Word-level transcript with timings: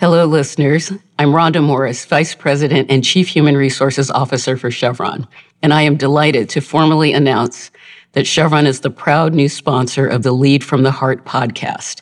Hello, 0.00 0.24
listeners. 0.24 0.90
I'm 1.18 1.32
Rhonda 1.32 1.62
Morris, 1.62 2.06
Vice 2.06 2.34
President 2.34 2.90
and 2.90 3.04
Chief 3.04 3.28
Human 3.28 3.54
Resources 3.54 4.10
Officer 4.10 4.56
for 4.56 4.70
Chevron, 4.70 5.28
and 5.62 5.74
I 5.74 5.82
am 5.82 5.98
delighted 5.98 6.48
to 6.48 6.62
formally 6.62 7.12
announce 7.12 7.70
that 8.12 8.26
Chevron 8.26 8.66
is 8.66 8.80
the 8.80 8.88
proud 8.88 9.34
new 9.34 9.50
sponsor 9.50 10.06
of 10.06 10.22
the 10.22 10.32
Lead 10.32 10.64
from 10.64 10.84
the 10.84 10.90
Heart 10.90 11.26
podcast. 11.26 12.00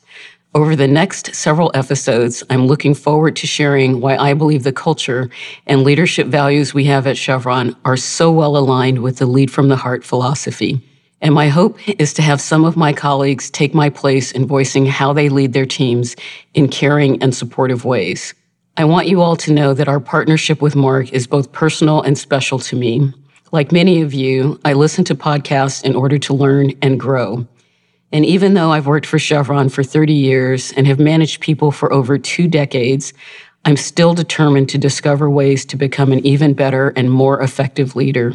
Over 0.54 0.76
the 0.76 0.86
next 0.86 1.34
several 1.34 1.72
episodes, 1.74 2.44
I'm 2.50 2.68
looking 2.68 2.94
forward 2.94 3.34
to 3.34 3.48
sharing 3.48 4.00
why 4.00 4.16
I 4.16 4.32
believe 4.32 4.62
the 4.62 4.72
culture 4.72 5.28
and 5.66 5.82
leadership 5.82 6.28
values 6.28 6.72
we 6.72 6.84
have 6.84 7.04
at 7.08 7.18
Chevron 7.18 7.74
are 7.84 7.96
so 7.96 8.30
well 8.30 8.56
aligned 8.56 9.02
with 9.02 9.16
the 9.16 9.26
Lead 9.26 9.50
from 9.50 9.70
the 9.70 9.76
Heart 9.76 10.04
philosophy. 10.04 10.87
And 11.20 11.34
my 11.34 11.48
hope 11.48 11.78
is 11.88 12.12
to 12.14 12.22
have 12.22 12.40
some 12.40 12.64
of 12.64 12.76
my 12.76 12.92
colleagues 12.92 13.50
take 13.50 13.74
my 13.74 13.90
place 13.90 14.30
in 14.30 14.46
voicing 14.46 14.86
how 14.86 15.12
they 15.12 15.28
lead 15.28 15.52
their 15.52 15.66
teams 15.66 16.14
in 16.54 16.68
caring 16.68 17.20
and 17.22 17.34
supportive 17.34 17.84
ways. 17.84 18.34
I 18.76 18.84
want 18.84 19.08
you 19.08 19.20
all 19.20 19.34
to 19.36 19.52
know 19.52 19.74
that 19.74 19.88
our 19.88 19.98
partnership 19.98 20.62
with 20.62 20.76
Mark 20.76 21.12
is 21.12 21.26
both 21.26 21.50
personal 21.50 22.00
and 22.02 22.16
special 22.16 22.60
to 22.60 22.76
me. 22.76 23.12
Like 23.50 23.72
many 23.72 24.02
of 24.02 24.14
you, 24.14 24.60
I 24.64 24.74
listen 24.74 25.02
to 25.04 25.16
podcasts 25.16 25.82
in 25.82 25.96
order 25.96 26.18
to 26.18 26.34
learn 26.34 26.72
and 26.82 27.00
grow. 27.00 27.46
And 28.12 28.24
even 28.24 28.54
though 28.54 28.70
I've 28.70 28.86
worked 28.86 29.06
for 29.06 29.18
Chevron 29.18 29.68
for 29.68 29.82
30 29.82 30.12
years 30.12 30.72
and 30.72 30.86
have 30.86 31.00
managed 31.00 31.40
people 31.40 31.72
for 31.72 31.92
over 31.92 32.18
two 32.18 32.46
decades, 32.46 33.12
I'm 33.64 33.76
still 33.76 34.14
determined 34.14 34.68
to 34.70 34.78
discover 34.78 35.28
ways 35.28 35.64
to 35.66 35.76
become 35.76 36.12
an 36.12 36.24
even 36.24 36.54
better 36.54 36.90
and 36.90 37.10
more 37.10 37.40
effective 37.42 37.96
leader. 37.96 38.32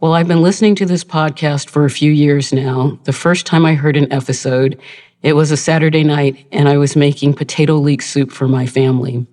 Well, 0.00 0.12
I've 0.12 0.28
been 0.28 0.42
listening 0.42 0.74
to 0.76 0.86
this 0.86 1.04
podcast 1.04 1.70
for 1.70 1.84
a 1.84 1.90
few 1.90 2.10
years 2.10 2.52
now. 2.52 2.98
The 3.04 3.12
first 3.12 3.46
time 3.46 3.64
I 3.64 3.74
heard 3.74 3.96
an 3.96 4.12
episode, 4.12 4.78
it 5.22 5.34
was 5.34 5.50
a 5.50 5.56
Saturday 5.56 6.02
night 6.02 6.46
and 6.52 6.68
I 6.68 6.76
was 6.76 6.96
making 6.96 7.34
potato 7.34 7.76
leek 7.76 8.02
soup 8.02 8.30
for 8.30 8.48
my 8.48 8.66
family. 8.66 9.26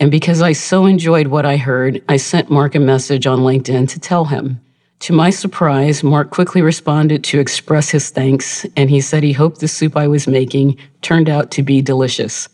And 0.00 0.10
because 0.10 0.42
I 0.42 0.52
so 0.52 0.86
enjoyed 0.86 1.28
what 1.28 1.46
I 1.46 1.58
heard, 1.58 2.02
I 2.08 2.16
sent 2.16 2.50
Mark 2.50 2.74
a 2.74 2.80
message 2.80 3.26
on 3.26 3.40
LinkedIn 3.40 3.88
to 3.90 4.00
tell 4.00 4.24
him. 4.24 4.60
To 5.00 5.12
my 5.12 5.30
surprise, 5.30 6.02
Mark 6.02 6.30
quickly 6.30 6.62
responded 6.62 7.22
to 7.24 7.38
express 7.38 7.90
his 7.90 8.10
thanks, 8.10 8.64
and 8.76 8.88
he 8.88 9.02
said 9.02 9.22
he 9.22 9.32
hoped 9.32 9.60
the 9.60 9.68
soup 9.68 9.96
I 9.96 10.08
was 10.08 10.26
making 10.26 10.78
turned 11.02 11.28
out 11.28 11.50
to 11.52 11.62
be 11.62 11.82
delicious. 11.82 12.48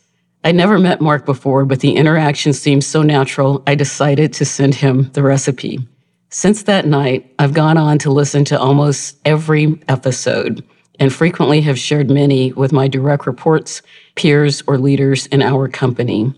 I'd 0.45 0.57
never 0.57 0.79
met 0.79 1.01
Mark 1.01 1.25
before, 1.25 1.65
but 1.65 1.81
the 1.81 1.95
interaction 1.95 2.53
seemed 2.53 2.83
so 2.83 3.03
natural, 3.03 3.63
I 3.67 3.77
decided 3.77 4.33
to 4.35 4.45
send 4.45 4.75
him 4.75 5.11
the 5.13 5.23
recipe. 5.23 5.87
Since 6.35 6.63
that 6.63 6.87
night, 6.87 7.31
I've 7.39 7.53
gone 7.53 7.77
on 7.77 7.99
to 7.99 8.11
listen 8.11 8.43
to 8.47 8.59
almost 8.59 9.19
every 9.27 9.79
episode 9.87 10.65
and 10.99 11.13
frequently 11.13 11.61
have 11.61 11.79
shared 11.79 12.09
many 12.09 12.55
with 12.55 12.73
my 12.73 12.89
direct 12.89 13.27
reports, 13.27 13.83
peers, 14.15 14.63
or 14.67 14.79
leaders 14.79 15.27
in 15.27 15.43
our 15.43 15.69
company. 15.69 16.35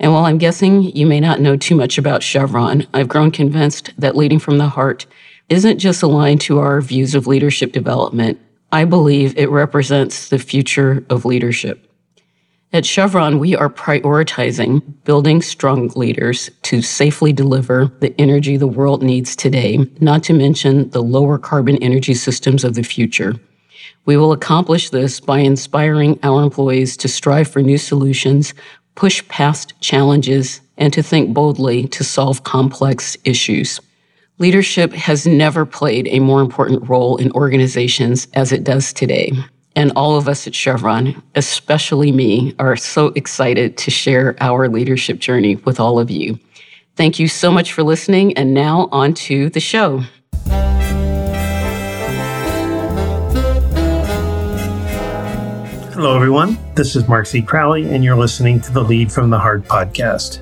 And 0.00 0.14
while 0.14 0.24
I'm 0.24 0.38
guessing 0.38 0.84
you 0.84 1.06
may 1.06 1.20
not 1.20 1.40
know 1.40 1.54
too 1.54 1.74
much 1.74 1.98
about 1.98 2.22
Chevron, 2.22 2.86
I've 2.94 3.08
grown 3.08 3.30
convinced 3.30 3.90
that 3.98 4.16
leading 4.16 4.38
from 4.38 4.56
the 4.56 4.70
heart 4.70 5.04
isn't 5.50 5.80
just 5.80 6.02
aligned 6.02 6.40
to 6.42 6.58
our 6.58 6.80
views 6.80 7.14
of 7.14 7.26
leadership 7.26 7.72
development. 7.72 8.40
I 8.72 8.86
believe 8.86 9.36
it 9.36 9.50
represents 9.50 10.30
the 10.30 10.38
future 10.38 11.04
of 11.10 11.26
leadership. 11.26 11.85
At 12.72 12.84
Chevron, 12.84 13.38
we 13.38 13.54
are 13.56 13.70
prioritizing 13.70 14.82
building 15.04 15.40
strong 15.40 15.88
leaders 15.96 16.50
to 16.62 16.82
safely 16.82 17.32
deliver 17.32 17.90
the 18.00 18.14
energy 18.20 18.56
the 18.56 18.66
world 18.66 19.02
needs 19.02 19.34
today, 19.36 19.78
not 20.00 20.22
to 20.24 20.32
mention 20.32 20.90
the 20.90 21.02
lower 21.02 21.38
carbon 21.38 21.76
energy 21.78 22.14
systems 22.14 22.64
of 22.64 22.74
the 22.74 22.82
future. 22.82 23.34
We 24.04 24.16
will 24.16 24.32
accomplish 24.32 24.90
this 24.90 25.20
by 25.20 25.38
inspiring 25.38 26.18
our 26.22 26.42
employees 26.42 26.96
to 26.98 27.08
strive 27.08 27.48
for 27.48 27.62
new 27.62 27.78
solutions 27.78 28.52
push 28.96 29.26
past 29.28 29.78
challenges, 29.80 30.60
and 30.78 30.92
to 30.92 31.02
think 31.02 31.32
boldly 31.32 31.86
to 31.88 32.02
solve 32.02 32.42
complex 32.42 33.16
issues. 33.24 33.78
Leadership 34.38 34.92
has 34.92 35.26
never 35.26 35.64
played 35.64 36.08
a 36.08 36.18
more 36.18 36.40
important 36.40 36.88
role 36.88 37.16
in 37.16 37.30
organizations 37.32 38.26
as 38.34 38.52
it 38.52 38.64
does 38.64 38.92
today. 38.92 39.32
And 39.76 39.92
all 39.94 40.16
of 40.16 40.26
us 40.26 40.46
at 40.46 40.54
Chevron, 40.54 41.22
especially 41.34 42.10
me, 42.10 42.54
are 42.58 42.76
so 42.76 43.08
excited 43.08 43.76
to 43.76 43.90
share 43.90 44.34
our 44.40 44.70
leadership 44.70 45.18
journey 45.18 45.56
with 45.56 45.78
all 45.78 45.98
of 45.98 46.10
you. 46.10 46.38
Thank 46.96 47.18
you 47.18 47.28
so 47.28 47.52
much 47.52 47.72
for 47.72 47.82
listening. 47.82 48.32
And 48.38 48.54
now 48.54 48.88
on 48.90 49.12
to 49.14 49.50
the 49.50 49.60
show. 49.60 50.02
Hello, 55.92 56.16
everyone. 56.16 56.58
This 56.74 56.96
is 56.96 57.06
Mark 57.06 57.26
C. 57.26 57.42
Crowley, 57.42 57.90
and 57.90 58.02
you're 58.02 58.16
listening 58.16 58.60
to 58.62 58.72
the 58.72 58.82
Lead 58.82 59.12
from 59.12 59.28
the 59.28 59.38
Heart 59.38 59.64
podcast. 59.64 60.40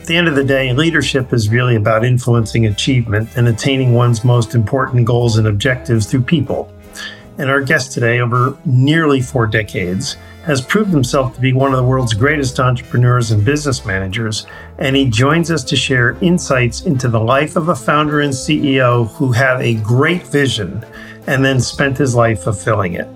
At 0.00 0.06
the 0.06 0.16
end 0.16 0.26
of 0.26 0.34
the 0.34 0.44
day, 0.44 0.72
leadership 0.72 1.32
is 1.32 1.48
really 1.48 1.76
about 1.76 2.04
influencing 2.04 2.66
achievement 2.66 3.36
and 3.36 3.46
attaining 3.46 3.94
one's 3.94 4.24
most 4.24 4.56
important 4.56 5.04
goals 5.04 5.38
and 5.38 5.46
objectives 5.46 6.06
through 6.06 6.22
people. 6.22 6.71
And 7.38 7.48
our 7.48 7.62
guest 7.62 7.92
today, 7.92 8.20
over 8.20 8.56
nearly 8.64 9.20
four 9.20 9.46
decades, 9.46 10.16
has 10.44 10.60
proved 10.60 10.90
himself 10.90 11.34
to 11.34 11.40
be 11.40 11.52
one 11.52 11.72
of 11.72 11.76
the 11.78 11.84
world's 11.84 12.14
greatest 12.14 12.58
entrepreneurs 12.58 13.30
and 13.30 13.44
business 13.44 13.84
managers, 13.84 14.46
and 14.78 14.96
he 14.96 15.08
joins 15.08 15.50
us 15.50 15.62
to 15.64 15.76
share 15.76 16.16
insights 16.20 16.82
into 16.82 17.08
the 17.08 17.20
life 17.20 17.56
of 17.56 17.68
a 17.68 17.76
founder 17.76 18.20
and 18.20 18.32
CEO 18.32 19.08
who 19.12 19.32
had 19.32 19.60
a 19.60 19.74
great 19.74 20.26
vision 20.26 20.84
and 21.26 21.44
then 21.44 21.60
spent 21.60 21.96
his 21.96 22.14
life 22.14 22.42
fulfilling 22.42 22.94
it. 22.94 23.08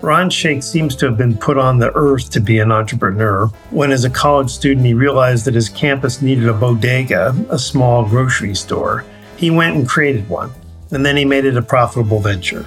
Ron 0.00 0.30
Shaich 0.30 0.64
seems 0.64 0.96
to 0.96 1.06
have 1.06 1.16
been 1.16 1.36
put 1.36 1.58
on 1.58 1.78
the 1.78 1.92
earth 1.94 2.30
to 2.30 2.40
be 2.40 2.58
an 2.58 2.72
entrepreneur. 2.72 3.46
When, 3.70 3.92
as 3.92 4.04
a 4.04 4.10
college 4.10 4.50
student, 4.50 4.84
he 4.84 4.94
realized 4.94 5.44
that 5.44 5.54
his 5.54 5.68
campus 5.68 6.20
needed 6.20 6.48
a 6.48 6.52
bodega, 6.52 7.36
a 7.50 7.58
small 7.58 8.04
grocery 8.04 8.56
store, 8.56 9.04
he 9.36 9.50
went 9.50 9.76
and 9.76 9.88
created 9.88 10.28
one, 10.28 10.52
and 10.90 11.04
then 11.04 11.16
he 11.16 11.24
made 11.24 11.44
it 11.44 11.56
a 11.56 11.62
profitable 11.62 12.18
venture. 12.18 12.66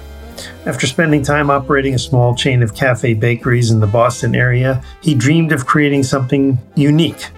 After 0.66 0.86
spending 0.86 1.22
time 1.22 1.50
operating 1.50 1.94
a 1.94 1.98
small 1.98 2.34
chain 2.34 2.62
of 2.62 2.74
cafe 2.74 3.14
bakeries 3.14 3.70
in 3.70 3.80
the 3.80 3.86
Boston 3.86 4.34
area, 4.34 4.82
he 5.00 5.14
dreamed 5.14 5.52
of 5.52 5.66
creating 5.66 6.02
something 6.02 6.58
unique 6.74 7.30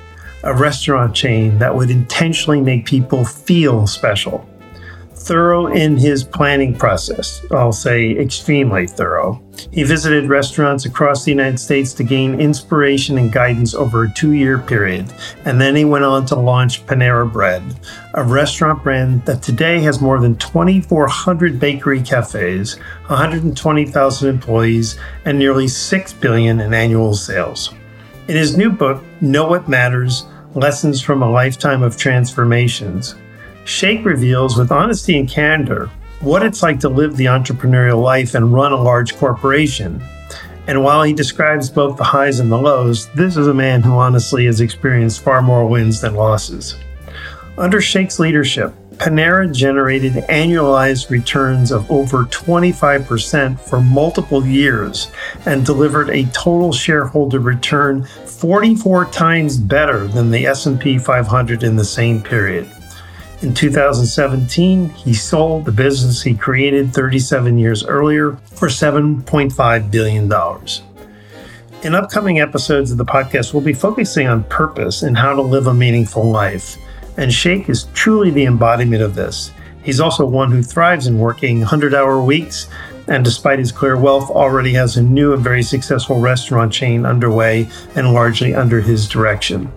a 0.44 0.54
restaurant 0.54 1.14
chain 1.14 1.58
that 1.58 1.74
would 1.74 1.90
intentionally 1.90 2.60
make 2.60 2.86
people 2.86 3.24
feel 3.24 3.86
special 3.86 4.48
thorough 5.18 5.66
in 5.66 5.96
his 5.96 6.24
planning 6.24 6.74
process. 6.74 7.44
I'll 7.50 7.72
say 7.72 8.12
extremely 8.12 8.86
thorough. 8.86 9.42
He 9.72 9.82
visited 9.82 10.28
restaurants 10.28 10.84
across 10.84 11.24
the 11.24 11.30
United 11.30 11.58
States 11.58 11.92
to 11.94 12.04
gain 12.04 12.40
inspiration 12.40 13.18
and 13.18 13.32
guidance 13.32 13.74
over 13.74 14.04
a 14.04 14.10
two 14.10 14.32
year 14.32 14.58
period, 14.58 15.12
and 15.44 15.60
then 15.60 15.74
he 15.74 15.84
went 15.84 16.04
on 16.04 16.26
to 16.26 16.36
launch 16.36 16.86
Panera 16.86 17.30
Bread, 17.30 17.62
a 18.14 18.22
restaurant 18.22 18.82
brand 18.82 19.24
that 19.26 19.42
today 19.42 19.80
has 19.80 20.00
more 20.00 20.20
than 20.20 20.36
2,400 20.36 21.58
bakery 21.58 22.02
cafes, 22.02 22.78
120,000 23.08 24.28
employees, 24.28 24.98
and 25.24 25.38
nearly 25.38 25.68
6 25.68 26.12
billion 26.14 26.60
in 26.60 26.72
annual 26.72 27.14
sales. 27.14 27.74
In 28.28 28.36
his 28.36 28.56
new 28.56 28.70
book, 28.70 29.02
Know 29.20 29.48
What 29.48 29.68
Matters 29.68 30.24
Lessons 30.54 31.00
from 31.00 31.22
a 31.22 31.30
Lifetime 31.30 31.82
of 31.82 31.96
Transformations, 31.96 33.14
Shaich 33.68 34.02
reveals 34.02 34.56
with 34.56 34.72
honesty 34.72 35.18
and 35.18 35.28
candor 35.28 35.90
what 36.20 36.42
it's 36.42 36.62
like 36.62 36.80
to 36.80 36.88
live 36.88 37.18
the 37.18 37.26
entrepreneurial 37.26 38.02
life 38.02 38.34
and 38.34 38.54
run 38.54 38.72
a 38.72 38.82
large 38.82 39.14
corporation. 39.18 40.02
And 40.66 40.82
while 40.82 41.02
he 41.02 41.12
describes 41.12 41.68
both 41.68 41.98
the 41.98 42.04
highs 42.04 42.40
and 42.40 42.50
the 42.50 42.56
lows, 42.56 43.10
this 43.10 43.36
is 43.36 43.46
a 43.46 43.52
man 43.52 43.82
who 43.82 43.92
honestly 43.92 44.46
has 44.46 44.62
experienced 44.62 45.20
far 45.20 45.42
more 45.42 45.66
wins 45.66 46.00
than 46.00 46.14
losses. 46.14 46.76
Under 47.58 47.76
Shaich's 47.78 48.18
leadership, 48.18 48.72
Panera 48.96 49.54
generated 49.54 50.14
annualized 50.14 51.10
returns 51.10 51.70
of 51.70 51.90
over 51.90 52.24
25% 52.24 53.60
for 53.60 53.82
multiple 53.82 54.46
years 54.46 55.12
and 55.44 55.66
delivered 55.66 56.08
a 56.08 56.24
total 56.30 56.72
shareholder 56.72 57.38
return 57.38 58.06
44 58.24 59.04
times 59.10 59.58
better 59.58 60.08
than 60.08 60.30
the 60.30 60.46
S&P 60.46 60.98
500 60.98 61.62
in 61.62 61.76
the 61.76 61.84
same 61.84 62.22
period. 62.22 62.66
In 63.40 63.54
2017, 63.54 64.88
he 64.88 65.14
sold 65.14 65.64
the 65.64 65.70
business 65.70 66.20
he 66.20 66.34
created 66.34 66.92
37 66.92 67.56
years 67.56 67.84
earlier 67.84 68.32
for 68.46 68.66
$7.5 68.66 69.90
billion. 69.92 70.24
In 71.84 71.94
upcoming 71.94 72.40
episodes 72.40 72.90
of 72.90 72.98
the 72.98 73.04
podcast, 73.04 73.54
we'll 73.54 73.62
be 73.62 73.72
focusing 73.72 74.26
on 74.26 74.42
purpose 74.44 75.04
and 75.04 75.16
how 75.16 75.36
to 75.36 75.42
live 75.42 75.68
a 75.68 75.74
meaningful 75.74 76.28
life. 76.28 76.76
And 77.16 77.30
Shaich 77.30 77.68
is 77.68 77.84
truly 77.94 78.30
the 78.32 78.44
embodiment 78.44 79.02
of 79.02 79.14
this. 79.14 79.52
He's 79.84 80.00
also 80.00 80.26
one 80.26 80.50
who 80.50 80.60
thrives 80.60 81.06
in 81.06 81.20
working 81.20 81.60
100 81.60 81.94
hour 81.94 82.20
weeks, 82.20 82.66
and 83.06 83.24
despite 83.24 83.60
his 83.60 83.70
clear 83.70 83.96
wealth, 83.96 84.30
already 84.30 84.72
has 84.72 84.96
a 84.96 85.02
new 85.02 85.32
and 85.32 85.44
very 85.44 85.62
successful 85.62 86.18
restaurant 86.18 86.72
chain 86.72 87.06
underway 87.06 87.68
and 87.94 88.12
largely 88.12 88.52
under 88.52 88.80
his 88.80 89.08
direction. 89.08 89.70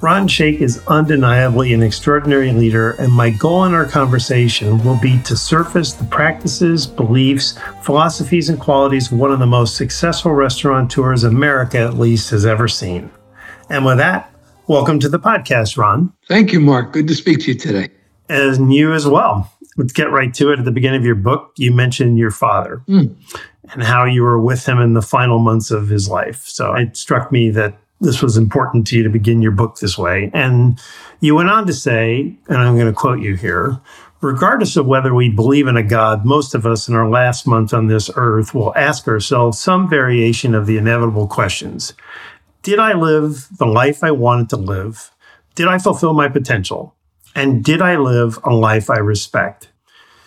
Ron 0.00 0.28
Shaich 0.28 0.60
is 0.60 0.82
undeniably 0.86 1.72
an 1.72 1.82
extraordinary 1.82 2.52
leader, 2.52 2.92
and 2.92 3.12
my 3.12 3.30
goal 3.30 3.64
in 3.64 3.74
our 3.74 3.84
conversation 3.84 4.82
will 4.84 4.98
be 5.00 5.20
to 5.22 5.36
surface 5.36 5.92
the 5.92 6.04
practices, 6.04 6.86
beliefs, 6.86 7.58
philosophies, 7.82 8.48
and 8.48 8.60
qualities 8.60 9.10
of 9.10 9.18
one 9.18 9.32
of 9.32 9.40
the 9.40 9.46
most 9.46 9.76
successful 9.76 10.32
restaurateurs 10.32 11.24
America 11.24 11.78
at 11.78 11.94
least 11.94 12.30
has 12.30 12.46
ever 12.46 12.68
seen. 12.68 13.10
And 13.68 13.84
with 13.84 13.98
that, 13.98 14.32
Welcome 14.68 15.00
to 15.00 15.08
the 15.08 15.18
podcast, 15.18 15.78
Ron. 15.78 16.12
Thank 16.26 16.52
you, 16.52 16.60
Mark. 16.60 16.92
Good 16.92 17.08
to 17.08 17.14
speak 17.14 17.40
to 17.40 17.52
you 17.52 17.54
today. 17.58 17.88
And 18.28 18.70
you 18.70 18.92
as 18.92 19.06
well. 19.06 19.50
Let's 19.78 19.94
get 19.94 20.10
right 20.10 20.32
to 20.34 20.52
it. 20.52 20.58
At 20.58 20.66
the 20.66 20.70
beginning 20.70 21.00
of 21.00 21.06
your 21.06 21.14
book, 21.14 21.54
you 21.56 21.72
mentioned 21.72 22.18
your 22.18 22.30
father 22.30 22.82
mm. 22.86 23.16
and 23.72 23.82
how 23.82 24.04
you 24.04 24.22
were 24.22 24.38
with 24.38 24.68
him 24.68 24.78
in 24.78 24.92
the 24.92 25.00
final 25.00 25.38
months 25.38 25.70
of 25.70 25.88
his 25.88 26.06
life. 26.10 26.42
So 26.44 26.74
it 26.74 26.98
struck 26.98 27.32
me 27.32 27.48
that 27.52 27.78
this 28.00 28.22
was 28.22 28.36
important 28.36 28.86
to 28.88 28.96
you 28.96 29.02
to 29.02 29.10
begin 29.10 29.42
your 29.42 29.52
book 29.52 29.78
this 29.78 29.98
way. 29.98 30.30
And 30.32 30.80
you 31.20 31.34
went 31.34 31.50
on 31.50 31.66
to 31.66 31.72
say, 31.72 32.36
and 32.48 32.58
I'm 32.58 32.76
going 32.76 32.86
to 32.86 32.92
quote 32.92 33.20
you 33.20 33.34
here 33.34 33.80
regardless 34.20 34.76
of 34.76 34.86
whether 34.86 35.14
we 35.14 35.28
believe 35.28 35.66
in 35.66 35.76
a 35.76 35.82
God, 35.82 36.24
most 36.24 36.54
of 36.54 36.66
us 36.66 36.88
in 36.88 36.94
our 36.94 37.08
last 37.08 37.46
month 37.46 37.72
on 37.72 37.86
this 37.86 38.10
earth 38.16 38.54
will 38.54 38.76
ask 38.76 39.06
ourselves 39.06 39.58
some 39.58 39.88
variation 39.88 40.54
of 40.54 40.66
the 40.66 40.76
inevitable 40.76 41.26
questions 41.26 41.94
Did 42.62 42.78
I 42.78 42.94
live 42.94 43.48
the 43.58 43.66
life 43.66 44.02
I 44.02 44.10
wanted 44.10 44.50
to 44.50 44.56
live? 44.56 45.10
Did 45.54 45.68
I 45.68 45.78
fulfill 45.78 46.14
my 46.14 46.28
potential? 46.28 46.94
And 47.34 47.64
did 47.64 47.82
I 47.82 47.96
live 47.96 48.38
a 48.44 48.54
life 48.54 48.90
I 48.90 48.98
respect? 48.98 49.68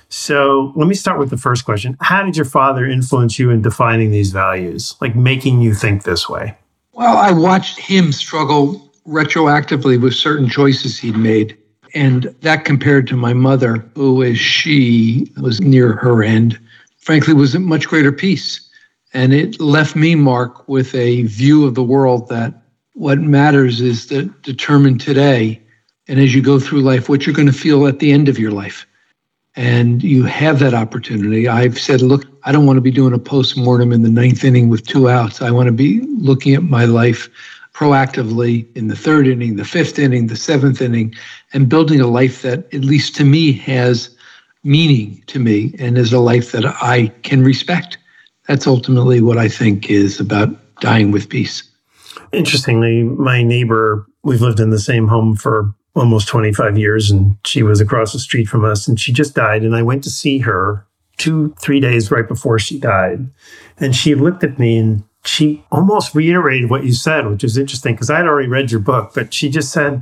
So 0.10 0.74
let 0.76 0.88
me 0.88 0.96
start 0.96 1.20
with 1.20 1.30
the 1.30 1.38
first 1.38 1.64
question. 1.64 1.98
How 2.02 2.24
did 2.24 2.36
your 2.36 2.46
father 2.46 2.86
influence 2.86 3.40
you 3.40 3.50
in 3.50 3.62
defining 3.62 4.12
these 4.12 4.32
values, 4.32 4.96
like 5.00 5.16
making 5.16 5.62
you 5.62 5.74
think 5.74 6.04
this 6.04 6.28
way? 6.28 6.58
Well, 6.94 7.18
I 7.18 7.32
watched 7.32 7.80
him 7.80 8.12
struggle 8.12 8.92
retroactively 9.08 10.00
with 10.00 10.14
certain 10.14 10.50
choices 10.50 11.00
he'd 11.00 11.16
made. 11.16 11.58
And 11.94 12.24
that 12.42 12.66
compared 12.66 13.08
to 13.08 13.18
my 13.18 13.34
mother, 13.34 13.86
who, 13.96 14.24
as 14.24 14.38
she 14.38 15.32
was 15.42 15.60
near 15.60 15.94
her 15.94 16.24
end, 16.24 16.60
frankly, 17.00 17.34
was 17.34 17.56
at 17.56 17.62
much 17.62 17.88
greater 17.88 18.12
peace. 18.12 18.70
And 19.14 19.34
it 19.34 19.60
left 19.60 19.96
me, 19.96 20.16
Mark, 20.16 20.68
with 20.70 20.96
a 20.96 21.24
view 21.24 21.66
of 21.66 21.76
the 21.76 21.84
world 21.84 22.30
that 22.30 22.54
what 22.94 23.20
matters 23.20 23.82
is 23.82 24.08
that 24.08 24.42
determine 24.42 24.98
today, 24.98 25.62
and 26.08 26.20
as 26.20 26.34
you 26.34 26.42
go 26.42 26.60
through 26.60 26.82
life, 26.82 27.10
what 27.10 27.26
you're 27.26 27.36
going 27.36 27.48
to 27.48 27.54
feel 27.54 27.88
at 27.88 28.00
the 28.00 28.12
end 28.12 28.30
of 28.30 28.40
your 28.40 28.52
life. 28.52 28.86
And 29.56 30.02
you 30.02 30.24
have 30.24 30.60
that 30.60 30.74
opportunity. 30.74 31.48
I've 31.48 31.78
said, 31.78 32.02
look, 32.02 32.26
I 32.44 32.52
don't 32.52 32.66
want 32.66 32.78
to 32.78 32.82
be 32.82 32.92
doing 32.92 33.14
a 33.14 33.20
post 33.20 33.58
mortem 33.58 33.92
in 33.92 34.02
the 34.02 34.10
ninth 34.10 34.44
inning 34.44 34.70
with 34.70 34.88
two 34.88 35.10
outs. 35.10 35.42
I 35.42 35.52
want 35.52 35.68
to 35.68 35.74
be 35.74 36.02
looking 36.02 36.56
at 36.56 36.64
my 36.64 36.86
life 36.86 37.30
proactively 37.74 38.66
in 38.76 38.88
the 38.88 38.96
third 38.96 39.28
inning, 39.28 39.56
the 39.58 39.66
fifth 39.66 40.00
inning, 40.00 40.28
the 40.28 40.36
seventh 40.36 40.82
inning, 40.82 41.14
and 41.54 41.68
building 41.68 42.00
a 42.00 42.08
life 42.08 42.42
that, 42.44 42.74
at 42.74 42.82
least 42.82 43.16
to 43.16 43.26
me, 43.26 43.52
has 43.52 44.16
meaning 44.64 45.24
to 45.28 45.40
me 45.40 45.74
and 45.80 45.98
is 45.98 46.14
a 46.14 46.20
life 46.20 46.52
that 46.52 46.66
I 46.66 47.08
can 47.24 47.44
respect. 47.44 47.98
That's 48.48 48.68
ultimately 48.68 49.22
what 49.22 49.38
I 49.38 49.48
think 49.48 49.90
is 49.90 50.20
about 50.20 50.50
dying 50.80 51.12
with 51.12 51.30
peace. 51.30 51.64
Interestingly, 52.32 53.04
my 53.04 53.44
neighbor, 53.44 54.06
we've 54.24 54.42
lived 54.42 54.60
in 54.60 54.70
the 54.70 54.80
same 54.80 55.08
home 55.08 55.36
for 55.36 55.74
almost 55.96 56.28
25 56.28 56.78
years, 56.78 57.12
and 57.12 57.38
she 57.46 57.64
was 57.64 57.82
across 57.82 58.14
the 58.14 58.20
street 58.20 58.46
from 58.46 58.64
us, 58.64 58.88
and 58.88 59.00
she 59.00 59.12
just 59.12 59.36
died. 59.36 59.64
And 59.64 59.76
I 59.76 59.82
went 59.82 60.04
to 60.06 60.10
see 60.10 60.40
her 60.40 60.86
two, 61.18 61.54
three 61.60 61.80
days 61.80 62.10
right 62.10 62.28
before 62.28 62.58
she 62.58 62.80
died. 62.80 63.28
And 63.78 63.96
she 63.96 64.16
looked 64.16 64.44
at 64.44 64.58
me 64.58 64.78
and 64.78 65.04
she 65.24 65.64
almost 65.72 66.16
reiterated 66.16 66.70
what 66.70 66.84
you 66.84 66.94
said, 66.94 67.28
which 67.28 67.44
is 67.44 67.58
interesting 67.58 67.94
because 67.94 68.10
I 68.10 68.18
had 68.18 68.26
already 68.26 68.48
read 68.48 68.72
your 68.72 68.80
book, 68.80 69.12
but 69.14 69.34
she 69.34 69.50
just 69.50 69.72
said, 69.72 70.02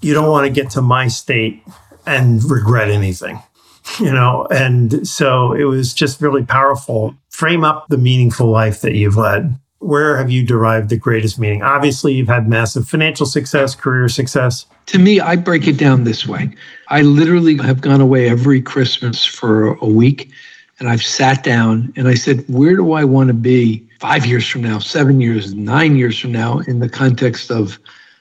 You 0.00 0.12
don't 0.12 0.28
want 0.28 0.46
to 0.46 0.52
get 0.52 0.70
to 0.70 0.82
my 0.82 1.06
state 1.06 1.62
and 2.04 2.42
regret 2.50 2.90
anything, 2.90 3.40
you 4.00 4.12
know? 4.12 4.46
And 4.50 5.06
so 5.06 5.52
it 5.52 5.64
was 5.64 5.94
just 5.94 6.20
really 6.20 6.44
powerful. 6.44 7.14
Frame 7.28 7.62
up 7.62 7.86
the 7.88 7.98
meaningful 7.98 8.48
life 8.48 8.80
that 8.80 8.94
you've 8.94 9.16
led. 9.16 9.56
Where 9.80 10.16
have 10.16 10.30
you 10.30 10.44
derived 10.44 10.88
the 10.88 10.96
greatest 10.96 11.38
meaning? 11.38 11.62
Obviously, 11.62 12.14
you've 12.14 12.28
had 12.28 12.48
massive 12.48 12.88
financial 12.88 13.26
success, 13.26 13.74
career 13.74 14.08
success. 14.08 14.66
To 14.86 14.98
me, 14.98 15.20
I 15.20 15.36
break 15.36 15.66
it 15.66 15.76
down 15.76 16.04
this 16.04 16.26
way 16.26 16.54
I 16.88 17.02
literally 17.02 17.56
have 17.58 17.80
gone 17.80 18.00
away 18.00 18.28
every 18.28 18.60
Christmas 18.60 19.24
for 19.24 19.74
a 19.74 19.86
week 19.86 20.32
and 20.80 20.88
I've 20.88 21.02
sat 21.02 21.44
down 21.44 21.92
and 21.94 22.08
I 22.08 22.14
said, 22.14 22.42
Where 22.48 22.74
do 22.74 22.92
I 22.94 23.04
want 23.04 23.28
to 23.28 23.34
be 23.34 23.86
five 24.00 24.24
years 24.24 24.48
from 24.48 24.62
now, 24.62 24.78
seven 24.78 25.20
years, 25.20 25.54
nine 25.54 25.96
years 25.96 26.18
from 26.18 26.32
now, 26.32 26.60
in 26.60 26.80
the 26.80 26.88
context 26.88 27.50
of 27.50 27.78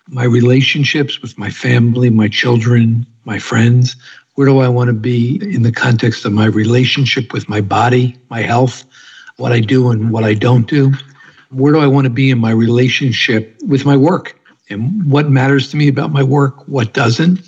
my 0.07 0.25
relationships 0.25 1.21
with 1.21 1.37
my 1.37 1.49
family, 1.49 2.09
my 2.09 2.27
children, 2.27 3.07
my 3.23 3.39
friends? 3.39 3.95
Where 4.35 4.47
do 4.47 4.59
I 4.59 4.67
want 4.67 4.89
to 4.89 4.93
be 4.93 5.39
in 5.53 5.63
the 5.63 5.71
context 5.71 6.25
of 6.25 6.33
my 6.33 6.45
relationship 6.45 7.33
with 7.33 7.47
my 7.49 7.61
body, 7.61 8.17
my 8.29 8.41
health, 8.41 8.83
what 9.37 9.53
I 9.53 9.61
do 9.61 9.89
and 9.89 10.11
what 10.11 10.25
I 10.25 10.33
don't 10.33 10.67
do? 10.67 10.93
Where 11.51 11.73
do 11.73 11.79
I 11.79 11.87
want 11.87 12.05
to 12.05 12.11
be 12.11 12.29
in 12.29 12.39
my 12.39 12.51
relationship 12.51 13.57
with 13.65 13.85
my 13.85 13.97
work? 13.97 14.39
And 14.69 15.09
what 15.09 15.29
matters 15.29 15.71
to 15.71 15.77
me 15.77 15.87
about 15.87 16.11
my 16.11 16.23
work? 16.23 16.67
What 16.67 16.93
doesn't? 16.93 17.39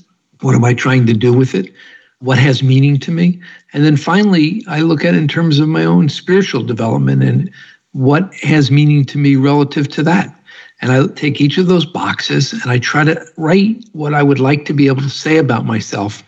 What 0.42 0.56
am 0.56 0.66
I 0.66 0.74
trying 0.74 1.06
to 1.06 1.14
do 1.14 1.34
with 1.34 1.54
it? 1.54 1.72
What 2.20 2.40
has 2.40 2.64
meaning 2.64 3.00
to 3.00 3.12
me? 3.12 3.42
And 3.74 3.86
then 3.86 3.98
finally, 3.98 4.64
I 4.68 4.82
look 4.82 5.06
at 5.06 5.14
in 5.14 5.28
terms 5.28 5.60
of 5.60 5.68
my 5.68 5.86
own 5.86 6.10
spiritual 6.10 6.64
development 6.64 7.24
and 7.24 7.52
what 7.94 8.34
has 8.36 8.72
meaning 8.72 9.06
to 9.06 9.18
me 9.18 9.36
relative 9.36 9.88
to 9.90 10.04
that. 10.04 10.36
And 10.82 10.92
I 10.92 11.06
take 11.14 11.40
each 11.40 11.58
of 11.58 11.68
those 11.68 11.86
boxes 11.86 12.54
and 12.54 12.72
I 12.72 12.80
try 12.80 13.04
to 13.04 13.24
write 13.38 13.86
what 13.94 14.16
I 14.16 14.24
would 14.24 14.40
like 14.40 14.66
to 14.66 14.74
be 14.74 14.88
able 14.88 15.02
to 15.02 15.10
say 15.10 15.38
about 15.38 15.66
myself 15.66 16.24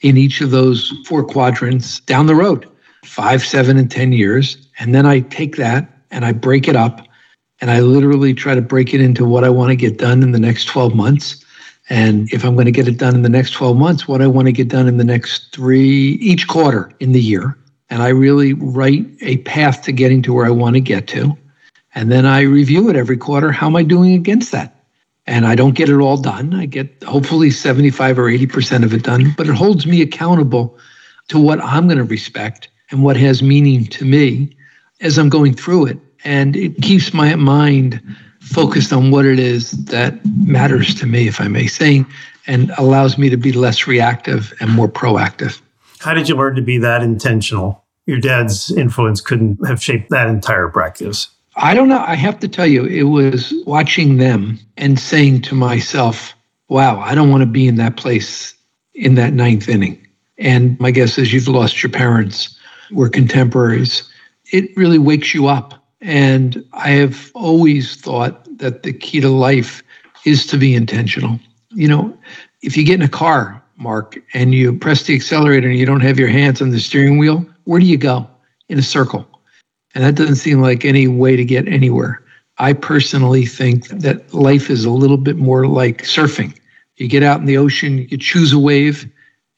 in 0.00 0.16
each 0.16 0.40
of 0.40 0.50
those 0.50 0.94
four 1.06 1.24
quadrants 1.24 2.00
down 2.00 2.26
the 2.26 2.34
road 2.34 2.68
five, 3.04 3.42
seven, 3.44 3.78
and 3.78 3.90
10 3.90 4.12
years. 4.12 4.68
And 4.78 4.94
then 4.94 5.06
I 5.06 5.20
take 5.20 5.56
that 5.56 5.88
and 6.10 6.24
I 6.24 6.32
break 6.32 6.68
it 6.68 6.76
up 6.76 7.07
and 7.60 7.70
I 7.70 7.80
literally 7.80 8.34
try 8.34 8.54
to 8.54 8.62
break 8.62 8.94
it 8.94 9.00
into 9.00 9.24
what 9.24 9.44
I 9.44 9.48
want 9.48 9.70
to 9.70 9.76
get 9.76 9.98
done 9.98 10.22
in 10.22 10.32
the 10.32 10.38
next 10.38 10.66
12 10.66 10.94
months. 10.94 11.44
And 11.90 12.32
if 12.32 12.44
I'm 12.44 12.54
going 12.54 12.66
to 12.66 12.72
get 12.72 12.86
it 12.86 12.98
done 12.98 13.14
in 13.14 13.22
the 13.22 13.28
next 13.28 13.52
12 13.52 13.76
months, 13.76 14.06
what 14.06 14.20
I 14.20 14.26
want 14.26 14.46
to 14.46 14.52
get 14.52 14.68
done 14.68 14.86
in 14.88 14.98
the 14.98 15.04
next 15.04 15.52
three, 15.52 16.12
each 16.20 16.46
quarter 16.46 16.92
in 17.00 17.12
the 17.12 17.20
year 17.20 17.56
and 17.90 18.02
I 18.02 18.08
really 18.08 18.52
write 18.52 19.06
a 19.22 19.38
path 19.38 19.82
to 19.82 19.92
getting 19.92 20.22
to 20.22 20.34
where 20.34 20.46
I 20.46 20.50
want 20.50 20.74
to 20.74 20.80
get 20.80 21.06
to. 21.08 21.36
And 21.94 22.12
then 22.12 22.26
I 22.26 22.42
review 22.42 22.88
it 22.90 22.96
every 22.96 23.16
quarter. 23.16 23.50
How 23.50 23.66
am 23.66 23.76
I 23.76 23.82
doing 23.82 24.12
against 24.12 24.52
that? 24.52 24.74
And 25.26 25.46
I 25.46 25.54
don't 25.54 25.74
get 25.74 25.88
it 25.88 25.98
all 25.98 26.16
done. 26.16 26.54
I 26.54 26.66
get 26.66 27.02
hopefully 27.02 27.50
75 27.50 28.18
or 28.18 28.24
80% 28.24 28.84
of 28.84 28.94
it 28.94 29.02
done, 29.02 29.34
but 29.36 29.48
it 29.48 29.54
holds 29.54 29.86
me 29.86 30.02
accountable 30.02 30.78
to 31.28 31.38
what 31.38 31.62
I'm 31.62 31.86
going 31.86 31.98
to 31.98 32.04
respect 32.04 32.68
and 32.90 33.02
what 33.02 33.16
has 33.16 33.42
meaning 33.42 33.84
to 33.86 34.04
me 34.04 34.56
as 35.00 35.18
I'm 35.18 35.28
going 35.28 35.54
through 35.54 35.86
it. 35.86 35.98
And 36.24 36.56
it 36.56 36.76
keeps 36.82 37.14
my 37.14 37.34
mind 37.36 38.00
focused 38.40 38.92
on 38.92 39.10
what 39.10 39.26
it 39.26 39.38
is 39.38 39.72
that 39.84 40.24
matters 40.24 40.94
to 40.96 41.06
me, 41.06 41.28
if 41.28 41.40
I 41.40 41.48
may 41.48 41.66
say, 41.66 42.04
and 42.46 42.72
allows 42.78 43.18
me 43.18 43.28
to 43.28 43.36
be 43.36 43.52
less 43.52 43.86
reactive 43.86 44.54
and 44.60 44.70
more 44.70 44.88
proactive. 44.88 45.60
How 45.98 46.14
did 46.14 46.28
you 46.28 46.36
learn 46.36 46.54
to 46.56 46.62
be 46.62 46.78
that 46.78 47.02
intentional? 47.02 47.84
Your 48.06 48.20
dad's 48.20 48.70
influence 48.70 49.20
couldn't 49.20 49.66
have 49.66 49.82
shaped 49.82 50.10
that 50.10 50.28
entire 50.28 50.68
practice. 50.68 51.28
I 51.56 51.74
don't 51.74 51.88
know. 51.88 52.02
I 52.06 52.14
have 52.14 52.38
to 52.40 52.48
tell 52.48 52.66
you, 52.66 52.84
it 52.86 53.02
was 53.02 53.52
watching 53.66 54.16
them 54.16 54.58
and 54.76 54.98
saying 54.98 55.42
to 55.42 55.54
myself, 55.54 56.34
wow, 56.68 57.00
I 57.00 57.14
don't 57.14 57.30
want 57.30 57.42
to 57.42 57.46
be 57.46 57.66
in 57.66 57.76
that 57.76 57.96
place 57.96 58.54
in 58.94 59.14
that 59.16 59.32
ninth 59.32 59.68
inning. 59.68 60.06
And 60.38 60.78
my 60.80 60.90
guess 60.90 61.18
is 61.18 61.32
you've 61.32 61.48
lost 61.48 61.82
your 61.82 61.90
parents, 61.90 62.56
we're 62.92 63.08
contemporaries. 63.08 64.08
It 64.52 64.74
really 64.76 64.98
wakes 64.98 65.34
you 65.34 65.48
up. 65.48 65.77
And 66.00 66.64
I 66.72 66.90
have 66.90 67.30
always 67.34 67.96
thought 67.96 68.46
that 68.58 68.82
the 68.82 68.92
key 68.92 69.20
to 69.20 69.28
life 69.28 69.82
is 70.24 70.46
to 70.46 70.56
be 70.56 70.74
intentional. 70.74 71.38
You 71.70 71.88
know, 71.88 72.18
if 72.62 72.76
you 72.76 72.84
get 72.84 73.00
in 73.00 73.02
a 73.02 73.08
car 73.08 73.62
Mark, 73.78 74.20
and 74.34 74.52
you 74.54 74.76
press 74.76 75.04
the 75.04 75.14
accelerator 75.14 75.68
and 75.68 75.78
you 75.78 75.86
don't 75.86 76.00
have 76.00 76.18
your 76.18 76.28
hands 76.28 76.60
on 76.60 76.70
the 76.70 76.80
steering 76.80 77.16
wheel, 77.16 77.46
where 77.64 77.78
do 77.80 77.86
you 77.86 77.96
go? 77.96 78.28
In 78.68 78.78
a 78.78 78.82
circle. 78.82 79.26
And 79.94 80.04
that 80.04 80.16
doesn't 80.16 80.36
seem 80.36 80.60
like 80.60 80.84
any 80.84 81.06
way 81.06 81.36
to 81.36 81.44
get 81.44 81.68
anywhere. 81.68 82.22
I 82.58 82.72
personally 82.72 83.46
think 83.46 83.88
that 83.88 84.34
life 84.34 84.68
is 84.68 84.84
a 84.84 84.90
little 84.90 85.16
bit 85.16 85.36
more 85.36 85.66
like 85.68 86.02
surfing. 86.02 86.58
You 86.96 87.06
get 87.06 87.22
out 87.22 87.38
in 87.38 87.46
the 87.46 87.56
ocean, 87.56 87.98
you 88.10 88.18
choose 88.18 88.52
a 88.52 88.58
wave, 88.58 89.08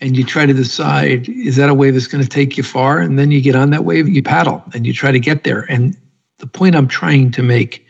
and 0.01 0.17
you 0.17 0.25
try 0.25 0.45
to 0.45 0.53
decide 0.53 1.29
is 1.29 1.57
that 1.57 1.71
a 1.71 1.75
wave 1.75 1.95
that's 1.95 2.07
going 2.07 2.23
to 2.23 2.29
take 2.29 2.59
you 2.59 2.63
far? 2.63 3.01
And 3.01 3.19
then 3.19 3.31
you 3.31 3.41
get 3.41 3.57
on 3.57 3.71
that 3.71 3.85
wave, 3.85 4.07
you 4.07 4.23
paddle, 4.23 4.63
and 4.75 4.87
you 4.87 4.93
try 4.93 5.13
to 5.13 5.21
get 5.21 5.45
there. 5.45 5.63
And 5.71 5.97
the 6.41 6.47
point 6.47 6.75
I'm 6.75 6.89
trying 6.89 7.31
to 7.33 7.43
make 7.43 7.87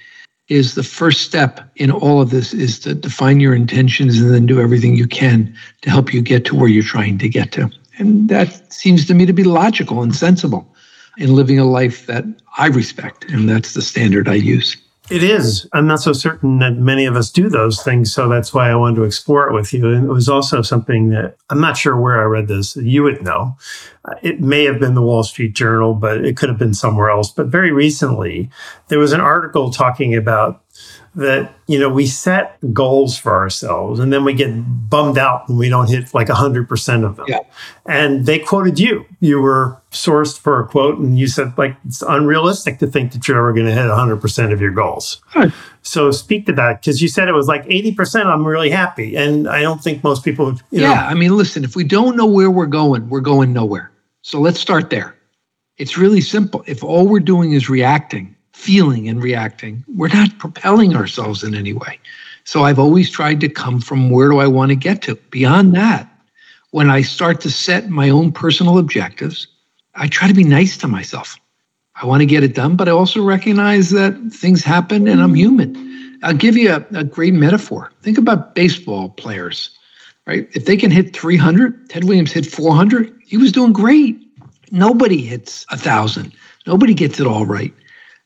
is 0.48 0.74
the 0.74 0.82
first 0.82 1.22
step 1.22 1.60
in 1.76 1.90
all 1.90 2.20
of 2.20 2.30
this 2.30 2.52
is 2.52 2.78
to 2.80 2.94
define 2.94 3.38
your 3.38 3.54
intentions 3.54 4.20
and 4.20 4.34
then 4.34 4.46
do 4.46 4.60
everything 4.60 4.96
you 4.96 5.06
can 5.06 5.54
to 5.82 5.90
help 5.90 6.12
you 6.12 6.20
get 6.20 6.44
to 6.46 6.56
where 6.56 6.68
you're 6.68 6.82
trying 6.82 7.18
to 7.18 7.28
get 7.28 7.52
to. 7.52 7.70
And 7.98 8.28
that 8.28 8.72
seems 8.72 9.06
to 9.06 9.14
me 9.14 9.26
to 9.26 9.32
be 9.32 9.44
logical 9.44 10.02
and 10.02 10.14
sensible 10.14 10.74
in 11.18 11.34
living 11.34 11.58
a 11.58 11.64
life 11.64 12.06
that 12.06 12.24
I 12.58 12.66
respect. 12.66 13.24
And 13.30 13.48
that's 13.48 13.74
the 13.74 13.82
standard 13.82 14.28
I 14.28 14.34
use. 14.34 14.76
It 15.10 15.24
is. 15.24 15.68
I'm 15.72 15.88
not 15.88 16.00
so 16.00 16.12
certain 16.12 16.60
that 16.60 16.76
many 16.76 17.04
of 17.04 17.16
us 17.16 17.30
do 17.30 17.48
those 17.48 17.82
things. 17.82 18.12
So 18.12 18.28
that's 18.28 18.54
why 18.54 18.70
I 18.70 18.76
wanted 18.76 18.96
to 18.96 19.02
explore 19.02 19.48
it 19.48 19.52
with 19.52 19.72
you. 19.72 19.88
And 19.88 20.04
it 20.04 20.12
was 20.12 20.28
also 20.28 20.62
something 20.62 21.10
that 21.10 21.36
I'm 21.50 21.60
not 21.60 21.76
sure 21.76 22.00
where 22.00 22.20
I 22.20 22.24
read 22.24 22.46
this. 22.46 22.76
You 22.76 23.02
would 23.02 23.22
know. 23.22 23.56
Uh, 24.04 24.14
it 24.22 24.40
may 24.40 24.64
have 24.64 24.78
been 24.78 24.94
the 24.94 25.02
Wall 25.02 25.24
Street 25.24 25.54
Journal, 25.54 25.94
but 25.94 26.24
it 26.24 26.36
could 26.36 26.48
have 26.48 26.58
been 26.58 26.74
somewhere 26.74 27.10
else. 27.10 27.30
But 27.30 27.48
very 27.48 27.72
recently, 27.72 28.50
there 28.86 29.00
was 29.00 29.12
an 29.12 29.20
article 29.20 29.70
talking 29.70 30.14
about 30.14 30.62
that 31.14 31.52
you 31.66 31.78
know 31.78 31.88
we 31.88 32.06
set 32.06 32.56
goals 32.72 33.18
for 33.18 33.34
ourselves 33.34 33.98
and 33.98 34.12
then 34.12 34.24
we 34.24 34.32
get 34.32 34.48
bummed 34.88 35.18
out 35.18 35.48
when 35.48 35.58
we 35.58 35.68
don't 35.68 35.88
hit 35.88 36.14
like 36.14 36.28
100% 36.28 37.04
of 37.04 37.16
them 37.16 37.26
yeah. 37.28 37.40
and 37.86 38.26
they 38.26 38.38
quoted 38.38 38.78
you 38.78 39.04
you 39.18 39.40
were 39.40 39.76
sourced 39.90 40.38
for 40.38 40.60
a 40.60 40.68
quote 40.68 40.98
and 40.98 41.18
you 41.18 41.26
said 41.26 41.52
like 41.58 41.76
it's 41.84 42.00
unrealistic 42.02 42.78
to 42.78 42.86
think 42.86 43.10
that 43.12 43.26
you're 43.26 43.38
ever 43.38 43.52
going 43.52 43.66
to 43.66 43.72
hit 43.72 43.82
100% 43.82 44.52
of 44.52 44.60
your 44.60 44.70
goals 44.70 45.20
Right. 45.34 45.52
so 45.82 46.12
speak 46.12 46.46
to 46.46 46.52
that 46.52 46.80
because 46.80 47.02
you 47.02 47.08
said 47.08 47.28
it 47.28 47.32
was 47.32 47.48
like 47.48 47.64
80% 47.64 48.26
i'm 48.26 48.46
really 48.46 48.70
happy 48.70 49.16
and 49.16 49.48
i 49.48 49.62
don't 49.62 49.82
think 49.82 50.04
most 50.04 50.24
people 50.24 50.52
you 50.70 50.82
yeah, 50.82 50.94
know 50.94 51.10
I 51.10 51.14
mean, 51.14 51.36
listen, 51.36 51.64
if 51.64 51.74
we 51.74 51.82
don't 51.82 52.16
know 52.16 52.26
where 52.26 52.50
we're 52.50 52.66
going, 52.66 53.08
we're 53.08 53.20
going 53.20 53.52
nowhere. 53.52 53.90
So 54.22 54.40
let's 54.40 54.60
start 54.60 54.90
there. 54.90 55.16
It's 55.76 55.98
really 55.98 56.20
simple. 56.20 56.62
If 56.68 56.84
all 56.84 57.06
we're 57.06 57.18
doing 57.20 57.52
is 57.52 57.68
reacting, 57.68 58.36
feeling 58.60 59.08
and 59.08 59.22
reacting, 59.22 59.84
we're 59.96 60.08
not 60.08 60.38
propelling 60.38 60.94
ourselves 60.94 61.42
in 61.42 61.54
any 61.54 61.72
way. 61.72 61.98
So 62.44 62.64
I've 62.64 62.78
always 62.78 63.10
tried 63.10 63.40
to 63.40 63.48
come 63.48 63.80
from 63.80 64.10
where 64.10 64.28
do 64.28 64.38
I 64.38 64.46
want 64.46 64.70
to 64.70 64.76
get 64.76 65.02
to? 65.02 65.16
Beyond 65.30 65.74
that, 65.74 66.08
when 66.70 66.90
I 66.90 67.02
start 67.02 67.40
to 67.42 67.50
set 67.50 67.90
my 67.90 68.10
own 68.10 68.32
personal 68.32 68.78
objectives, 68.78 69.46
I 69.94 70.08
try 70.08 70.28
to 70.28 70.34
be 70.34 70.44
nice 70.44 70.76
to 70.78 70.88
myself. 70.88 71.36
I 72.00 72.06
want 72.06 72.20
to 72.20 72.26
get 72.26 72.44
it 72.44 72.54
done, 72.54 72.76
but 72.76 72.88
I 72.88 72.92
also 72.92 73.22
recognize 73.22 73.90
that 73.90 74.14
things 74.32 74.62
happen 74.62 75.08
and 75.08 75.20
I'm 75.20 75.34
human. 75.34 76.18
I'll 76.22 76.34
give 76.34 76.56
you 76.56 76.72
a, 76.72 76.86
a 76.94 77.04
great 77.04 77.34
metaphor. 77.34 77.92
Think 78.02 78.18
about 78.18 78.54
baseball 78.54 79.10
players 79.10 79.76
right? 80.30 80.48
If 80.52 80.64
they 80.66 80.76
can 80.76 80.90
hit 80.92 81.14
300, 81.14 81.90
Ted 81.90 82.04
Williams 82.04 82.32
hit 82.32 82.46
400, 82.46 83.12
he 83.26 83.36
was 83.36 83.50
doing 83.50 83.72
great. 83.72 84.16
Nobody 84.70 85.22
hits 85.22 85.66
a 85.70 85.76
thousand. 85.76 86.32
Nobody 86.66 86.94
gets 86.94 87.18
it 87.18 87.26
all 87.26 87.46
right. 87.46 87.74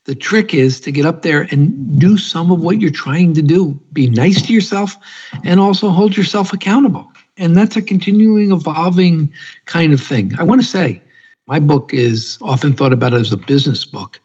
The 0.05 0.15
trick 0.15 0.53
is 0.53 0.81
to 0.81 0.93
get 0.93 1.07
up 1.07 1.23
there 1.23 1.49
and 1.51 1.99
do 1.99 2.19
some 2.19 2.51
of 2.51 2.61
what 2.61 2.81
you're 2.81 2.91
trying 2.91 3.33
to 3.35 3.43
do. 3.43 3.81
Be 3.93 4.11
nice 4.11 4.43
to 4.43 4.53
yourself 4.53 4.97
and 5.45 5.59
also 5.59 5.89
hold 5.89 6.17
yourself 6.17 6.53
accountable. 6.53 7.11
And 7.39 7.57
that's 7.57 7.77
a 7.77 7.83
continuing, 7.83 8.53
evolving 8.53 9.33
kind 9.65 9.93
of 9.93 10.01
thing. 10.01 10.33
I 10.39 10.43
want 10.43 10.61
to 10.61 10.67
say 10.67 11.03
my 11.47 11.59
book 11.59 11.95
is 11.95 12.39
often 12.43 12.75
thought 12.75 12.93
about 12.93 13.15
as 13.15 13.33
a 13.33 13.39
business 13.39 13.85
book, 13.87 14.21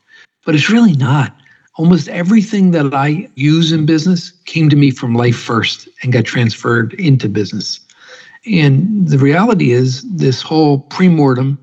but 0.45 0.53
it's 0.53 0.69
really 0.69 0.95
not. 0.95 1.35
Almost 1.75 2.09
everything 2.09 2.71
that 2.71 2.93
I 2.93 3.29
use 3.35 3.71
in 3.71 3.85
business 3.85 4.31
came 4.45 4.69
to 4.69 4.75
me 4.75 4.91
from 4.91 5.15
life 5.15 5.37
first 5.37 5.87
and 6.03 6.11
got 6.11 6.25
transferred 6.25 6.93
into 6.95 7.29
business. 7.29 7.79
And 8.45 9.07
the 9.07 9.17
reality 9.17 9.71
is, 9.71 10.03
this 10.09 10.41
whole 10.41 10.81
premortem 10.89 11.57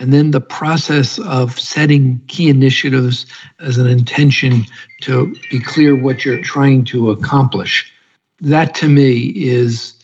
and 0.00 0.12
then 0.12 0.30
the 0.30 0.40
process 0.40 1.18
of 1.20 1.60
setting 1.60 2.20
key 2.26 2.48
initiatives 2.48 3.26
as 3.60 3.76
an 3.76 3.86
intention 3.86 4.64
to 5.02 5.34
be 5.50 5.60
clear 5.60 5.94
what 5.94 6.24
you're 6.24 6.42
trying 6.42 6.84
to 6.86 7.10
accomplish. 7.10 7.92
That 8.40 8.74
to 8.76 8.88
me 8.88 9.28
is 9.36 9.94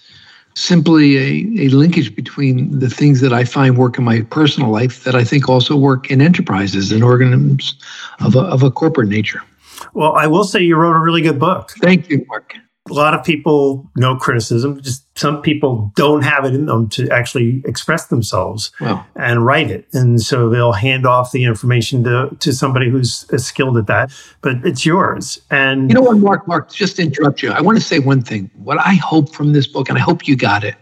simply 0.54 1.16
a, 1.16 1.66
a 1.66 1.68
linkage 1.68 2.14
between 2.14 2.78
the 2.78 2.90
things 2.90 3.20
that 3.20 3.32
I 3.32 3.44
find 3.44 3.76
work 3.76 3.98
in 3.98 4.04
my 4.04 4.20
personal 4.22 4.70
life 4.70 5.04
that 5.04 5.14
I 5.14 5.24
think 5.24 5.48
also 5.48 5.76
work 5.76 6.10
in 6.10 6.20
enterprises 6.20 6.92
and 6.92 7.02
organisms 7.02 7.74
of 8.20 8.36
a, 8.36 8.40
of 8.40 8.62
a 8.62 8.70
corporate 8.70 9.08
nature. 9.08 9.42
well 9.92 10.14
i 10.16 10.26
will 10.26 10.44
say 10.44 10.60
you 10.60 10.76
wrote 10.76 10.96
a 10.96 11.00
really 11.00 11.20
good 11.20 11.38
book 11.38 11.72
Thank 11.82 12.08
you, 12.08 12.24
Mark. 12.28 12.54
A 12.88 12.94
lot 12.94 13.14
of 13.14 13.24
people 13.24 13.90
no 13.96 14.16
criticism 14.16 14.80
just 14.82 15.04
some 15.18 15.40
people 15.40 15.90
don't 15.96 16.22
have 16.22 16.44
it 16.44 16.54
in 16.54 16.66
them 16.66 16.88
to 16.88 17.08
actually 17.10 17.62
express 17.64 18.06
themselves 18.08 18.70
Well, 18.80 19.06
and 19.16 19.44
write 19.44 19.70
it 19.70 19.86
and 19.92 20.20
so 20.20 20.48
they'll 20.48 20.72
hand 20.72 21.06
off 21.06 21.32
the 21.32 21.44
information 21.44 22.04
to, 22.04 22.36
to 22.40 22.52
somebody 22.52 22.90
who's 22.90 23.24
skilled 23.42 23.78
at 23.78 23.86
that 23.86 24.12
but 24.42 24.56
it's 24.64 24.84
yours 24.84 25.40
and 25.50 25.90
you 25.90 25.94
know 25.94 26.02
what, 26.02 26.18
Mark? 26.18 26.48
Mark, 26.48 26.70
just 26.70 26.96
to 26.96 27.02
interrupt 27.02 27.42
you. 27.42 27.50
I 27.50 27.60
want 27.60 27.78
to 27.78 27.84
say 27.84 27.98
one 27.98 28.22
thing. 28.22 28.50
What 28.54 28.78
I 28.78 28.94
hope 28.94 29.34
from 29.34 29.52
this 29.52 29.66
book, 29.66 29.88
and 29.88 29.98
I 29.98 30.00
hope 30.00 30.26
you 30.26 30.36
got 30.36 30.64
it, 30.64 30.76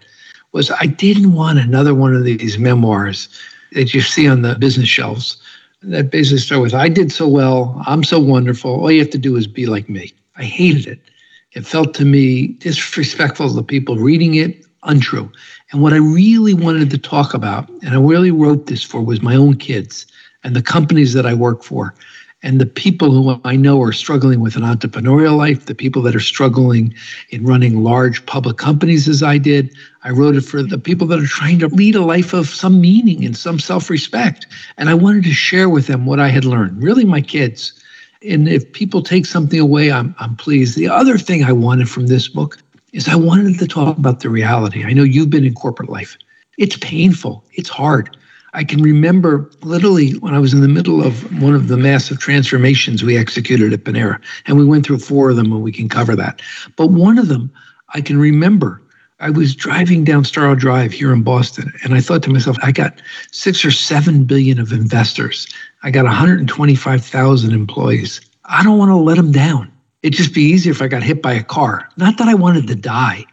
was 0.52 0.70
I 0.70 0.86
didn't 0.86 1.32
want 1.34 1.58
another 1.58 1.94
one 1.94 2.14
of 2.14 2.24
these 2.24 2.58
memoirs 2.58 3.28
that 3.72 3.94
you 3.94 4.00
see 4.00 4.28
on 4.28 4.42
the 4.42 4.54
business 4.54 4.88
shelves 4.88 5.36
that 5.82 6.10
basically 6.10 6.38
start 6.38 6.62
with, 6.62 6.74
I 6.74 6.88
did 6.88 7.12
so 7.12 7.28
well, 7.28 7.82
I'm 7.86 8.04
so 8.04 8.18
wonderful, 8.18 8.70
all 8.72 8.90
you 8.90 9.00
have 9.00 9.10
to 9.10 9.18
do 9.18 9.36
is 9.36 9.46
be 9.46 9.66
like 9.66 9.88
me. 9.88 10.12
I 10.36 10.44
hated 10.44 10.86
it. 10.86 11.00
It 11.54 11.66
felt 11.66 11.94
to 11.94 12.04
me 12.04 12.48
disrespectful 12.48 13.48
to 13.48 13.54
the 13.54 13.62
people 13.62 13.96
reading 13.96 14.34
it, 14.34 14.66
untrue. 14.82 15.30
And 15.72 15.82
what 15.82 15.92
I 15.92 15.98
really 15.98 16.54
wanted 16.54 16.90
to 16.90 16.98
talk 16.98 17.34
about, 17.34 17.68
and 17.82 17.94
I 17.94 18.00
really 18.00 18.30
wrote 18.30 18.66
this 18.66 18.82
for, 18.82 19.00
was 19.00 19.22
my 19.22 19.34
own 19.34 19.56
kids 19.56 20.06
and 20.42 20.54
the 20.54 20.62
companies 20.62 21.14
that 21.14 21.26
I 21.26 21.34
work 21.34 21.62
for 21.62 21.94
and 22.44 22.60
the 22.60 22.66
people 22.66 23.10
who 23.10 23.40
I 23.44 23.56
know 23.56 23.82
are 23.82 23.92
struggling 23.92 24.40
with 24.40 24.54
an 24.54 24.62
entrepreneurial 24.62 25.38
life, 25.38 25.64
the 25.64 25.74
people 25.74 26.02
that 26.02 26.14
are 26.14 26.20
struggling 26.20 26.94
in 27.30 27.46
running 27.46 27.82
large 27.82 28.24
public 28.26 28.58
companies 28.58 29.08
as 29.08 29.22
I 29.22 29.38
did. 29.38 29.74
I 30.02 30.10
wrote 30.10 30.36
it 30.36 30.42
for 30.42 30.62
the 30.62 30.76
people 30.76 31.06
that 31.06 31.18
are 31.18 31.26
trying 31.26 31.58
to 31.60 31.68
lead 31.68 31.94
a 31.94 32.04
life 32.04 32.34
of 32.34 32.50
some 32.50 32.82
meaning 32.82 33.24
and 33.24 33.34
some 33.34 33.58
self 33.58 33.88
respect. 33.88 34.46
And 34.76 34.90
I 34.90 34.94
wanted 34.94 35.24
to 35.24 35.32
share 35.32 35.70
with 35.70 35.86
them 35.86 36.04
what 36.04 36.20
I 36.20 36.28
had 36.28 36.44
learned, 36.44 36.82
really, 36.82 37.06
my 37.06 37.22
kids. 37.22 37.72
And 38.28 38.48
if 38.48 38.72
people 38.72 39.02
take 39.02 39.26
something 39.26 39.60
away, 39.60 39.92
I'm, 39.92 40.14
I'm 40.18 40.36
pleased. 40.36 40.76
The 40.76 40.88
other 40.88 41.18
thing 41.18 41.44
I 41.44 41.52
wanted 41.52 41.88
from 41.88 42.06
this 42.06 42.28
book 42.28 42.58
is 42.92 43.08
I 43.08 43.16
wanted 43.16 43.58
to 43.58 43.66
talk 43.66 43.98
about 43.98 44.20
the 44.20 44.30
reality. 44.30 44.84
I 44.84 44.92
know 44.92 45.02
you've 45.02 45.30
been 45.30 45.44
in 45.44 45.54
corporate 45.54 45.90
life. 45.90 46.16
It's 46.56 46.76
painful, 46.78 47.44
it's 47.52 47.68
hard. 47.68 48.16
I 48.54 48.62
can 48.62 48.80
remember 48.80 49.50
literally 49.62 50.12
when 50.18 50.32
I 50.32 50.38
was 50.38 50.54
in 50.54 50.60
the 50.60 50.68
middle 50.68 51.04
of 51.04 51.42
one 51.42 51.56
of 51.56 51.66
the 51.66 51.76
massive 51.76 52.20
transformations 52.20 53.02
we 53.02 53.18
executed 53.18 53.72
at 53.72 53.82
Panera, 53.82 54.20
and 54.46 54.56
we 54.56 54.64
went 54.64 54.86
through 54.86 55.00
four 55.00 55.30
of 55.30 55.36
them, 55.36 55.52
and 55.52 55.62
we 55.62 55.72
can 55.72 55.88
cover 55.88 56.14
that. 56.14 56.40
But 56.76 56.88
one 56.88 57.18
of 57.18 57.26
them, 57.26 57.52
I 57.94 58.00
can 58.00 58.16
remember. 58.16 58.80
I 59.18 59.30
was 59.30 59.56
driving 59.56 60.04
down 60.04 60.22
Storrow 60.22 60.56
Drive 60.56 60.92
here 60.92 61.12
in 61.12 61.22
Boston, 61.22 61.72
and 61.82 61.94
I 61.94 62.00
thought 62.00 62.22
to 62.24 62.30
myself, 62.30 62.56
I 62.62 62.70
got 62.70 63.02
six 63.32 63.64
or 63.64 63.72
seven 63.72 64.24
billion 64.24 64.60
of 64.60 64.72
investors. 64.72 65.48
I 65.84 65.90
got 65.90 66.06
125,000 66.06 67.52
employees. 67.52 68.22
I 68.46 68.64
don't 68.64 68.78
want 68.78 68.88
to 68.88 68.96
let 68.96 69.18
them 69.18 69.32
down. 69.32 69.70
It'd 70.02 70.16
just 70.16 70.34
be 70.34 70.40
easier 70.40 70.72
if 70.72 70.80
I 70.80 70.88
got 70.88 71.02
hit 71.02 71.20
by 71.20 71.34
a 71.34 71.42
car. 71.42 71.90
Not 71.98 72.16
that 72.16 72.26
I 72.26 72.32
wanted 72.34 72.66
to 72.68 72.74
die, 72.74 73.26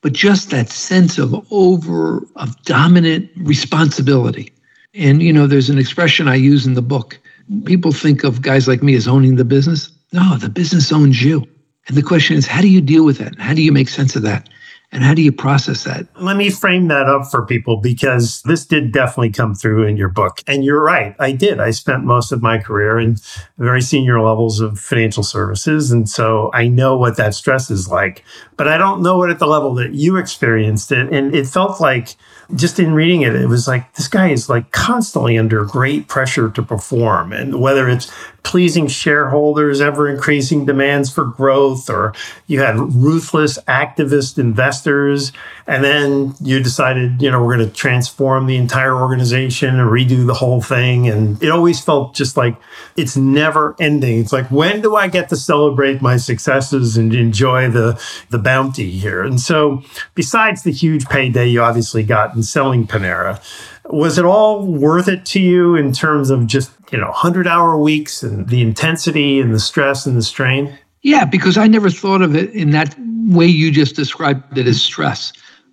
but 0.00 0.12
just 0.12 0.50
that 0.50 0.68
sense 0.68 1.16
of 1.18 1.32
over, 1.52 2.26
of 2.34 2.60
dominant 2.64 3.30
responsibility. 3.36 4.52
And, 4.94 5.22
you 5.22 5.32
know, 5.32 5.46
there's 5.46 5.70
an 5.70 5.78
expression 5.78 6.26
I 6.26 6.34
use 6.34 6.66
in 6.66 6.74
the 6.74 6.82
book. 6.82 7.20
People 7.64 7.92
think 7.92 8.24
of 8.24 8.42
guys 8.42 8.66
like 8.66 8.82
me 8.82 8.96
as 8.96 9.06
owning 9.06 9.36
the 9.36 9.44
business. 9.44 9.90
No, 10.12 10.36
the 10.36 10.48
business 10.48 10.92
owns 10.92 11.22
you. 11.22 11.46
And 11.86 11.96
the 11.96 12.02
question 12.02 12.36
is, 12.36 12.48
how 12.48 12.60
do 12.60 12.68
you 12.68 12.80
deal 12.80 13.04
with 13.04 13.18
that? 13.18 13.38
How 13.38 13.54
do 13.54 13.62
you 13.62 13.70
make 13.70 13.88
sense 13.88 14.16
of 14.16 14.22
that? 14.22 14.48
And 14.92 15.02
how 15.02 15.14
do 15.14 15.22
you 15.22 15.32
process 15.32 15.84
that? 15.84 16.06
Let 16.20 16.36
me 16.36 16.50
frame 16.50 16.88
that 16.88 17.08
up 17.08 17.30
for 17.30 17.46
people 17.46 17.78
because 17.78 18.42
this 18.42 18.66
did 18.66 18.92
definitely 18.92 19.30
come 19.30 19.54
through 19.54 19.86
in 19.86 19.96
your 19.96 20.10
book. 20.10 20.42
And 20.46 20.64
you're 20.64 20.82
right, 20.82 21.16
I 21.18 21.32
did. 21.32 21.60
I 21.60 21.70
spent 21.70 22.04
most 22.04 22.30
of 22.30 22.42
my 22.42 22.58
career 22.58 22.98
in 22.98 23.16
very 23.56 23.80
senior 23.80 24.20
levels 24.20 24.60
of 24.60 24.78
financial 24.78 25.22
services. 25.22 25.90
And 25.90 26.08
so 26.08 26.50
I 26.52 26.68
know 26.68 26.96
what 26.96 27.16
that 27.16 27.34
stress 27.34 27.70
is 27.70 27.88
like, 27.88 28.22
but 28.62 28.70
I 28.70 28.78
don't 28.78 29.02
know 29.02 29.24
it 29.24 29.30
at 29.30 29.40
the 29.40 29.46
level 29.48 29.74
that 29.74 29.92
you 29.92 30.18
experienced 30.18 30.92
it. 30.92 31.12
And 31.12 31.34
it 31.34 31.48
felt 31.48 31.80
like, 31.80 32.14
just 32.54 32.78
in 32.78 32.92
reading 32.92 33.22
it, 33.22 33.34
it 33.34 33.48
was 33.48 33.66
like 33.66 33.92
this 33.94 34.08
guy 34.08 34.28
is 34.28 34.48
like 34.48 34.70
constantly 34.70 35.36
under 35.36 35.64
great 35.64 36.06
pressure 36.06 36.48
to 36.50 36.62
perform. 36.62 37.32
And 37.32 37.60
whether 37.60 37.88
it's 37.88 38.12
pleasing 38.42 38.88
shareholders, 38.88 39.80
ever 39.80 40.08
increasing 40.08 40.66
demands 40.66 41.10
for 41.10 41.24
growth, 41.24 41.88
or 41.88 42.12
you 42.48 42.60
had 42.60 42.76
ruthless 42.76 43.58
activist 43.68 44.36
investors, 44.36 45.32
and 45.66 45.82
then 45.82 46.34
you 46.40 46.62
decided, 46.62 47.22
you 47.22 47.30
know, 47.30 47.42
we're 47.42 47.56
going 47.56 47.66
to 47.66 47.74
transform 47.74 48.46
the 48.46 48.56
entire 48.56 48.96
organization 48.96 49.78
and 49.78 49.88
redo 49.88 50.26
the 50.26 50.34
whole 50.34 50.60
thing. 50.60 51.08
And 51.08 51.42
it 51.42 51.50
always 51.50 51.80
felt 51.80 52.14
just 52.14 52.36
like 52.36 52.56
it's 52.96 53.16
never 53.16 53.76
ending. 53.80 54.18
It's 54.18 54.32
like, 54.32 54.50
when 54.50 54.82
do 54.82 54.96
I 54.96 55.08
get 55.08 55.30
to 55.30 55.36
celebrate 55.36 56.02
my 56.02 56.16
successes 56.16 56.98
and 56.98 57.14
enjoy 57.14 57.70
the, 57.70 57.98
the 58.28 58.38
bounty 58.52 58.90
here? 58.90 59.22
And 59.22 59.40
so, 59.40 59.82
besides 60.14 60.62
the 60.62 60.72
huge 60.72 61.06
payday 61.06 61.46
you 61.48 61.62
obviously 61.62 62.02
got 62.02 62.34
in 62.36 62.42
selling 62.42 62.86
Panera, 62.86 63.40
was 63.86 64.18
it 64.18 64.26
all 64.26 64.66
worth 64.66 65.08
it 65.08 65.24
to 65.26 65.40
you 65.40 65.74
in 65.74 65.94
terms 65.94 66.28
of 66.28 66.46
just, 66.46 66.70
you 66.90 66.98
know, 66.98 67.06
100 67.06 67.46
hour 67.46 67.78
weeks 67.78 68.22
and 68.22 68.46
the 68.50 68.60
intensity 68.60 69.40
and 69.40 69.54
the 69.54 69.58
stress 69.58 70.04
and 70.04 70.18
the 70.18 70.22
strain? 70.22 70.78
Yeah, 71.00 71.24
because 71.24 71.56
I 71.56 71.66
never 71.66 71.88
thought 71.88 72.20
of 72.20 72.36
it 72.36 72.50
in 72.50 72.72
that 72.72 72.94
way 73.38 73.46
you 73.46 73.70
just 73.70 73.96
described 73.96 74.58
it 74.58 74.66
as 74.66 74.82
stress. 74.82 75.32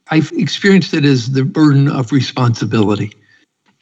I've 0.09 0.31
experienced 0.31 0.93
it 0.93 1.03
as 1.03 1.33
the 1.33 1.43
burden 1.43 1.89
of 1.89 2.13
responsibility. 2.13 3.11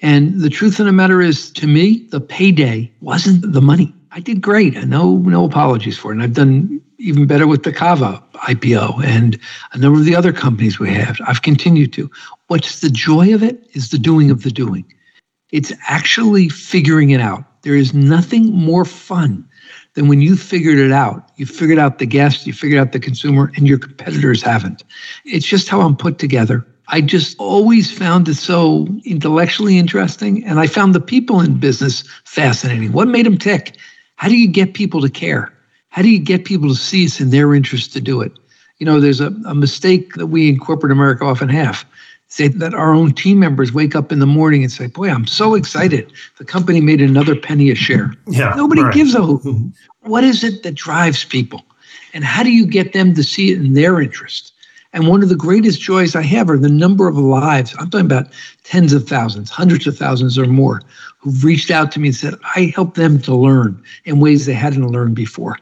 And 0.02 0.42
the 0.42 0.50
truth 0.50 0.80
of 0.80 0.88
the 0.88 0.92
matter 0.92 1.22
is, 1.22 1.52
to 1.52 1.68
me, 1.68 2.08
the 2.10 2.20
payday 2.20 2.92
wasn't 3.02 3.54
the 3.54 3.62
money. 3.62 3.94
I 4.18 4.20
did 4.20 4.42
great, 4.42 4.74
no, 4.74 5.18
no 5.18 5.46
apologies 5.46 5.96
for 5.96 6.12
it. 6.12 6.16
And 6.16 6.24
I've 6.24 6.34
done 6.34 6.82
even 6.98 7.28
better 7.28 7.46
with 7.46 7.62
the 7.62 7.72
Cava 7.72 8.24
IPO 8.34 9.04
and 9.06 9.40
a 9.74 9.78
number 9.78 10.00
of 10.00 10.06
the 10.06 10.16
other 10.16 10.34
companies 10.34 10.80
we 10.80 10.92
have. 10.92 11.20
I've 11.28 11.44
continued 11.44 11.94
to. 11.94 12.10
What's 12.48 12.80
the 12.80 12.90
joy 12.90 13.36
of 13.36 13.44
it 13.44 13.70
is 13.74 13.92
the 13.92 14.00
doing 14.00 14.32
of 14.32 14.42
the 14.42 14.50
doing. 14.50 14.92
It's 15.52 15.72
actually 15.88 16.50
figuring 16.50 17.12
it 17.12 17.22
out. 17.22 17.44
There 17.62 17.76
is 17.76 17.94
nothing 17.94 18.52
more 18.52 18.86
fun 18.86 19.48
than 19.94 20.08
when 20.08 20.22
you 20.22 20.36
figured 20.36 20.80
it 20.80 20.92
out, 20.92 21.30
you 21.36 21.46
figured 21.46 21.78
out 21.78 22.00
the 22.00 22.08
guest, 22.08 22.48
you 22.48 22.54
figured 22.54 22.80
out 22.80 22.94
the 22.94 23.00
consumer, 23.00 23.52
and 23.56 23.68
your 23.68 23.78
competitors 23.78 24.42
haven't. 24.42 24.84
It's 25.26 25.46
just 25.46 25.70
how 25.70 25.82
I'm 25.82 25.96
put 25.96 26.18
together. 26.18 26.66
I 26.88 27.02
just 27.02 27.38
always 27.38 27.96
found 27.96 28.28
it 28.30 28.36
so 28.36 28.88
intellectually 29.06 29.78
interesting. 29.78 30.44
And 30.46 30.60
I 30.60 30.68
found 30.68 30.96
the 30.96 31.02
people 31.02 31.42
in 31.42 31.60
business 31.60 32.04
fascinating. 32.24 32.94
What 32.94 33.10
made 33.10 33.26
them 33.26 33.38
tick? 33.38 33.78
How 34.18 34.28
do 34.28 34.38
you 34.38 34.48
get 34.48 34.74
people 34.74 35.02
to 35.02 35.10
care? 35.10 35.54
How 35.90 36.02
do 36.02 36.10
you 36.10 36.20
get 36.20 36.46
people 36.46 36.70
to 36.70 36.76
see 36.76 37.06
it's 37.06 37.22
in 37.22 37.30
their 37.30 37.56
interest 37.56 37.94
to 37.94 38.02
do 38.02 38.22
it? 38.22 38.32
You 38.80 38.86
know, 38.86 39.00
there's 39.00 39.22
a, 39.22 39.28
a 39.48 39.56
mistake 39.56 40.14
that 40.16 40.28
we 40.28 40.50
in 40.50 40.60
corporate 40.60 40.92
America 40.92 41.24
often 41.24 41.50
have. 41.50 41.86
Say 42.28 42.50
that 42.50 42.74
our 42.74 42.94
own 42.94 43.14
team 43.14 43.40
members 43.40 43.72
wake 43.72 43.96
up 43.96 44.12
in 44.12 44.20
the 44.20 44.28
morning 44.28 44.62
and 44.62 44.72
say, 44.72 44.88
Boy, 44.88 45.10
I'm 45.10 45.26
so 45.26 45.56
excited. 45.56 46.12
The 46.38 46.46
company 46.46 46.82
made 46.82 47.02
another 47.02 47.36
penny 47.36 47.72
a 47.72 47.76
share. 47.76 48.14
Yeah. 48.28 48.54
Nobody 48.56 48.84
right. 48.84 48.94
gives 48.94 49.16
a 49.16 49.22
hoot. 49.22 49.44
Mm-hmm. 49.44 50.10
What 50.10 50.24
is 50.24 50.44
it 50.44 50.64
that 50.64 50.76
drives 50.76 51.24
people? 51.24 51.64
And 52.14 52.26
how 52.26 52.44
do 52.44 52.52
you 52.52 52.68
get 52.68 52.94
them 52.94 53.14
to 53.14 53.24
see 53.24 53.52
it 53.52 53.60
in 53.60 53.74
their 53.74 54.02
interest? 54.02 54.54
And 54.94 55.08
one 55.08 55.22
of 55.22 55.30
the 55.30 55.36
greatest 55.36 55.80
joys 55.80 56.16
I 56.16 56.24
have 56.24 56.50
are 56.50 56.58
the 56.58 56.70
number 56.70 57.08
of 57.08 57.18
lives, 57.18 57.76
I'm 57.78 57.90
talking 57.90 58.06
about 58.06 58.28
tens 58.64 58.94
of 58.94 59.08
thousands, 59.08 59.50
hundreds 59.50 59.86
of 59.86 59.98
thousands 59.98 60.38
or 60.38 60.46
more, 60.46 60.82
who've 61.18 61.44
reached 61.44 61.72
out 61.72 61.92
to 61.92 62.00
me 62.00 62.10
and 62.10 62.16
said, 62.16 62.36
I 62.56 62.72
help 62.76 62.96
them 62.96 63.20
to 63.24 63.36
learn 63.36 63.82
in 64.06 64.20
ways 64.20 64.46
they 64.46 64.54
hadn't 64.54 64.88
learned 64.88 65.16
before. 65.16 65.58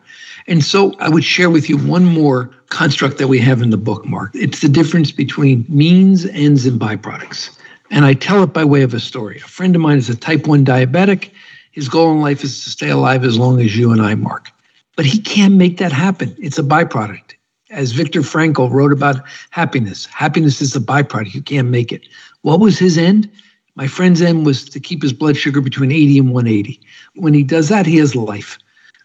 And 0.48 0.64
so 0.64 0.94
I 1.00 1.10
would 1.10 1.24
share 1.24 1.50
with 1.50 1.70
you 1.70 1.78
one 1.78 2.06
more 2.06 2.52
construct 2.70 3.18
that 3.18 3.28
we 3.28 3.40
have 3.40 3.62
in 3.62 3.70
the 3.70 3.78
book, 3.78 4.06
Mark. 4.06 4.32
It's 4.34 4.62
the 4.62 4.70
difference 4.70 5.12
between 5.12 5.66
means, 5.70 6.26
ends, 6.26 6.66
and 6.66 6.80
byproducts. 6.80 7.58
And 7.92 8.06
I 8.06 8.14
tell 8.14 8.44
it 8.44 8.54
by 8.54 8.66
way 8.66 8.82
of 8.82 8.94
a 8.94 9.00
story. 9.00 9.38
A 9.38 9.48
friend 9.48 9.76
of 9.76 9.82
mine 9.82 9.98
is 9.98 10.10
a 10.10 10.16
type 10.16 10.48
1 10.48 10.66
diabetic. 10.66 11.32
His 11.72 11.90
goal 11.90 12.12
in 12.12 12.22
life 12.22 12.44
is 12.44 12.64
to 12.64 12.70
stay 12.70 12.90
alive 12.90 13.24
as 13.24 13.38
long 13.38 13.60
as 13.62 13.78
you 13.78 13.92
and 13.92 14.02
I, 14.02 14.16
Mark. 14.16 14.50
But 14.96 15.06
he 15.06 15.20
can't 15.20 15.56
make 15.56 15.78
that 15.78 15.92
happen. 15.92 16.36
It's 16.40 16.60
a 16.60 16.64
byproduct. 16.64 17.34
As 17.70 17.92
Viktor 17.92 18.22
Frankl 18.22 18.72
wrote 18.72 18.94
about 18.94 19.22
happiness, 19.50 20.06
happiness 20.06 20.62
is 20.62 20.76
a 20.76 20.80
byproduct. 20.80 21.34
You 21.34 21.42
can't 21.42 21.70
make 21.70 21.92
it. 21.92 22.08
What 22.42 22.60
was 22.60 22.78
his 22.78 22.98
end? 22.98 23.30
My 23.76 23.88
friend's 23.88 24.22
end 24.22 24.46
was 24.46 24.70
to 24.70 24.80
keep 24.80 25.02
his 25.02 25.14
blood 25.14 25.36
sugar 25.36 25.60
between 25.60 25.92
80 25.92 26.20
and 26.20 26.34
180. 26.34 26.82
When 27.16 27.34
he 27.34 27.44
does 27.44 27.70
that, 27.70 27.86
he 27.86 27.98
has 27.98 28.16
life. 28.16 28.58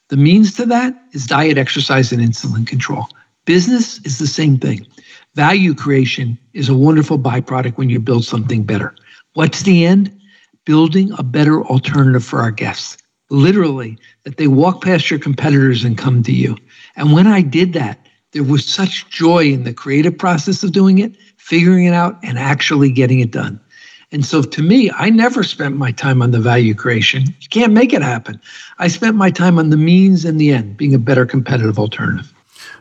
The 0.08 0.16
means 0.16 0.54
to 0.54 0.66
that 0.66 0.94
is 1.12 1.26
diet, 1.26 1.58
exercise, 1.58 2.12
and 2.12 2.22
insulin 2.22 2.66
control. 2.66 3.06
Business 3.46 4.00
is 4.04 4.18
the 4.18 4.26
same 4.26 4.58
thing. 4.58 4.86
Value 5.34 5.74
creation 5.74 6.38
is 6.52 6.68
a 6.68 6.74
wonderful 6.74 7.18
byproduct 7.18 7.76
when 7.76 7.90
you 7.90 7.98
build 7.98 8.24
something 8.24 8.64
better. 8.64 8.94
What's 9.34 9.62
the 9.62 9.84
end? 9.84 10.16
Building 10.64 11.12
a 11.18 11.22
better 11.22 11.62
alternative 11.64 12.24
for 12.24 12.40
our 12.40 12.50
guests. 12.50 12.96
Literally, 13.30 13.96
that 14.24 14.36
they 14.36 14.48
walk 14.48 14.82
past 14.82 15.10
your 15.10 15.20
competitors 15.20 15.84
and 15.84 15.96
come 15.96 16.22
to 16.24 16.32
you. 16.32 16.56
And 16.96 17.12
when 17.12 17.26
I 17.26 17.42
did 17.42 17.72
that, 17.72 18.06
there 18.32 18.44
was 18.44 18.66
such 18.66 19.08
joy 19.10 19.44
in 19.44 19.64
the 19.64 19.72
creative 19.72 20.16
process 20.16 20.62
of 20.62 20.72
doing 20.72 20.98
it, 20.98 21.16
figuring 21.36 21.86
it 21.86 21.94
out, 21.94 22.18
and 22.22 22.38
actually 22.38 22.90
getting 22.90 23.20
it 23.20 23.30
done. 23.30 23.60
And 24.12 24.24
so 24.24 24.42
to 24.42 24.62
me, 24.62 24.90
I 24.90 25.08
never 25.10 25.44
spent 25.44 25.76
my 25.76 25.92
time 25.92 26.20
on 26.20 26.32
the 26.32 26.40
value 26.40 26.74
creation. 26.74 27.22
You 27.40 27.48
can't 27.48 27.72
make 27.72 27.92
it 27.92 28.02
happen. 28.02 28.40
I 28.78 28.88
spent 28.88 29.16
my 29.16 29.30
time 29.30 29.58
on 29.58 29.70
the 29.70 29.76
means 29.76 30.24
and 30.24 30.40
the 30.40 30.50
end, 30.50 30.76
being 30.76 30.94
a 30.94 30.98
better 30.98 31.24
competitive 31.24 31.78
alternative. 31.78 32.32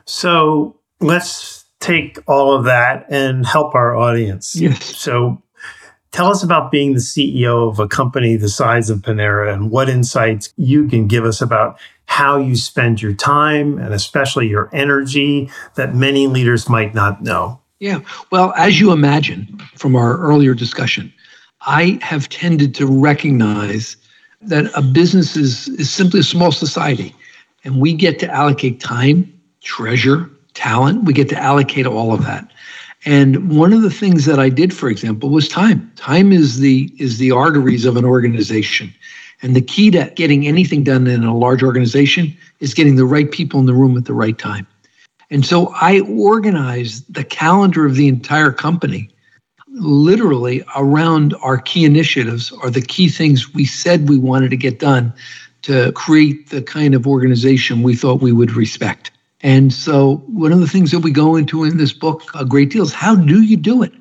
So 0.05 0.75
let's 0.99 1.65
take 1.79 2.17
all 2.27 2.53
of 2.53 2.65
that 2.65 3.05
and 3.09 3.45
help 3.45 3.75
our 3.75 3.95
audience. 3.95 4.55
Yes. 4.55 4.97
So 4.97 5.41
tell 6.11 6.27
us 6.27 6.41
about 6.41 6.71
being 6.71 6.93
the 6.93 6.99
CEO 6.99 7.69
of 7.69 7.79
a 7.79 7.87
company 7.87 8.35
the 8.35 8.49
size 8.49 8.89
of 8.89 8.99
Panera 8.99 9.53
and 9.53 9.69
what 9.69 9.87
insights 9.87 10.51
you 10.57 10.87
can 10.87 11.07
give 11.07 11.25
us 11.25 11.41
about 11.41 11.79
how 12.05 12.37
you 12.37 12.55
spend 12.55 13.01
your 13.03 13.13
time 13.13 13.77
and 13.77 13.93
especially 13.93 14.47
your 14.47 14.69
energy 14.73 15.49
that 15.75 15.93
many 15.93 16.25
leaders 16.25 16.67
might 16.67 16.95
not 16.95 17.21
know. 17.21 17.61
Yeah. 17.79 17.99
Well, 18.31 18.51
as 18.57 18.79
you 18.79 18.91
imagine 18.91 19.59
from 19.75 19.95
our 19.95 20.17
earlier 20.17 20.53
discussion, 20.53 21.13
I 21.61 21.99
have 22.01 22.29
tended 22.29 22.73
to 22.75 22.85
recognize 22.85 23.97
that 24.41 24.71
a 24.75 24.81
business 24.81 25.35
is, 25.35 25.67
is 25.69 25.91
simply 25.91 26.21
a 26.21 26.23
small 26.23 26.51
society, 26.51 27.13
and 27.63 27.79
we 27.79 27.93
get 27.93 28.19
to 28.19 28.31
allocate 28.31 28.79
time, 28.79 29.31
treasure, 29.61 30.29
talent. 30.53 31.03
We 31.03 31.13
get 31.13 31.29
to 31.29 31.37
allocate 31.37 31.85
all 31.85 32.13
of 32.13 32.23
that. 32.25 32.49
And 33.05 33.55
one 33.57 33.73
of 33.73 33.81
the 33.81 33.89
things 33.89 34.25
that 34.25 34.39
I 34.39 34.49
did, 34.49 34.73
for 34.73 34.89
example, 34.89 35.29
was 35.29 35.47
time. 35.47 35.91
Time 35.95 36.31
is 36.31 36.59
the 36.59 36.91
is 36.99 37.17
the 37.17 37.31
arteries 37.31 37.85
of 37.85 37.95
an 37.95 38.05
organization. 38.05 38.93
And 39.41 39.55
the 39.55 39.61
key 39.61 39.89
to 39.91 40.11
getting 40.15 40.47
anything 40.47 40.83
done 40.83 41.07
in 41.07 41.23
a 41.23 41.37
large 41.37 41.63
organization 41.63 42.35
is 42.59 42.73
getting 42.73 42.97
the 42.97 43.05
right 43.05 43.31
people 43.31 43.59
in 43.59 43.67
the 43.67 43.73
room 43.73 43.97
at 43.97 44.03
the 44.03 44.13
right 44.13 44.37
time. 44.37 44.67
And 45.31 45.45
so 45.45 45.73
I 45.75 46.01
organized 46.01 47.13
the 47.13 47.23
calendar 47.23 47.85
of 47.85 47.95
the 47.95 48.09
entire 48.09 48.51
company 48.51 49.09
literally 49.79 50.63
around 50.75 51.35
our 51.41 51.57
key 51.57 51.85
initiatives 51.85 52.51
or 52.51 52.69
the 52.69 52.81
key 52.81 53.09
things 53.09 53.53
we 53.53 53.65
said 53.65 54.09
we 54.09 54.17
wanted 54.17 54.49
to 54.49 54.57
get 54.57 54.79
done 54.79 55.13
to 55.63 55.91
create 55.93 56.49
the 56.49 56.61
kind 56.61 56.93
of 56.93 57.07
organization 57.07 57.83
we 57.83 57.95
thought 57.95 58.21
we 58.21 58.31
would 58.31 58.51
respect. 58.53 59.11
And 59.41 59.73
so 59.73 60.17
one 60.27 60.51
of 60.51 60.59
the 60.59 60.67
things 60.67 60.91
that 60.91 60.99
we 60.99 61.11
go 61.11 61.35
into 61.35 61.63
in 61.63 61.77
this 61.77 61.93
book 61.93 62.23
a 62.35 62.45
great 62.45 62.69
deal 62.71 62.83
is 62.83 62.93
how 62.93 63.15
do 63.15 63.41
you 63.41 63.57
do 63.57 63.83
it? 63.83 63.93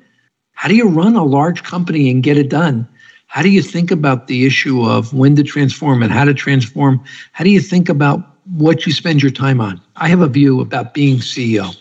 How 0.53 0.67
do 0.67 0.75
you 0.75 0.87
run 0.87 1.15
a 1.15 1.23
large 1.23 1.63
company 1.63 2.09
and 2.09 2.21
get 2.21 2.37
it 2.37 2.49
done? 2.49 2.87
How 3.27 3.41
do 3.41 3.49
you 3.49 3.61
think 3.61 3.91
about 3.91 4.27
the 4.27 4.45
issue 4.45 4.83
of 4.83 5.13
when 5.13 5.35
to 5.35 5.43
transform 5.43 6.03
and 6.03 6.11
how 6.11 6.25
to 6.25 6.33
transform? 6.33 7.01
How 7.31 7.43
do 7.43 7.51
you 7.51 7.61
think 7.61 7.87
about 7.87 8.37
what 8.45 8.85
you 8.85 8.91
spend 8.91 9.21
your 9.21 9.31
time 9.31 9.61
on? 9.61 9.79
I 9.95 10.09
have 10.09 10.21
a 10.21 10.27
view 10.27 10.59
about 10.61 10.93
being 10.93 11.17
CEO. 11.17 11.75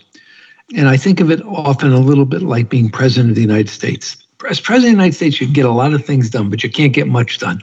And 0.77 0.89
I 0.89 0.97
think 0.97 1.21
of 1.21 1.31
it 1.31 1.43
often 1.45 1.93
a 1.93 2.01
little 2.01 2.27
bit 2.27 2.43
like 2.43 2.69
being 2.69 2.91
president 2.91 3.31
of 3.31 3.37
the 3.37 3.43
United 3.43 3.71
States. 3.71 4.17
As 4.49 4.61
president 4.61 4.93
of 4.93 4.99
the 4.99 5.03
United 5.03 5.17
States, 5.17 5.41
you 5.41 5.53
get 5.53 5.65
a 5.65 5.73
lot 5.73 5.93
of 5.95 6.05
things 6.05 6.31
done, 6.31 6.51
but 6.51 6.63
you 6.63 6.71
can't 6.71 6.93
get 6.93 7.09
much 7.09 7.39
done. 7.39 7.63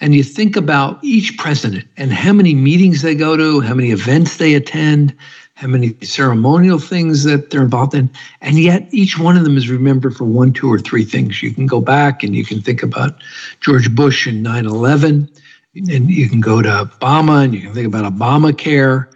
And 0.00 0.14
you 0.14 0.22
think 0.22 0.56
about 0.56 1.02
each 1.02 1.36
president 1.36 1.86
and 1.96 2.12
how 2.12 2.32
many 2.32 2.54
meetings 2.54 3.02
they 3.02 3.16
go 3.16 3.36
to, 3.36 3.60
how 3.60 3.74
many 3.74 3.90
events 3.90 4.36
they 4.36 4.54
attend, 4.54 5.14
how 5.54 5.66
many 5.66 5.96
ceremonial 6.02 6.78
things 6.78 7.24
that 7.24 7.50
they're 7.50 7.62
involved 7.62 7.94
in. 7.94 8.08
And 8.40 8.60
yet 8.60 8.86
each 8.92 9.18
one 9.18 9.36
of 9.36 9.42
them 9.42 9.56
is 9.56 9.68
remembered 9.68 10.16
for 10.16 10.24
one, 10.24 10.52
two, 10.52 10.72
or 10.72 10.78
three 10.78 11.04
things. 11.04 11.42
You 11.42 11.52
can 11.52 11.66
go 11.66 11.80
back 11.80 12.22
and 12.22 12.36
you 12.36 12.44
can 12.44 12.62
think 12.62 12.84
about 12.84 13.20
George 13.60 13.92
Bush 13.92 14.28
and 14.28 14.40
9 14.40 14.66
11, 14.66 15.28
and 15.74 16.10
you 16.10 16.28
can 16.28 16.40
go 16.40 16.62
to 16.62 16.68
Obama 16.68 17.42
and 17.42 17.52
you 17.52 17.60
can 17.60 17.74
think 17.74 17.88
about 17.88 18.10
Obamacare. 18.12 19.08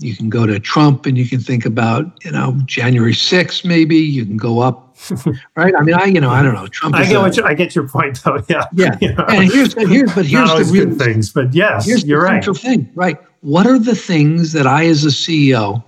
You 0.00 0.16
can 0.16 0.30
go 0.30 0.46
to 0.46 0.60
Trump 0.60 1.06
and 1.06 1.18
you 1.18 1.28
can 1.28 1.40
think 1.40 1.66
about, 1.66 2.24
you 2.24 2.30
know, 2.30 2.56
January 2.66 3.12
6th, 3.12 3.64
maybe. 3.64 3.96
You 3.96 4.24
can 4.24 4.36
go 4.36 4.60
up, 4.60 4.96
right? 5.56 5.74
I 5.76 5.82
mean, 5.82 5.94
I, 5.94 6.04
you 6.04 6.20
know, 6.20 6.30
I 6.30 6.42
don't 6.42 6.54
know. 6.54 6.66
Trump. 6.68 6.94
I 6.94 7.04
get, 7.04 7.36
you, 7.36 7.44
I 7.44 7.54
get 7.54 7.74
your 7.74 7.88
point, 7.88 8.22
though. 8.22 8.42
Yeah. 8.48 8.64
Yeah. 8.72 8.96
You 9.00 9.14
know, 9.14 9.24
and 9.28 9.52
here's, 9.52 9.74
here's, 9.74 10.14
but 10.14 10.24
here's 10.24 10.50
the 10.50 10.70
real 10.72 10.94
things, 10.96 11.30
but 11.32 11.52
yes, 11.52 11.86
here's 11.86 12.04
you're 12.04 12.22
right. 12.22 12.44
thing, 12.56 12.90
right? 12.94 13.18
What 13.40 13.66
are 13.66 13.78
the 13.78 13.94
things 13.94 14.52
that 14.52 14.66
I, 14.66 14.86
as 14.86 15.04
a 15.04 15.08
CEO, 15.08 15.82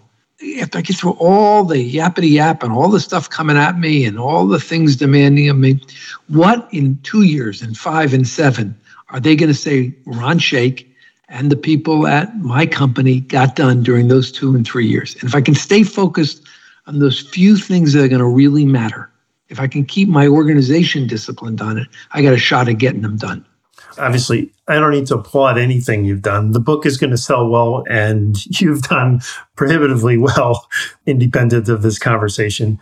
after 0.60 0.78
I 0.78 0.80
get 0.82 0.96
through 0.96 1.12
all 1.12 1.64
the 1.64 1.94
yappity 1.94 2.30
yap 2.30 2.62
and 2.62 2.72
all 2.72 2.88
the 2.88 3.00
stuff 3.00 3.28
coming 3.28 3.56
at 3.56 3.78
me 3.78 4.04
and 4.04 4.18
all 4.18 4.46
the 4.46 4.60
things 4.60 4.96
demanding 4.96 5.48
of 5.48 5.56
me, 5.56 5.80
what 6.28 6.68
in 6.72 6.98
two 7.02 7.22
years 7.22 7.62
and 7.62 7.76
five 7.76 8.12
and 8.12 8.26
seven 8.26 8.78
are 9.10 9.20
they 9.20 9.36
going 9.36 9.52
to 9.52 9.58
say 9.58 9.94
Ron 10.06 10.38
Shaich 10.38 10.86
and 11.30 11.50
the 11.50 11.56
people 11.56 12.06
at 12.06 12.36
my 12.38 12.66
company 12.66 13.20
got 13.20 13.56
done 13.56 13.82
during 13.82 14.08
those 14.08 14.30
two 14.30 14.54
and 14.54 14.66
three 14.66 14.86
years? 14.86 15.14
And 15.14 15.24
if 15.24 15.34
I 15.34 15.40
can 15.40 15.54
stay 15.54 15.82
focused 15.82 16.42
on 16.86 16.98
those 16.98 17.20
few 17.20 17.56
things 17.56 17.94
that 17.94 18.04
are 18.04 18.08
going 18.08 18.20
to 18.20 18.26
really 18.26 18.66
matter, 18.66 19.10
if 19.48 19.58
I 19.58 19.66
can 19.66 19.84
keep 19.84 20.08
my 20.08 20.26
organization 20.26 21.06
disciplined 21.06 21.60
on 21.60 21.78
it, 21.78 21.88
I 22.12 22.22
got 22.22 22.34
a 22.34 22.38
shot 22.38 22.68
at 22.68 22.78
getting 22.78 23.02
them 23.02 23.16
done. 23.16 23.46
Obviously, 23.98 24.52
I 24.68 24.74
don't 24.74 24.92
need 24.92 25.06
to 25.06 25.16
applaud 25.16 25.58
anything 25.58 26.04
you've 26.04 26.22
done. 26.22 26.52
The 26.52 26.60
book 26.60 26.86
is 26.86 26.96
going 26.96 27.10
to 27.10 27.18
sell 27.18 27.48
well, 27.48 27.84
and 27.88 28.36
you've 28.60 28.82
done 28.82 29.20
prohibitively 29.56 30.18
well, 30.18 30.68
independent 31.06 31.68
of 31.68 31.82
this 31.82 31.98
conversation. 31.98 32.78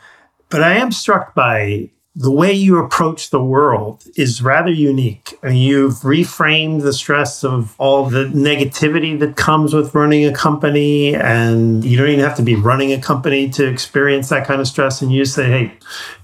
But 0.51 0.63
I 0.63 0.75
am 0.75 0.93
struck 0.93 1.35
by 1.35 1.91
the 2.19 2.33
way 2.33 2.53
you 2.53 2.79
approach 2.79 3.31
the 3.31 3.43
world 3.43 4.05
is 4.17 4.43
rather 4.43 4.73
unique. 4.73 5.39
Mean, 5.41 5.55
you've 5.55 6.01
reframed 6.01 6.83
the 6.83 6.93
stress 6.93 7.45
of 7.45 7.77
all 7.79 8.07
the 8.07 8.25
negativity 8.25 9.17
that 9.21 9.37
comes 9.37 9.73
with 9.73 9.95
running 9.95 10.27
a 10.27 10.33
company, 10.33 11.15
and 11.15 11.85
you 11.85 11.97
don't 11.97 12.09
even 12.09 12.25
have 12.25 12.37
to 12.37 12.43
be 12.43 12.57
running 12.57 12.93
a 12.93 13.01
company 13.01 13.49
to 13.51 13.65
experience 13.65 14.31
that 14.31 14.45
kind 14.49 14.61
of 14.61 14.67
stress. 14.67 15.01
And 15.01 15.13
you 15.13 15.25
say, 15.25 15.49
hey, 15.49 15.73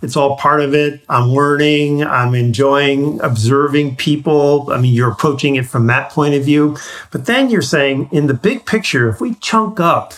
it's 0.02 0.16
all 0.16 0.36
part 0.36 0.60
of 0.60 0.74
it. 0.74 1.00
I'm 1.08 1.28
learning, 1.28 2.02
I'm 2.02 2.34
enjoying 2.34 3.20
observing 3.20 3.94
people. 3.94 4.72
I 4.72 4.80
mean, 4.80 4.94
you're 4.94 5.12
approaching 5.12 5.54
it 5.54 5.64
from 5.64 5.86
that 5.86 6.10
point 6.10 6.34
of 6.34 6.44
view. 6.44 6.76
But 7.12 7.26
then 7.26 7.50
you're 7.50 7.62
saying, 7.62 8.08
in 8.10 8.26
the 8.26 8.34
big 8.34 8.66
picture, 8.66 9.08
if 9.08 9.20
we 9.20 9.34
chunk 9.36 9.78
up 9.78 10.14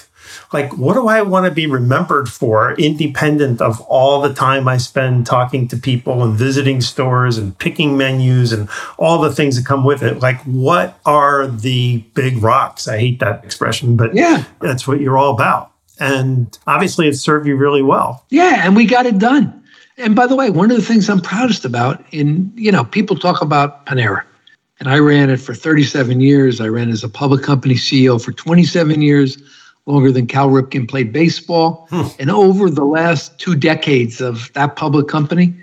like, 0.52 0.76
what 0.76 0.94
do 0.94 1.08
I 1.08 1.22
want 1.22 1.46
to 1.46 1.50
be 1.50 1.66
remembered 1.66 2.28
for, 2.28 2.74
independent 2.74 3.60
of 3.60 3.80
all 3.82 4.20
the 4.20 4.32
time 4.32 4.68
I 4.68 4.76
spend 4.76 5.26
talking 5.26 5.68
to 5.68 5.76
people 5.76 6.22
and 6.22 6.34
visiting 6.34 6.80
stores 6.80 7.38
and 7.38 7.58
picking 7.58 7.96
menus 7.96 8.52
and 8.52 8.68
all 8.98 9.20
the 9.20 9.32
things 9.32 9.56
that 9.56 9.66
come 9.66 9.84
with 9.84 10.02
it? 10.02 10.20
Like, 10.20 10.40
what 10.42 10.98
are 11.04 11.46
the 11.46 11.98
big 12.14 12.42
rocks? 12.42 12.88
I 12.88 12.98
hate 12.98 13.20
that 13.20 13.44
expression, 13.44 13.96
but 13.96 14.14
yeah, 14.14 14.44
that's 14.60 14.86
what 14.86 15.00
you're 15.00 15.18
all 15.18 15.34
about. 15.34 15.72
And 15.98 16.56
obviously, 16.66 17.08
it 17.08 17.16
served 17.16 17.46
you 17.46 17.56
really 17.56 17.82
well. 17.82 18.24
Yeah, 18.28 18.66
and 18.66 18.76
we 18.76 18.86
got 18.86 19.06
it 19.06 19.18
done. 19.18 19.62
And 19.98 20.14
by 20.14 20.26
the 20.26 20.36
way, 20.36 20.50
one 20.50 20.70
of 20.70 20.76
the 20.76 20.82
things 20.82 21.08
I'm 21.08 21.20
proudest 21.20 21.64
about 21.64 22.04
in, 22.12 22.52
you 22.54 22.70
know, 22.70 22.84
people 22.84 23.16
talk 23.16 23.40
about 23.40 23.86
Panera, 23.86 24.22
and 24.78 24.90
I 24.90 24.98
ran 24.98 25.30
it 25.30 25.38
for 25.38 25.54
37 25.54 26.20
years. 26.20 26.60
I 26.60 26.68
ran 26.68 26.90
as 26.90 27.02
a 27.02 27.08
public 27.08 27.42
company 27.42 27.74
CEO 27.74 28.22
for 28.22 28.32
27 28.32 29.00
years, 29.00 29.38
longer 29.86 30.12
than 30.12 30.26
Cal 30.26 30.48
Ripken 30.48 30.88
played 30.88 31.12
baseball. 31.12 31.86
Hmm. 31.90 32.08
And 32.18 32.30
over 32.30 32.68
the 32.68 32.84
last 32.84 33.38
two 33.38 33.54
decades 33.54 34.20
of 34.20 34.52
that 34.52 34.76
public 34.76 35.08
company, 35.08 35.54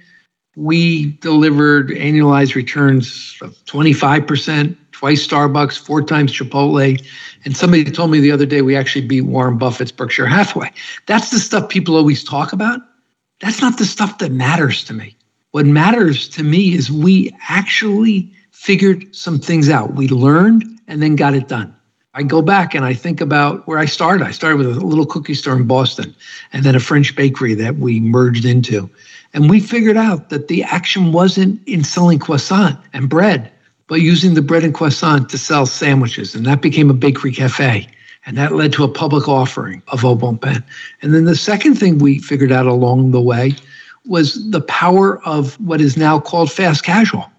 we 0.56 1.14
delivered 1.14 1.90
annualized 1.90 2.56
returns 2.56 3.38
of 3.42 3.56
25%, 3.66 4.78
twice 4.92 5.28
Starbucks, 5.28 5.78
four 5.78 6.02
times 6.02 6.32
Chipotle. 6.32 7.06
And 7.44 7.58
somebody 7.58 7.84
told 7.86 8.12
me 8.12 8.20
the 8.20 8.32
other 8.32 8.46
day 8.46 8.62
we 8.62 8.76
actually 8.76 9.06
beat 9.06 9.22
Warren 9.22 9.58
Buffett's 9.58 9.92
Berkshire 9.92 10.28
Hathaway. 10.28 10.72
That's 11.08 11.32
the 11.32 11.40
stuff 11.40 11.70
people 11.70 11.96
always 11.96 12.24
talk 12.24 12.54
about. 12.54 12.80
That's 13.42 13.62
not 13.62 13.78
the 13.78 13.86
stuff 13.86 14.20
that 14.20 14.32
matters 14.32 14.84
to 14.86 14.94
me. 14.94 15.18
What 15.52 15.66
matters 15.66 16.30
to 16.30 16.44
me 16.44 16.74
is 16.74 16.90
we 16.90 17.36
actually 17.50 18.32
figured 18.52 19.14
some 19.14 19.40
things 19.40 19.70
out. 19.70 19.96
We 19.96 20.08
learned 20.08 20.64
and 20.88 21.02
then 21.02 21.16
got 21.16 21.34
it 21.34 21.48
done. 21.48 21.76
I 22.16 22.24
go 22.24 22.42
back 22.42 22.76
and 22.76 22.86
I 22.86 22.94
think 22.94 23.22
about 23.22 23.68
where 23.68 23.80
I 23.80 23.86
started. 23.86 24.26
I 24.26 24.32
started 24.32 24.58
with 24.58 24.78
a 24.78 24.86
little 24.86 25.06
cookie 25.06 25.34
store 25.34 25.56
in 25.56 25.66
Boston 25.66 26.16
and 26.52 26.64
then 26.64 26.76
a 26.76 26.80
French 26.80 27.16
bakery 27.16 27.56
that 27.56 27.78
we 27.78 28.00
merged 28.00 28.46
into. 28.46 28.90
And 29.34 29.50
we 29.50 29.60
figured 29.60 29.98
out 29.98 30.30
that 30.30 30.48
the 30.48 30.64
action 30.64 31.12
wasn't 31.12 31.66
in 31.68 31.84
selling 31.84 32.20
croissant 32.20 32.80
and 32.94 33.10
bread 33.10 33.52
but 33.88 34.02
using 34.02 34.34
the 34.34 34.42
bread 34.42 34.64
and 34.64 34.74
croissant 34.74 35.30
to 35.30 35.38
sell 35.38 35.66
sandwiches. 35.66 36.36
And 36.36 36.46
that 36.46 36.62
became 36.62 36.90
a 36.90 36.96
bakery 36.96 37.32
cafe. 37.32 37.88
And 38.26 38.38
that 38.38 38.54
led 38.54 38.72
to 38.74 38.84
a 38.84 38.88
public 38.88 39.28
offering 39.28 39.84
of 39.90 40.06
Au 40.06 40.16
Bon 40.16 40.38
Pain. 40.38 40.64
And 41.02 41.14
then 41.14 41.26
the 41.26 41.36
second 41.36 41.76
thing 41.76 41.98
we 41.98 42.20
figured 42.20 42.52
out 42.52 42.66
along 42.66 43.12
the 43.12 43.22
way 43.22 43.54
was 44.06 44.50
the 44.50 44.62
power 44.62 45.22
of 45.24 45.60
what 45.60 45.82
is 45.82 45.98
now 45.98 46.20
called 46.20 46.52
fast 46.52 46.84
casual. 46.84 47.30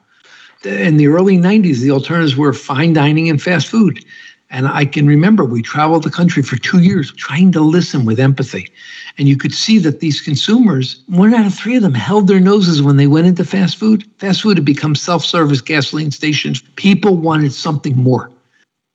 In 0.64 0.96
the 0.96 1.08
early 1.08 1.36
90s, 1.36 1.80
the 1.80 1.90
alternatives 1.90 2.36
were 2.36 2.52
fine 2.52 2.92
dining 2.92 3.28
and 3.28 3.40
fast 3.40 3.66
food. 3.66 4.04
And 4.50 4.68
I 4.68 4.84
can 4.84 5.06
remember 5.06 5.44
we 5.44 5.62
traveled 5.62 6.02
the 6.04 6.10
country 6.10 6.42
for 6.42 6.56
two 6.56 6.80
years 6.80 7.12
trying 7.12 7.50
to 7.52 7.60
listen 7.60 8.04
with 8.04 8.20
empathy. 8.20 8.70
And 9.18 9.28
you 9.28 9.36
could 9.36 9.52
see 9.52 9.78
that 9.80 10.00
these 10.00 10.20
consumers, 10.20 11.02
one 11.06 11.34
out 11.34 11.46
of 11.46 11.54
three 11.54 11.76
of 11.76 11.82
them, 11.82 11.94
held 11.94 12.28
their 12.28 12.40
noses 12.40 12.82
when 12.82 12.96
they 12.96 13.06
went 13.06 13.26
into 13.26 13.44
fast 13.44 13.76
food. 13.76 14.04
Fast 14.18 14.42
food 14.42 14.56
had 14.56 14.64
become 14.64 14.94
self 14.94 15.24
service 15.24 15.60
gasoline 15.60 16.10
stations. 16.10 16.62
People 16.76 17.16
wanted 17.16 17.52
something 17.52 17.96
more. 17.96 18.30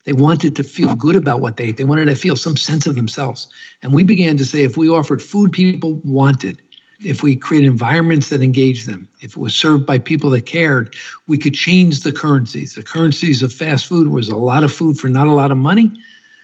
They 0.06 0.14
wanted 0.14 0.56
to 0.56 0.64
feel 0.64 0.96
good 0.96 1.16
about 1.16 1.42
what 1.42 1.58
they 1.58 1.66
ate. 1.66 1.78
They 1.78 1.84
wanted 1.84 2.06
to 2.06 2.16
feel 2.16 2.36
some 2.36 2.56
sense 2.56 2.88
of 2.88 2.96
themselves. 2.96 3.48
And 3.82 3.94
we 3.94 4.04
began 4.04 4.38
to 4.38 4.46
say 4.46 4.64
if 4.64 4.78
we 4.78 4.90
offered 4.90 5.22
food 5.22 5.52
people 5.52 5.96
wanted, 6.06 6.62
if 7.04 7.24
we 7.24 7.36
create 7.36 7.64
environments 7.64 8.30
that 8.30 8.42
engage 8.42 8.86
them, 8.86 9.08
if 9.22 9.32
it 9.32 9.38
was 9.38 9.56
served 9.56 9.86
by 9.86 10.00
people 10.00 10.30
that 10.32 10.46
cared, 10.46 10.96
we 11.28 11.38
could 11.38 11.54
change 11.54 12.02
the 12.02 12.12
currencies. 12.12 12.76
The 12.76 12.84
currencies 12.84 13.42
of 13.42 13.54
fast 13.54 13.88
food 13.88 14.10
was 14.10 14.28
a 14.28 14.36
lot 14.36 14.64
of 14.64 14.74
food 14.74 14.98
for 14.98 15.08
not 15.08 15.28
a 15.28 15.34
lot 15.34 15.52
of 15.52 15.58
money. 15.58 15.92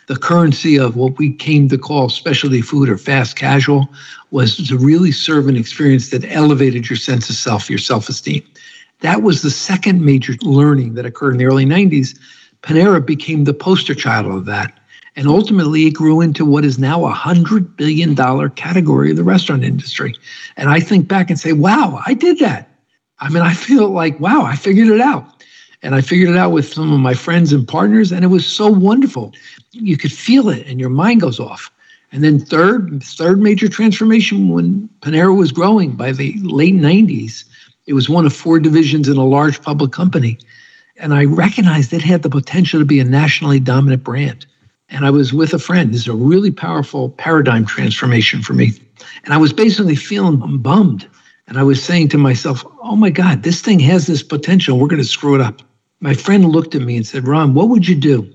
The 0.08 0.16
currency 0.16 0.78
of 0.78 0.96
what 0.96 1.18
we 1.18 1.34
came 1.34 1.68
to 1.70 1.78
call 1.78 2.10
specialty 2.10 2.62
food 2.62 2.90
or 2.90 2.98
fast 2.98 3.36
casual 3.36 3.90
was 4.32 4.56
to 4.68 4.78
really 4.78 5.12
serve 5.12 5.48
an 5.48 5.58
experience 5.58 6.10
that 6.12 6.24
elevated 6.26 6.90
your 6.90 6.98
sense 6.98 7.30
of 7.30 7.36
self, 7.36 7.70
your 7.70 7.80
self 7.80 8.08
esteem. 8.08 8.44
That 9.02 9.24
was 9.24 9.42
the 9.42 9.50
second 9.50 10.06
major 10.06 10.36
learning 10.42 10.94
that 10.94 11.06
occurred 11.06 11.34
in 11.34 11.38
the 11.38 11.46
early 11.46 11.66
90s. 11.66 12.18
Panera 12.62 13.06
became 13.06 13.44
the 13.44 13.54
poster 13.54 13.96
child 13.96 14.28
of 14.28 14.46
that. 14.46 14.78
And 15.16 15.28
ultimately, 15.28 15.88
it 15.88 15.92
grew 15.92 16.20
into 16.20 16.46
what 16.46 16.66
is 16.66 16.78
now 16.78 17.06
a 17.06 17.14
$100 17.14 17.78
billion 17.78 18.16
category 18.52 19.12
of 19.12 19.18
the 19.18 19.24
restaurant 19.24 19.64
industry. 19.64 20.14
And 20.58 20.70
I 20.70 20.82
think 20.82 21.08
back 21.08 21.30
and 21.30 21.40
say, 21.40 21.54
wow, 21.54 22.02
I 22.06 22.14
did 22.14 22.40
that. 22.40 22.70
I 23.20 23.30
mean, 23.30 23.44
I 23.44 23.54
feel 23.54 23.90
like, 23.90 24.20
wow, 24.20 24.44
I 24.44 24.58
figured 24.58 24.90
it 24.90 25.00
out. 25.00 25.26
And 25.82 25.96
I 25.96 26.02
figured 26.02 26.30
it 26.30 26.38
out 26.38 26.52
with 26.52 26.74
some 26.74 26.92
of 26.92 27.00
my 27.00 27.14
friends 27.14 27.54
and 27.54 27.66
partners, 27.66 28.12
and 28.12 28.26
it 28.26 28.30
was 28.30 28.46
so 28.46 28.68
wonderful. 28.68 29.34
You 29.72 29.98
could 29.98 30.12
feel 30.12 30.50
it, 30.50 30.68
and 30.68 30.80
your 30.80 30.90
mind 30.90 31.22
goes 31.22 31.40
off. 31.40 31.72
And 32.12 32.24
then 32.24 32.40
third, 32.40 33.04
third 33.04 33.40
major 33.40 33.70
transformation 33.70 34.50
when 34.50 34.90
Panera 35.02 35.36
was 35.36 35.52
growing 35.52 35.96
by 35.96 36.12
the 36.12 36.34
late 36.42 36.76
90s, 36.76 37.46
it 37.88 37.94
was 37.94 38.10
one 38.10 38.26
of 38.26 38.34
four 38.34 38.60
divisions 38.60 39.08
in 39.08 39.18
a 39.18 39.26
large 39.26 39.62
public 39.62 39.92
company. 39.92 40.40
And 40.98 41.14
I 41.14 41.26
recognized 41.26 41.94
it 41.94 42.02
had 42.02 42.24
the 42.24 42.30
potential 42.30 42.80
to 42.80 42.86
be 42.86 43.00
a 43.00 43.04
nationally 43.04 43.60
dominant 43.60 44.04
brand 44.04 44.46
and 44.90 45.06
I 45.06 45.10
was 45.10 45.34
with 45.34 45.54
a 45.54 45.60
friend. 45.60 45.94
This 45.94 46.02
is 46.02 46.08
a 46.08 46.14
really 46.14 46.52
powerful 46.52 47.10
paradigm 47.10 47.66
transformation 47.66 48.42
for 48.42 48.54
me. 48.54 48.74
And 49.24 49.34
I 49.34 49.38
was 49.38 49.54
basically 49.54 49.96
feeling 49.96 50.58
bummed. 50.58 51.10
And 51.48 51.58
I 51.58 51.64
was 51.64 51.84
saying 51.84 52.10
to 52.10 52.18
myself, 52.18 52.66
oh 52.82 52.96
my 52.96 53.10
God, 53.10 53.44
this 53.44 53.62
thing 53.62 53.80
has 53.80 54.08
this 54.08 54.24
potential. 54.24 54.80
We're 54.80 54.88
going 54.88 55.02
to 55.02 55.08
screw 55.08 55.36
it 55.36 55.42
up. 55.42 55.62
My 56.00 56.14
friend 56.14 56.50
looked 56.50 56.76
at 56.76 56.82
me 56.82 56.98
and 56.98 57.06
said, 57.06 57.28
Ron, 57.28 57.54
what 57.54 57.70
would 57.70 57.88
you 57.88 57.96
do 57.96 58.32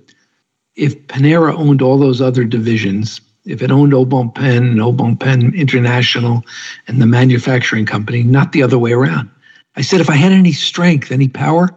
if 0.76 0.96
Panera 1.08 1.54
owned 1.54 1.82
all 1.82 1.98
those 1.98 2.20
other 2.20 2.44
divisions? 2.44 3.20
If 3.46 3.62
it 3.62 3.70
owned 3.70 3.94
Au 3.94 4.04
Bon 4.04 4.30
Pain 4.30 4.64
and 4.64 4.80
Au 4.80 4.92
Bon 4.92 5.16
Pain 5.16 5.54
International 5.54 6.44
and 6.86 7.00
the 7.00 7.06
manufacturing 7.06 7.86
company, 7.86 8.22
not 8.22 8.52
the 8.52 8.62
other 8.62 8.78
way 8.78 8.92
around. 8.92 9.30
I 9.76 9.82
said, 9.82 10.00
if 10.00 10.10
I 10.10 10.16
had 10.16 10.32
any 10.32 10.52
strength, 10.52 11.10
any 11.10 11.28
power, 11.28 11.74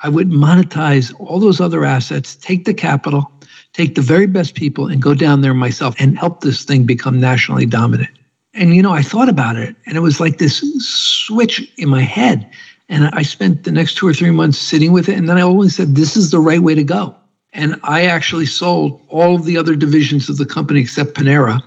I 0.00 0.08
would 0.08 0.30
monetize 0.30 1.14
all 1.20 1.38
those 1.38 1.60
other 1.60 1.84
assets, 1.84 2.36
take 2.36 2.64
the 2.64 2.74
capital, 2.74 3.30
take 3.76 3.94
the 3.94 4.00
very 4.00 4.26
best 4.26 4.54
people 4.54 4.86
and 4.86 5.02
go 5.02 5.12
down 5.12 5.42
there 5.42 5.52
myself 5.52 5.94
and 5.98 6.18
help 6.18 6.40
this 6.40 6.64
thing 6.64 6.84
become 6.84 7.20
nationally 7.20 7.66
dominant. 7.66 8.08
And, 8.54 8.74
you 8.74 8.80
know, 8.80 8.92
I 8.92 9.02
thought 9.02 9.28
about 9.28 9.56
it 9.56 9.76
and 9.84 9.98
it 9.98 10.00
was 10.00 10.18
like 10.18 10.38
this 10.38 10.64
switch 10.78 11.70
in 11.76 11.90
my 11.90 12.00
head. 12.00 12.50
And 12.88 13.08
I 13.12 13.20
spent 13.20 13.64
the 13.64 13.72
next 13.72 13.96
two 13.96 14.08
or 14.08 14.14
three 14.14 14.30
months 14.30 14.58
sitting 14.58 14.92
with 14.92 15.10
it. 15.10 15.18
And 15.18 15.28
then 15.28 15.36
I 15.36 15.42
always 15.42 15.76
said, 15.76 15.94
this 15.94 16.16
is 16.16 16.30
the 16.30 16.40
right 16.40 16.60
way 16.60 16.74
to 16.74 16.84
go. 16.84 17.14
And 17.52 17.78
I 17.82 18.06
actually 18.06 18.46
sold 18.46 19.02
all 19.08 19.34
of 19.34 19.44
the 19.44 19.58
other 19.58 19.76
divisions 19.76 20.30
of 20.30 20.38
the 20.38 20.46
company 20.46 20.80
except 20.80 21.14
Panera 21.14 21.62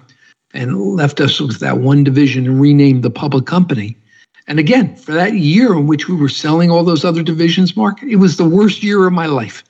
and 0.55 0.95
left 0.95 1.19
us 1.19 1.39
with 1.39 1.59
that 1.59 1.77
one 1.77 2.03
division 2.03 2.47
and 2.47 2.59
renamed 2.59 3.03
the 3.03 3.11
public 3.11 3.45
company. 3.45 3.95
And 4.47 4.57
again, 4.57 4.95
for 4.95 5.11
that 5.11 5.33
year 5.33 5.73
in 5.73 5.85
which 5.85 6.07
we 6.07 6.15
were 6.15 6.29
selling 6.29 6.71
all 6.71 6.83
those 6.83 7.05
other 7.05 7.21
divisions, 7.21 7.77
Mark, 7.77 8.01
it 8.01 8.15
was 8.15 8.37
the 8.37 8.49
worst 8.49 8.81
year 8.81 9.05
of 9.05 9.13
my 9.13 9.27
life. 9.27 9.63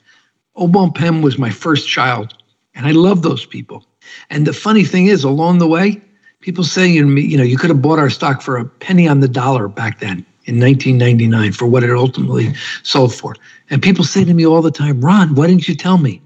Au 0.60 0.68
Bon 0.68 0.92
Pain 0.92 1.22
was 1.22 1.38
my 1.38 1.50
first 1.50 1.88
child, 1.88 2.34
and 2.74 2.86
I 2.86 2.92
love 2.92 3.22
those 3.22 3.46
people. 3.46 3.84
And 4.28 4.46
the 4.46 4.52
funny 4.52 4.84
thing 4.84 5.06
is, 5.06 5.24
along 5.24 5.58
the 5.58 5.66
way, 5.66 6.00
people 6.40 6.64
say, 6.64 6.98
to 6.98 7.04
me, 7.04 7.22
you 7.22 7.38
know, 7.38 7.42
you 7.42 7.56
could 7.56 7.70
have 7.70 7.80
bought 7.80 7.98
our 7.98 8.10
stock 8.10 8.42
for 8.42 8.58
a 8.58 8.64
penny 8.66 9.08
on 9.08 9.20
the 9.20 9.28
dollar 9.28 9.68
back 9.68 10.00
then 10.00 10.24
in 10.44 10.60
1999 10.60 11.52
for 11.52 11.66
what 11.66 11.82
it 11.82 11.90
ultimately 11.90 12.52
sold 12.82 13.14
for. 13.14 13.36
And 13.70 13.82
people 13.82 14.04
say 14.04 14.22
to 14.22 14.34
me 14.34 14.46
all 14.46 14.60
the 14.60 14.70
time, 14.70 15.00
Ron, 15.00 15.34
why 15.34 15.46
didn't 15.46 15.66
you 15.66 15.74
tell 15.74 15.96
me? 15.96 16.20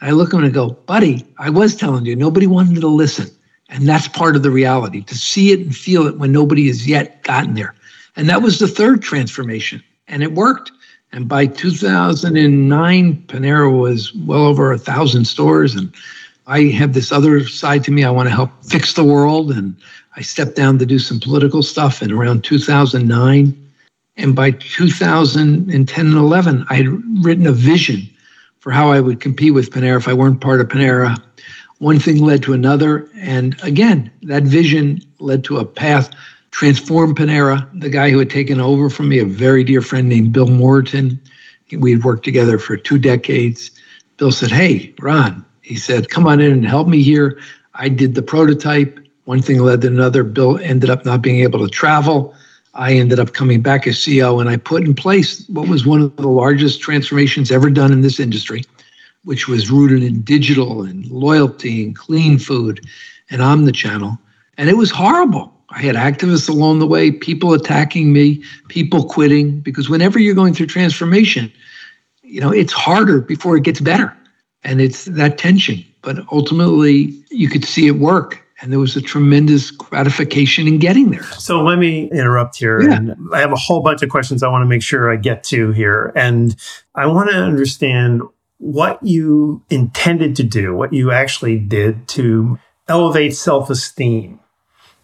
And 0.00 0.10
I 0.10 0.12
look 0.12 0.28
at 0.28 0.32
them 0.36 0.44
and 0.44 0.54
go, 0.54 0.70
buddy, 0.86 1.26
I 1.38 1.50
was 1.50 1.74
telling 1.74 2.06
you. 2.06 2.14
Nobody 2.14 2.46
wanted 2.46 2.80
to 2.80 2.88
listen. 2.88 3.28
And 3.70 3.88
that's 3.88 4.06
part 4.06 4.36
of 4.36 4.44
the 4.44 4.50
reality 4.50 5.02
to 5.02 5.14
see 5.16 5.50
it 5.50 5.60
and 5.60 5.76
feel 5.76 6.06
it 6.06 6.18
when 6.18 6.30
nobody 6.30 6.68
has 6.68 6.86
yet 6.86 7.22
gotten 7.24 7.54
there. 7.54 7.74
And 8.14 8.28
that 8.28 8.42
was 8.42 8.58
the 8.58 8.68
third 8.68 9.02
transformation. 9.02 9.82
And 10.06 10.22
it 10.22 10.32
worked. 10.32 10.70
And 11.12 11.28
by 11.28 11.46
2009, 11.46 13.24
Panera 13.26 13.78
was 13.78 14.14
well 14.14 14.46
over 14.46 14.72
a 14.72 14.78
thousand 14.78 15.24
stores. 15.24 15.74
And 15.74 15.92
I 16.46 16.64
have 16.66 16.92
this 16.92 17.10
other 17.10 17.46
side 17.46 17.82
to 17.84 17.90
me. 17.90 18.04
I 18.04 18.10
want 18.10 18.28
to 18.28 18.34
help 18.34 18.50
fix 18.64 18.94
the 18.94 19.04
world. 19.04 19.50
And 19.50 19.74
I 20.16 20.22
stepped 20.22 20.54
down 20.54 20.78
to 20.78 20.86
do 20.86 20.98
some 20.98 21.18
political 21.18 21.62
stuff 21.62 22.02
in 22.02 22.12
around 22.12 22.44
2009. 22.44 23.70
And 24.16 24.36
by 24.36 24.52
2010 24.52 26.06
and 26.06 26.16
11, 26.16 26.66
I 26.68 26.74
had 26.74 27.24
written 27.24 27.46
a 27.46 27.52
vision 27.52 28.08
for 28.60 28.70
how 28.70 28.92
I 28.92 29.00
would 29.00 29.20
compete 29.20 29.54
with 29.54 29.70
Panera 29.70 29.96
if 29.96 30.06
I 30.06 30.12
weren't 30.14 30.40
part 30.40 30.60
of 30.60 30.68
Panera. 30.68 31.16
One 31.78 31.98
thing 31.98 32.22
led 32.22 32.42
to 32.42 32.52
another. 32.52 33.08
And 33.16 33.56
again, 33.62 34.10
that 34.22 34.42
vision 34.42 35.00
led 35.18 35.42
to 35.44 35.58
a 35.58 35.64
path 35.64 36.10
transformed 36.50 37.16
Panera. 37.16 37.68
The 37.80 37.88
guy 37.88 38.10
who 38.10 38.18
had 38.18 38.30
taken 38.30 38.60
over 38.60 38.90
from 38.90 39.08
me, 39.08 39.18
a 39.18 39.24
very 39.24 39.64
dear 39.64 39.82
friend 39.82 40.08
named 40.08 40.32
Bill 40.32 40.48
Moreton, 40.48 41.20
we 41.78 41.92
had 41.92 42.04
worked 42.04 42.24
together 42.24 42.58
for 42.58 42.76
two 42.76 42.98
decades. 42.98 43.70
Bill 44.16 44.32
said, 44.32 44.50
Hey, 44.50 44.94
Ron, 45.00 45.44
he 45.62 45.76
said, 45.76 46.10
come 46.10 46.26
on 46.26 46.40
in 46.40 46.52
and 46.52 46.66
help 46.66 46.88
me 46.88 47.02
here. 47.02 47.38
I 47.74 47.88
did 47.88 48.14
the 48.14 48.22
prototype. 48.22 48.98
One 49.24 49.40
thing 49.40 49.60
led 49.60 49.82
to 49.82 49.86
another. 49.86 50.24
Bill 50.24 50.58
ended 50.58 50.90
up 50.90 51.04
not 51.04 51.22
being 51.22 51.40
able 51.40 51.60
to 51.60 51.68
travel. 51.68 52.34
I 52.74 52.94
ended 52.94 53.18
up 53.18 53.34
coming 53.34 53.62
back 53.62 53.86
as 53.86 53.96
CEO 53.96 54.40
and 54.40 54.48
I 54.48 54.56
put 54.56 54.84
in 54.84 54.94
place 54.94 55.48
what 55.48 55.68
was 55.68 55.86
one 55.86 56.02
of 56.02 56.16
the 56.16 56.28
largest 56.28 56.80
transformations 56.80 57.50
ever 57.50 57.70
done 57.70 57.92
in 57.92 58.00
this 58.00 58.20
industry, 58.20 58.64
which 59.24 59.48
was 59.48 59.70
rooted 59.70 60.02
in 60.02 60.22
digital 60.22 60.82
and 60.82 61.06
loyalty 61.06 61.84
and 61.84 61.96
clean 61.96 62.38
food 62.38 62.84
and 63.30 63.40
omnichannel. 63.40 64.18
And 64.56 64.68
it 64.68 64.76
was 64.76 64.90
horrible. 64.90 65.54
I 65.70 65.82
had 65.82 65.94
activists 65.94 66.48
along 66.48 66.80
the 66.80 66.86
way, 66.86 67.12
people 67.12 67.52
attacking 67.52 68.12
me, 68.12 68.42
people 68.68 69.04
quitting, 69.04 69.60
because 69.60 69.88
whenever 69.88 70.18
you're 70.18 70.34
going 70.34 70.54
through 70.54 70.66
transformation, 70.66 71.52
you 72.22 72.40
know, 72.40 72.50
it's 72.50 72.72
harder 72.72 73.20
before 73.20 73.56
it 73.56 73.62
gets 73.62 73.80
better. 73.80 74.16
And 74.62 74.80
it's 74.80 75.04
that 75.06 75.38
tension. 75.38 75.84
But 76.02 76.18
ultimately, 76.32 77.14
you 77.30 77.48
could 77.48 77.64
see 77.64 77.86
it 77.86 77.92
work. 77.92 78.44
And 78.62 78.70
there 78.70 78.78
was 78.78 78.94
a 78.94 79.00
tremendous 79.00 79.70
gratification 79.70 80.66
in 80.66 80.78
getting 80.78 81.10
there. 81.10 81.22
So 81.22 81.62
let 81.62 81.78
me 81.78 82.10
interrupt 82.10 82.56
here. 82.56 82.82
Yeah. 82.82 82.96
And 82.96 83.16
I 83.32 83.40
have 83.40 83.52
a 83.52 83.56
whole 83.56 83.80
bunch 83.80 84.02
of 84.02 84.10
questions 84.10 84.42
I 84.42 84.48
want 84.48 84.62
to 84.62 84.68
make 84.68 84.82
sure 84.82 85.10
I 85.10 85.16
get 85.16 85.44
to 85.44 85.72
here. 85.72 86.12
And 86.14 86.54
I 86.94 87.06
want 87.06 87.30
to 87.30 87.36
understand 87.36 88.22
what 88.58 89.02
you 89.02 89.62
intended 89.70 90.36
to 90.36 90.42
do, 90.42 90.74
what 90.74 90.92
you 90.92 91.10
actually 91.10 91.58
did 91.58 92.06
to 92.08 92.58
elevate 92.86 93.34
self 93.34 93.70
esteem 93.70 94.39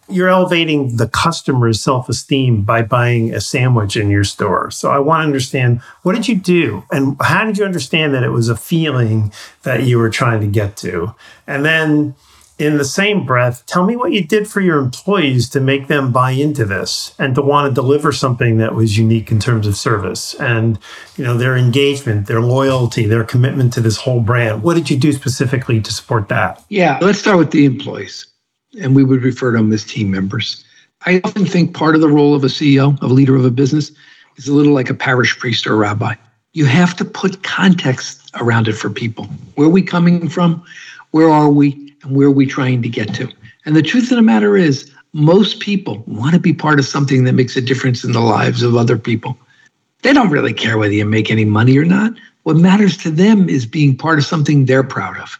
you're 0.08 0.28
elevating 0.28 0.96
the 0.96 1.08
customer's 1.08 1.80
self-esteem 1.80 2.62
by 2.62 2.82
buying 2.82 3.34
a 3.34 3.40
sandwich 3.40 3.96
in 3.96 4.10
your 4.10 4.24
store. 4.24 4.70
So 4.70 4.90
I 4.90 4.98
want 4.98 5.20
to 5.20 5.26
understand 5.26 5.80
what 6.02 6.14
did 6.14 6.28
you 6.28 6.36
do 6.36 6.84
and 6.90 7.16
how 7.20 7.44
did 7.44 7.58
you 7.58 7.64
understand 7.64 8.14
that 8.14 8.22
it 8.22 8.30
was 8.30 8.48
a 8.48 8.56
feeling 8.56 9.32
that 9.62 9.84
you 9.84 9.98
were 9.98 10.10
trying 10.10 10.40
to 10.40 10.46
get 10.46 10.76
to? 10.78 11.14
And 11.46 11.64
then 11.64 12.14
in 12.58 12.78
the 12.78 12.84
same 12.84 13.26
breath, 13.26 13.66
tell 13.66 13.84
me 13.84 13.96
what 13.96 14.12
you 14.12 14.24
did 14.24 14.48
for 14.48 14.60
your 14.60 14.78
employees 14.78 15.48
to 15.50 15.60
make 15.60 15.88
them 15.88 16.10
buy 16.10 16.30
into 16.30 16.64
this 16.64 17.14
and 17.18 17.34
to 17.34 17.42
want 17.42 17.68
to 17.68 17.74
deliver 17.74 18.12
something 18.12 18.56
that 18.58 18.74
was 18.74 18.96
unique 18.96 19.30
in 19.30 19.38
terms 19.38 19.66
of 19.66 19.76
service 19.76 20.34
and 20.34 20.78
you 21.16 21.24
know 21.24 21.36
their 21.36 21.56
engagement, 21.56 22.26
their 22.26 22.40
loyalty, 22.40 23.06
their 23.06 23.24
commitment 23.24 23.74
to 23.74 23.80
this 23.80 23.98
whole 23.98 24.20
brand. 24.20 24.62
What 24.62 24.74
did 24.74 24.88
you 24.88 24.96
do 24.96 25.12
specifically 25.12 25.80
to 25.82 25.92
support 25.92 26.28
that? 26.28 26.64
Yeah, 26.70 26.98
let's 27.02 27.18
start 27.18 27.36
with 27.36 27.50
the 27.50 27.66
employees 27.66 28.26
and 28.80 28.94
we 28.94 29.04
would 29.04 29.22
refer 29.22 29.52
to 29.52 29.58
them 29.58 29.72
as 29.72 29.84
team 29.84 30.10
members. 30.10 30.64
I 31.04 31.20
often 31.24 31.44
think 31.44 31.74
part 31.74 31.94
of 31.94 32.00
the 32.00 32.08
role 32.08 32.34
of 32.34 32.44
a 32.44 32.48
CEO, 32.48 33.00
of 33.02 33.10
a 33.10 33.14
leader 33.14 33.36
of 33.36 33.44
a 33.44 33.50
business, 33.50 33.92
is 34.36 34.48
a 34.48 34.54
little 34.54 34.74
like 34.74 34.90
a 34.90 34.94
parish 34.94 35.38
priest 35.38 35.66
or 35.66 35.74
a 35.74 35.76
rabbi. 35.76 36.14
You 36.52 36.66
have 36.66 36.96
to 36.96 37.04
put 37.04 37.42
context 37.42 38.30
around 38.34 38.68
it 38.68 38.74
for 38.74 38.90
people. 38.90 39.24
Where 39.54 39.66
are 39.66 39.70
we 39.70 39.82
coming 39.82 40.28
from? 40.28 40.64
Where 41.10 41.28
are 41.28 41.50
we? 41.50 41.94
And 42.02 42.16
where 42.16 42.28
are 42.28 42.32
we 42.32 42.46
trying 42.46 42.82
to 42.82 42.88
get 42.88 43.14
to? 43.14 43.28
And 43.64 43.76
the 43.76 43.82
truth 43.82 44.10
of 44.10 44.16
the 44.16 44.22
matter 44.22 44.56
is, 44.56 44.92
most 45.12 45.60
people 45.60 46.04
want 46.06 46.34
to 46.34 46.40
be 46.40 46.52
part 46.52 46.78
of 46.78 46.84
something 46.84 47.24
that 47.24 47.32
makes 47.32 47.56
a 47.56 47.60
difference 47.62 48.04
in 48.04 48.12
the 48.12 48.20
lives 48.20 48.62
of 48.62 48.76
other 48.76 48.98
people. 48.98 49.36
They 50.02 50.12
don't 50.12 50.30
really 50.30 50.52
care 50.52 50.76
whether 50.78 50.92
you 50.92 51.06
make 51.06 51.30
any 51.30 51.44
money 51.44 51.78
or 51.78 51.84
not. 51.84 52.12
What 52.42 52.56
matters 52.56 52.96
to 52.98 53.10
them 53.10 53.48
is 53.48 53.66
being 53.66 53.96
part 53.96 54.18
of 54.18 54.26
something 54.26 54.66
they're 54.66 54.84
proud 54.84 55.18
of, 55.18 55.38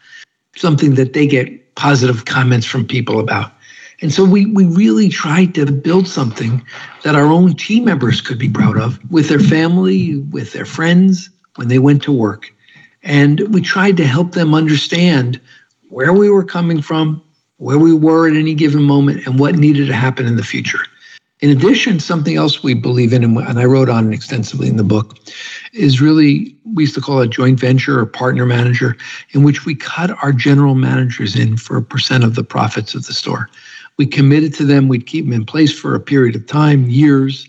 something 0.55 0.95
that 0.95 1.13
they 1.13 1.27
get 1.27 1.66
positive 1.77 2.25
comments 2.25 2.65
from 2.65 2.85
people 2.85 3.19
about. 3.19 3.53
And 4.01 4.13
so 4.13 4.25
we, 4.25 4.45
we 4.47 4.65
really 4.65 5.09
tried 5.09 5.55
to 5.55 5.71
build 5.71 6.07
something 6.07 6.63
that 7.03 7.15
our 7.15 7.27
own 7.27 7.55
team 7.55 7.85
members 7.85 8.19
could 8.19 8.37
be 8.37 8.49
proud 8.49 8.77
of 8.77 8.99
with 9.11 9.29
their 9.29 9.39
family, 9.39 10.17
with 10.17 10.53
their 10.53 10.65
friends, 10.65 11.29
when 11.55 11.67
they 11.67 11.79
went 11.79 12.03
to 12.03 12.11
work. 12.11 12.53
And 13.03 13.39
we 13.53 13.61
tried 13.61 13.97
to 13.97 14.05
help 14.05 14.33
them 14.33 14.53
understand 14.53 15.39
where 15.89 16.13
we 16.13 16.29
were 16.29 16.43
coming 16.43 16.81
from, 16.81 17.23
where 17.57 17.79
we 17.79 17.93
were 17.93 18.27
at 18.29 18.35
any 18.35 18.53
given 18.53 18.83
moment, 18.83 19.25
and 19.25 19.39
what 19.39 19.55
needed 19.55 19.87
to 19.87 19.95
happen 19.95 20.25
in 20.25 20.35
the 20.35 20.43
future. 20.43 20.81
In 21.39 21.51
addition, 21.51 21.99
something 21.99 22.35
else 22.35 22.63
we 22.63 22.73
believe 22.73 23.13
in, 23.13 23.23
and 23.23 23.59
I 23.59 23.65
wrote 23.65 23.89
on 23.89 24.11
extensively 24.11 24.67
in 24.67 24.77
the 24.77 24.83
book, 24.83 25.19
is 25.71 26.01
really, 26.01 26.55
we 26.73 26.83
used 26.83 26.95
to 26.95 27.01
call 27.01 27.21
it 27.21 27.29
joint 27.29 27.59
venture 27.59 27.99
or 27.99 28.07
partner 28.07 28.45
manager, 28.45 28.97
in 29.31 29.43
which 29.43 29.63
we 29.63 29.75
cut 29.75 30.09
our 30.23 30.33
general 30.33 30.73
managers 30.73 31.35
in 31.35 31.55
for 31.55 31.77
a 31.77 31.83
percent 31.83 32.23
of 32.23 32.33
the 32.33 32.43
profits 32.43 32.95
of 32.95 33.05
the 33.05 33.13
store. 33.13 33.49
We 33.97 34.07
committed 34.07 34.55
to 34.55 34.65
them, 34.65 34.87
we'd 34.87 35.05
keep 35.05 35.25
them 35.25 35.33
in 35.33 35.45
place 35.45 35.77
for 35.77 35.93
a 35.93 35.99
period 35.99 36.35
of 36.35 36.47
time, 36.47 36.89
years, 36.89 37.47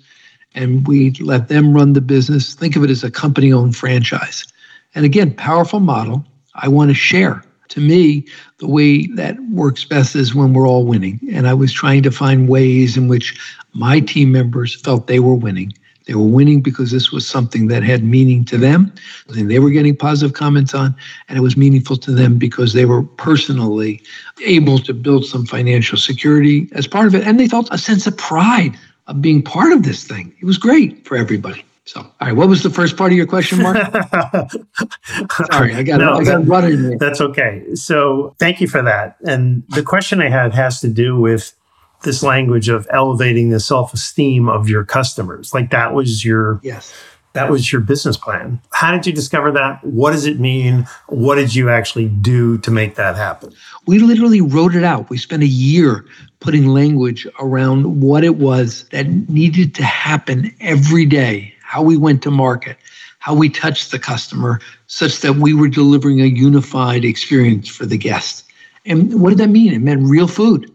and 0.55 0.87
we'd 0.87 1.21
let 1.21 1.49
them 1.49 1.73
run 1.73 1.95
the 1.95 2.03
business. 2.03 2.55
Think 2.55 2.77
of 2.77 2.85
it 2.85 2.91
as 2.91 3.05
a 3.05 3.11
company 3.11 3.53
owned 3.53 3.75
franchise. 3.75 4.47
And 4.95 5.07
again, 5.07 5.33
powerful 5.33 5.81
model. 5.81 6.27
I 6.55 6.69
want 6.69 6.91
to 6.91 6.95
share 6.95 7.43
to 7.69 7.81
me, 7.81 8.27
the 8.59 8.67
way 8.67 9.07
that 9.09 9.39
works 9.51 9.85
best 9.85 10.17
is 10.17 10.35
when 10.35 10.53
we're 10.53 10.69
all 10.69 10.85
winning. 10.85 11.21
And 11.33 11.49
I 11.49 11.55
was 11.55 11.73
trying 11.73 12.03
to 12.05 12.11
find 12.11 12.49
ways 12.49 12.97
in 12.97 13.09
which 13.09 13.39
my 13.75 14.01
team 14.01 14.33
members 14.33 14.81
felt 14.81 15.07
they 15.07 15.21
were 15.21 15.35
winning. 15.35 15.73
They 16.07 16.15
were 16.15 16.27
winning 16.27 16.63
because 16.63 16.91
this 16.91 17.13
was 17.13 17.29
something 17.29 17.69
that 17.69 17.83
had 17.83 18.03
meaning 18.03 18.43
to 18.47 18.57
them, 18.57 18.91
and 19.29 19.51
they 19.51 19.59
were 19.59 19.69
getting 19.69 19.95
positive 19.95 20.35
comments 20.35 20.73
on, 20.75 20.97
and 21.29 21.37
it 21.37 21.43
was 21.43 21.55
meaningful 21.55 21.99
to 21.99 22.13
them 22.13 22.39
because 22.39 22.73
they 22.73 22.87
were 22.87 23.03
personally 23.03 24.01
able 24.47 24.79
to 24.79 24.95
build 24.95 25.27
some 25.27 25.45
financial 25.45 25.99
security 25.99 26.67
as 26.73 26.87
part 26.87 27.09
of 27.09 27.15
it. 27.15 27.27
And 27.27 27.39
they 27.39 27.47
felt 27.47 27.69
a 27.71 27.77
sense 27.77 28.07
of 28.07 28.17
pride 28.17 28.75
of 29.07 29.21
being 29.21 29.43
part 29.43 29.71
of 29.71 29.83
this 29.83 30.05
thing. 30.05 30.35
It 30.41 30.47
was 30.47 30.57
great 30.57 31.07
for 31.07 31.15
everybody. 31.15 31.63
So, 31.89 32.01
all 32.01 32.13
right, 32.21 32.37
what 32.37 32.51
was 32.51 32.63
the 32.63 32.69
first 32.69 32.99
part 32.99 33.13
of 33.13 33.17
your 33.17 33.27
question, 33.27 33.63
Mark? 33.63 33.79
Sorry, 35.51 35.75
I 35.75 35.83
got 35.83 35.99
no, 35.99 36.17
I 36.17 36.25
got 36.25 36.45
there. 36.45 36.99
That's 36.99 37.19
okay. 37.19 37.65
So, 37.75 38.37
thank 38.39 38.61
you 38.61 38.69
for 38.69 38.83
that. 38.83 39.17
And 39.25 39.63
the 39.71 39.83
question 39.83 40.21
I 40.21 40.29
had 40.29 40.53
has 40.53 40.83
to 40.83 40.89
do 40.89 41.19
with 41.19 41.55
this 42.03 42.23
language 42.23 42.69
of 42.69 42.87
elevating 42.93 43.49
the 43.49 43.59
self-esteem 43.59 44.51
of 44.51 44.69
your 44.69 44.85
customers. 44.85 45.55
Like 45.55 45.71
that 45.71 45.95
was 45.95 46.27
your 46.27 46.61
yes. 46.63 46.93
That 47.33 47.51
was 47.51 47.73
your 47.73 47.81
business 47.81 48.17
plan. 48.17 48.61
How 48.73 48.91
did 48.91 49.07
you 49.07 49.13
discover 49.13 49.53
that? 49.53 49.83
What 49.85 50.11
does 50.11 50.27
it 50.27 50.41
mean? 50.41 50.87
What 51.09 51.37
did 51.37 51.55
you 51.55 51.71
actually 51.71 52.09
do 52.09 52.59
to 52.59 52.71
make 52.71 52.97
that 52.97 53.17
happen? 53.17 53.55
We 53.87 53.99
literally 53.99 54.41
wrote 54.41 54.75
it 54.75 54.83
out. 54.83 55.09
We 55.09 55.19
spent 55.19 55.43
a 55.43 55.49
year 55.49 56.05
putting 56.41 56.67
language 56.67 57.27
around 57.39 58.03
what 58.03 58.25
it 58.25 58.37
was 58.37 58.89
that 58.89 59.09
needed 59.29 59.75
to 59.77 59.85
happen 59.85 60.55
every 60.61 61.07
day 61.07 61.55
how 61.69 61.83
we 61.83 61.99
went 61.99 62.23
to 62.23 62.31
market, 62.31 62.79
how 63.19 63.35
we 63.35 63.51
touched 63.51 63.91
the 63.91 63.99
customer, 63.99 64.59
such 64.87 65.21
that 65.21 65.35
we 65.35 65.53
were 65.53 65.69
delivering 65.69 66.19
a 66.23 66.25
unified 66.25 67.05
experience 67.05 67.69
for 67.69 67.85
the 67.85 67.99
guest. 67.99 68.45
And 68.87 69.21
what 69.21 69.29
did 69.29 69.39
that 69.39 69.51
mean? 69.51 69.75
It 69.75 69.81
meant 69.81 70.03
real 70.03 70.29
food, 70.29 70.73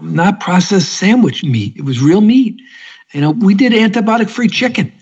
not 0.00 0.40
processed 0.40 0.94
sandwich 0.94 1.44
meat. 1.44 1.76
It 1.76 1.84
was 1.84 2.02
real 2.02 2.20
meat. 2.20 2.60
You 3.12 3.20
know, 3.20 3.30
we 3.30 3.54
did 3.54 3.72
antibiotic 3.72 4.28
free 4.30 4.48
chicken. 4.48 4.92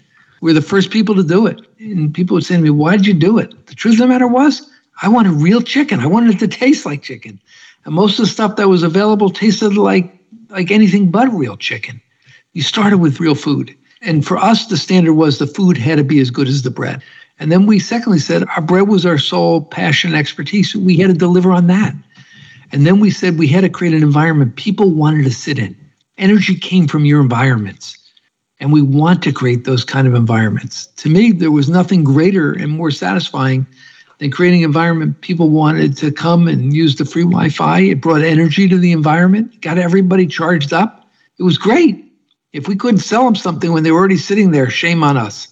We 0.43 0.51
are 0.51 0.55
the 0.55 0.61
first 0.61 0.91
people 0.91 1.15
to 1.15 1.23
do 1.23 1.47
it. 1.47 1.59
And 1.79 2.13
people 2.13 2.35
would 2.35 2.45
say 2.45 2.57
to 2.57 2.61
me, 2.61 2.69
Why 2.69 2.99
did 2.99 3.07
you 3.07 3.15
do 3.15 3.39
it? 3.39 3.67
The 3.67 3.75
truth 3.75 3.95
of 3.95 4.01
the 4.01 4.09
matter 4.09 4.29
was, 4.29 4.71
I 5.01 5.09
wanted 5.09 5.33
real 5.33 5.63
chicken. 5.63 6.01
I 6.01 6.07
wanted 6.07 6.35
it 6.35 6.39
to 6.41 6.49
taste 6.49 6.85
like 6.85 7.03
chicken. 7.03 7.41
And 7.87 7.95
most 7.95 8.19
of 8.19 8.27
the 8.27 8.31
stuff 8.31 8.57
that 8.57 8.69
was 8.69 8.83
available 8.83 9.31
tasted 9.31 9.75
like 9.75 10.15
like 10.51 10.71
anything 10.71 11.11
but 11.11 11.33
real 11.33 11.57
chicken. 11.57 12.03
You 12.53 12.63
started 12.63 12.99
with 12.99 13.21
real 13.21 13.35
food. 13.35 13.75
And 14.03 14.27
for 14.27 14.39
us, 14.39 14.67
the 14.67 14.77
standard 14.77 15.15
was 15.15 15.39
the 15.39 15.47
food 15.47 15.77
had 15.77 15.99
to 15.99 16.05
be 16.05 16.21
as 16.21 16.31
good 16.31 16.49
as 16.49 16.63
the 16.63 16.71
bread. 16.71 17.03
And 17.39 17.51
then 17.51 17.67
we 17.67 17.79
secondly 17.79 18.19
said 18.19 18.45
our 18.57 18.63
bread 18.63 18.89
was 18.89 19.07
our 19.07 19.19
sole 19.19 19.63
passion 19.63 20.11
and 20.11 20.19
expertise. 20.19 20.75
We 20.75 20.97
had 20.97 21.09
to 21.09 21.15
deliver 21.15 21.53
on 21.53 21.67
that. 21.69 21.95
And 22.73 22.87
then 22.87 23.01
we 23.01 23.11
said 23.11 23.39
we 23.39 23.49
had 23.49 23.63
to 23.63 23.69
create 23.69 23.95
an 23.95 24.03
environment 24.03 24.57
people 24.57 24.91
wanted 24.91 25.25
to 25.25 25.31
sit 25.31 25.59
in. 25.59 25.77
Energy 26.19 26.55
came 26.55 26.87
from 26.87 27.05
your 27.05 27.21
environments. 27.21 27.97
And 28.61 28.73
we 28.73 28.83
want 28.83 29.23
to 29.23 29.33
create 29.33 29.65
those 29.65 29.85
kind 29.85 30.07
of 30.07 30.15
environments. 30.15 30.87
To 30.87 31.09
me, 31.09 31.33
there 31.33 31.51
was 31.51 31.71
nothing 31.71 32.05
greater 32.05 32.53
and 32.53 32.71
more 32.71 32.91
satisfying 32.91 33.67
than 34.19 34.31
creating 34.31 34.63
an 34.63 34.69
environment 34.69 35.19
people 35.23 35.49
wanted 35.49 35.97
to 35.97 36.13
come 36.13 36.47
and 36.47 36.75
use 36.75 36.97
the 36.97 37.07
free 37.07 37.23
Wi 37.23 37.49
Fi. 37.49 37.81
It 37.81 38.03
brought 38.03 38.21
energy 38.21 38.69
to 38.69 38.77
the 38.77 38.93
environment, 38.93 39.63
got 39.63 39.79
everybody 39.79 40.27
charged 40.27 40.75
up. 40.75 41.11
It 41.39 41.43
was 41.43 41.57
great. 41.57 42.10
If 42.53 42.67
we 42.67 42.75
couldn't 42.75 43.01
sell 43.01 43.25
them 43.25 43.37
something 43.37 43.73
when 43.73 43.85
they 43.85 43.93
were 43.93 43.99
already 43.99 44.17
sitting 44.17 44.51
there, 44.51 44.69
shame 44.71 45.05
on 45.05 45.17
us. 45.17 45.49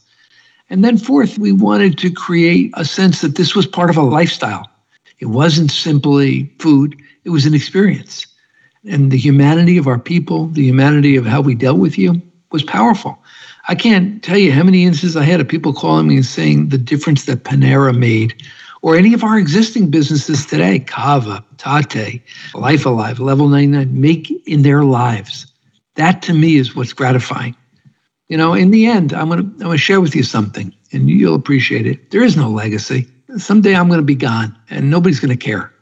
And 0.71 0.85
then, 0.85 0.99
fourth, 0.99 1.39
we 1.39 1.53
wanted 1.53 1.97
to 1.99 2.11
create 2.11 2.73
a 2.75 2.85
sense 2.85 3.21
that 3.21 3.37
this 3.37 3.55
was 3.55 3.67
part 3.67 3.89
of 3.89 3.97
a 3.97 4.03
lifestyle. 4.03 4.69
It 5.21 5.27
wasn't 5.27 5.71
simply 5.71 6.53
food, 6.59 7.01
it 7.25 7.31
was 7.31 7.47
an 7.47 7.55
experience. 7.55 8.27
And 8.85 9.11
the 9.11 9.19
humanity 9.19 9.79
of 9.79 9.87
our 9.87 9.99
people, 9.99 10.47
the 10.49 10.65
humanity 10.65 11.17
of 11.17 11.27
how 11.27 11.41
we 11.41 11.55
dealt 11.55 11.79
with 11.79 11.99
you 11.99 12.21
was 12.51 12.63
powerful. 12.63 13.19
I 13.69 13.75
can't 13.75 14.23
tell 14.23 14.39
you 14.39 14.53
how 14.53 14.63
many 14.63 14.85
instances 14.85 15.17
I 15.17 15.25
had 15.25 15.41
of 15.41 15.49
people 15.49 15.73
calling 15.73 16.09
me 16.09 16.17
and 16.17 16.27
saying 16.27 16.71
the 16.71 16.79
difference 16.79 17.27
that 17.27 17.45
Panera 17.45 17.97
made, 17.97 18.35
or 18.83 18.97
any 18.97 19.13
of 19.13 19.25
our 19.25 19.39
existing 19.39 19.91
businesses 19.91 20.47
today, 20.47 20.79
Cava, 20.79 21.45
Tatte, 21.59 22.23
Life 22.55 22.87
Alive, 22.87 23.21
Level 23.21 23.49
99, 23.49 24.01
make 24.01 24.31
in 24.49 24.63
their 24.63 24.85
lives. 24.85 25.48
That 25.99 26.23
to 26.23 26.33
me 26.33 26.57
is 26.57 26.77
what's 26.77 26.93
gratifying. 26.93 27.57
You 28.29 28.37
know, 28.37 28.55
in 28.55 28.71
the 28.71 28.87
end, 28.87 29.13
I'm 29.13 29.29
gonna 29.29 29.43
I'm 29.43 29.59
gonna 29.59 29.77
share 29.77 30.01
with 30.01 30.15
you 30.15 30.23
something, 30.23 30.73
and 30.93 31.11
you'll 31.11 31.35
appreciate 31.35 31.89
it. 31.89 32.13
There 32.13 32.23
is 32.23 32.37
no 32.37 32.49
legacy. 32.49 33.09
Someday 33.37 33.75
I'm 33.75 33.89
gonna 33.89 34.03
be 34.03 34.15
gone, 34.15 34.57
and 34.71 34.91
nobody's 34.91 35.19
gonna 35.19 35.37
care. 35.37 35.73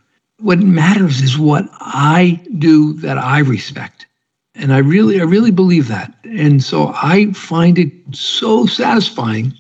What 0.41 0.61
matters 0.61 1.21
is 1.21 1.39
what 1.39 1.69
I 1.81 2.41
do 2.59 2.95
that 2.95 3.19
I 3.19 3.41
respect, 3.41 4.07
and 4.55 4.73
I 4.73 4.79
really 4.79 5.21
I 5.21 5.25
really 5.25 5.51
believe 5.51 5.89
that. 5.89 6.15
And 6.25 6.65
so 6.65 6.95
I 6.95 7.33
find 7.33 7.79
it 7.79 7.93
so 8.13 8.65
satisfying. 8.65 9.53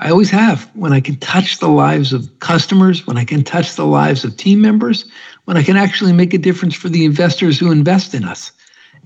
I 0.00 0.10
always 0.10 0.30
have 0.30 0.68
when 0.74 0.92
I 0.92 1.00
can 1.00 1.14
touch 1.16 1.58
the 1.58 1.68
lives 1.68 2.12
of 2.12 2.28
customers, 2.40 3.06
when 3.06 3.18
I 3.18 3.24
can 3.24 3.44
touch 3.44 3.76
the 3.76 3.86
lives 3.86 4.24
of 4.24 4.36
team 4.36 4.60
members, 4.60 5.04
when 5.44 5.56
I 5.56 5.62
can 5.62 5.76
actually 5.76 6.12
make 6.12 6.34
a 6.34 6.38
difference 6.38 6.74
for 6.74 6.88
the 6.88 7.04
investors 7.04 7.56
who 7.56 7.70
invest 7.70 8.14
in 8.14 8.24
us. 8.24 8.50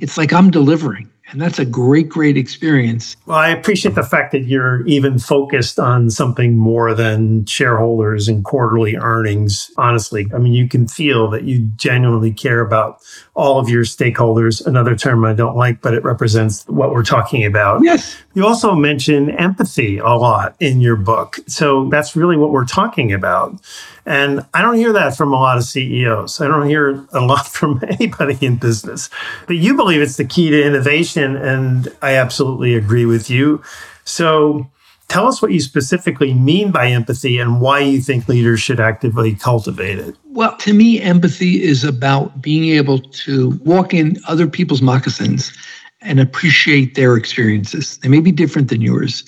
It's 0.01 0.19
like 0.19 0.33
I'm 0.33 0.51
delivering. 0.51 1.11
And 1.31 1.41
that's 1.41 1.59
a 1.59 1.65
great, 1.65 2.09
great 2.09 2.37
experience. 2.37 3.17
Well, 3.27 3.39
I 3.39 3.49
appreciate 3.49 3.97
the 3.97 4.05
fact 4.05 4.31
that 4.31 4.45
you're 4.45 4.87
even 4.87 5.19
focused 5.19 5.79
on 5.79 6.09
something 6.11 6.57
more 6.57 6.95
than 6.95 7.45
shareholders 7.47 8.29
and 8.29 8.45
quarterly 8.45 8.97
earnings. 8.97 9.71
Honestly, 9.77 10.29
I 10.33 10.39
mean, 10.39 10.53
you 10.53 10.69
can 10.69 10.87
feel 10.87 11.29
that 11.31 11.43
you 11.43 11.69
genuinely 11.77 12.33
care 12.33 12.61
about 12.61 13.03
all 13.37 13.59
of 13.59 13.69
your 13.69 13.85
stakeholders. 13.85 14.67
Another 14.67 14.97
term 14.97 15.25
I 15.25 15.35
don't 15.35 15.57
like, 15.57 15.83
but 15.83 15.93
it 15.93 16.03
represents 16.03 16.67
what 16.69 16.91
we're 16.91 17.05
talking 17.05 17.45
about. 17.45 17.85
Yes. 17.85 18.17
You 18.35 18.47
also 18.47 18.75
mention 18.75 19.31
empathy 19.31 19.99
a 19.99 20.09
lot 20.09 20.57
in 20.59 20.81
your 20.81 20.97
book. 20.97 21.39
So 21.47 21.89
that's 21.91 22.17
really 22.17 22.39
what 22.39 22.51
we're 22.51 22.65
talking 22.65 23.13
about. 23.13 23.61
And 24.07 24.45
I 24.55 24.63
don't 24.63 24.77
hear 24.77 24.93
that 24.95 25.17
from 25.17 25.35
a 25.35 25.37
lot 25.37 25.59
of 25.59 25.65
CEOs. 25.65 26.41
I 26.41 26.49
don't 26.49 26.67
hear 26.67 27.07
a 27.13 27.21
lot 27.21 27.47
from 27.57 27.83
anybody 27.87 28.39
in 28.45 28.57
business. 28.57 29.11
But 29.47 29.57
you 29.57 29.77
believe 29.77 30.01
it's 30.01 30.17
the 30.17 30.25
key 30.25 30.49
to 30.51 30.65
innovation. 30.65 31.37
And 31.37 31.95
I 32.01 32.15
absolutely 32.15 32.75
agree 32.75 33.05
with 33.05 33.29
you. 33.29 33.63
So 34.05 34.67
tell 35.09 35.27
us 35.27 35.41
what 35.41 35.53
you 35.53 35.61
specifically 35.61 36.35
mean 36.35 36.71
by 36.71 36.89
empathy 36.89 37.39
and 37.39 37.61
why 37.61 37.81
you 37.81 38.01
think 38.01 38.29
leaders 38.29 38.61
should 38.61 38.81
actively 38.81 39.35
cultivate 39.35 39.99
it. 39.99 40.17
Well, 40.25 40.57
to 40.59 40.73
me, 40.73 41.01
empathy 41.01 41.63
is 41.63 41.85
about 41.85 42.43
being 42.43 42.77
able 42.77 42.99
to 43.01 43.51
walk 43.65 43.95
in 43.95 44.19
other 44.29 44.47
people's 44.47 44.83
moccasins 44.83 45.53
and 46.01 46.21
appreciate 46.21 46.95
their 46.95 47.17
experiences. 47.17 47.99
They 47.99 48.09
may 48.09 48.21
be 48.21 48.33
different 48.33 48.69
than 48.69 48.81
yours, 48.81 49.25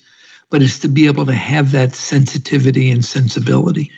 but 0.51 0.63
it's 0.63 0.79
to 0.81 0.89
be 0.89 1.07
able 1.07 1.27
to 1.27 1.35
have 1.35 1.73
that 1.73 1.95
sensitivity 1.95 2.91
and 2.91 3.05
sensibility. 3.05 3.91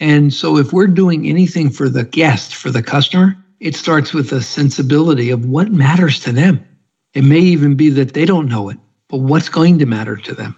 And 0.00 0.32
so 0.32 0.56
if 0.56 0.72
we're 0.72 0.86
doing 0.86 1.28
anything 1.28 1.70
for 1.70 1.88
the 1.88 2.04
guest, 2.04 2.54
for 2.54 2.70
the 2.70 2.82
customer, 2.82 3.36
it 3.60 3.76
starts 3.76 4.12
with 4.12 4.32
a 4.32 4.42
sensibility 4.42 5.30
of 5.30 5.46
what 5.46 5.70
matters 5.70 6.18
to 6.20 6.32
them. 6.32 6.66
It 7.14 7.22
may 7.22 7.38
even 7.38 7.76
be 7.76 7.90
that 7.90 8.14
they 8.14 8.24
don't 8.24 8.48
know 8.48 8.68
it, 8.68 8.78
but 9.08 9.18
what's 9.18 9.48
going 9.48 9.78
to 9.78 9.86
matter 9.86 10.16
to 10.16 10.34
them? 10.34 10.56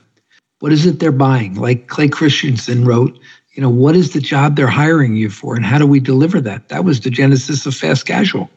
What 0.60 0.72
is 0.72 0.86
it 0.86 1.00
they're 1.00 1.12
buying? 1.12 1.54
Like 1.54 1.88
Clay 1.88 2.08
Christensen 2.08 2.84
wrote, 2.84 3.18
you 3.52 3.62
know, 3.62 3.70
what 3.70 3.96
is 3.96 4.12
the 4.12 4.20
job 4.20 4.56
they're 4.56 4.66
hiring 4.66 5.16
you 5.16 5.30
for 5.30 5.54
and 5.54 5.64
how 5.64 5.78
do 5.78 5.86
we 5.86 6.00
deliver 6.00 6.40
that? 6.40 6.68
That 6.68 6.84
was 6.84 7.00
the 7.00 7.10
genesis 7.10 7.66
of 7.66 7.74
fast 7.74 8.06
casual. 8.06 8.50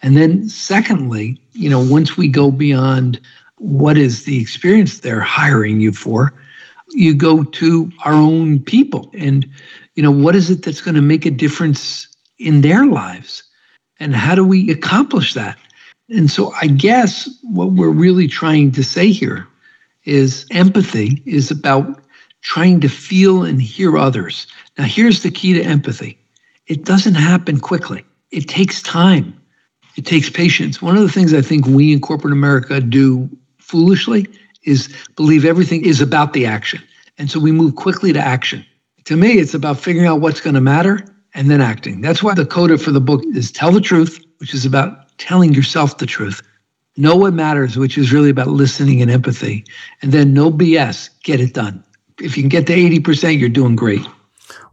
And 0.00 0.16
then 0.16 0.48
secondly, 0.48 1.40
you 1.52 1.68
know, 1.68 1.84
once 1.84 2.16
we 2.16 2.28
go 2.28 2.50
beyond 2.50 3.20
what 3.56 3.98
is 3.98 4.24
the 4.24 4.40
experience 4.40 5.00
they're 5.00 5.20
hiring 5.20 5.80
you 5.80 5.92
for, 5.92 6.32
you 6.90 7.14
go 7.14 7.44
to 7.44 7.90
our 8.04 8.14
own 8.14 8.60
people 8.60 9.10
and 9.14 9.46
you 9.94 10.02
know 10.02 10.10
what 10.10 10.34
is 10.34 10.50
it 10.50 10.64
that's 10.64 10.80
going 10.80 10.94
to 10.94 11.02
make 11.02 11.26
a 11.26 11.30
difference 11.30 12.08
in 12.38 12.60
their 12.60 12.86
lives 12.86 13.42
and 14.00 14.14
how 14.14 14.34
do 14.34 14.44
we 14.44 14.70
accomplish 14.70 15.34
that 15.34 15.58
and 16.08 16.30
so 16.30 16.52
i 16.62 16.66
guess 16.66 17.28
what 17.42 17.72
we're 17.72 17.90
really 17.90 18.26
trying 18.26 18.70
to 18.70 18.82
say 18.82 19.10
here 19.10 19.46
is 20.08 20.46
empathy 20.50 21.22
is 21.26 21.50
about 21.50 22.02
trying 22.40 22.80
to 22.80 22.88
feel 22.88 23.44
and 23.44 23.60
hear 23.60 23.98
others. 23.98 24.46
Now 24.78 24.84
here's 24.84 25.22
the 25.22 25.30
key 25.30 25.52
to 25.52 25.62
empathy. 25.62 26.18
It 26.66 26.84
doesn't 26.84 27.14
happen 27.14 27.60
quickly. 27.60 28.04
It 28.30 28.48
takes 28.48 28.82
time. 28.82 29.38
It 29.96 30.06
takes 30.06 30.30
patience. 30.30 30.80
One 30.80 30.96
of 30.96 31.02
the 31.02 31.10
things 31.10 31.34
i 31.34 31.42
think 31.42 31.66
we 31.66 31.92
in 31.92 32.00
corporate 32.00 32.32
america 32.32 32.80
do 32.80 33.28
foolishly 33.58 34.26
is 34.64 34.88
believe 35.16 35.44
everything 35.44 35.84
is 35.84 36.00
about 36.00 36.32
the 36.32 36.46
action. 36.46 36.82
And 37.18 37.30
so 37.30 37.38
we 37.38 37.52
move 37.52 37.76
quickly 37.76 38.12
to 38.12 38.20
action. 38.20 38.64
To 39.04 39.16
me, 39.16 39.38
it's 39.38 39.54
about 39.54 39.78
figuring 39.78 40.06
out 40.06 40.20
what's 40.20 40.40
going 40.40 40.54
to 40.54 40.60
matter 40.60 41.04
and 41.34 41.50
then 41.50 41.60
acting. 41.60 42.00
That's 42.00 42.22
why 42.22 42.34
the 42.34 42.46
coda 42.46 42.78
for 42.78 42.92
the 42.92 43.00
book 43.00 43.22
is 43.34 43.52
Tell 43.52 43.72
the 43.72 43.80
Truth, 43.80 44.24
which 44.38 44.54
is 44.54 44.64
about 44.64 45.16
telling 45.18 45.52
yourself 45.52 45.98
the 45.98 46.06
truth. 46.06 46.42
Know 46.98 47.16
what 47.16 47.32
matters, 47.32 47.76
which 47.76 47.96
is 47.96 48.12
really 48.12 48.28
about 48.28 48.48
listening 48.48 49.00
and 49.00 49.10
empathy. 49.10 49.64
And 50.02 50.12
then 50.12 50.34
no 50.34 50.50
BS, 50.50 51.10
get 51.22 51.40
it 51.40 51.54
done. 51.54 51.84
If 52.20 52.36
you 52.36 52.42
can 52.42 52.48
get 52.48 52.66
to 52.66 52.74
80%, 52.74 53.38
you're 53.38 53.48
doing 53.48 53.76
great. 53.76 54.04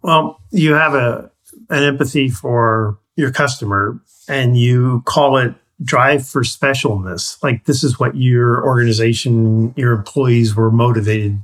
Well, 0.02 0.42
you 0.52 0.74
have 0.74 0.96
a 0.96 1.32
an 1.70 1.84
empathy 1.84 2.30
for 2.30 3.00
your 3.16 3.32
customer 3.32 4.00
and 4.28 4.58
you 4.58 5.02
call 5.06 5.38
it 5.38 5.56
drive 5.84 6.28
for 6.28 6.42
specialness. 6.42 7.42
Like 7.44 7.66
this 7.66 7.84
is 7.84 8.00
what 8.00 8.16
your 8.16 8.66
organization, 8.66 9.74
your 9.76 9.94
employees 9.94 10.56
were 10.56 10.72
motivated 10.72 11.42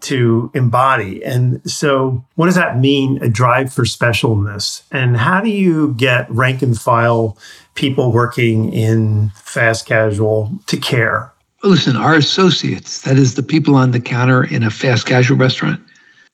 to 0.00 0.50
embody. 0.54 1.22
And 1.24 1.60
so, 1.70 2.24
what 2.34 2.46
does 2.46 2.54
that 2.54 2.78
mean, 2.78 3.22
a 3.22 3.28
drive 3.28 3.72
for 3.72 3.84
specialness? 3.84 4.82
And 4.90 5.16
how 5.16 5.40
do 5.40 5.50
you 5.50 5.94
get 5.94 6.30
rank 6.30 6.62
and 6.62 6.78
file 6.78 7.36
people 7.80 8.12
working 8.12 8.70
in 8.74 9.30
fast 9.30 9.86
casual 9.86 10.52
to 10.66 10.76
care? 10.76 11.32
Listen, 11.62 11.96
our 11.96 12.14
associates, 12.14 13.00
that 13.02 13.16
is 13.16 13.34
the 13.34 13.42
people 13.42 13.74
on 13.74 13.90
the 13.90 14.00
counter 14.00 14.44
in 14.44 14.62
a 14.62 14.70
fast 14.70 15.06
casual 15.06 15.38
restaurant, 15.38 15.80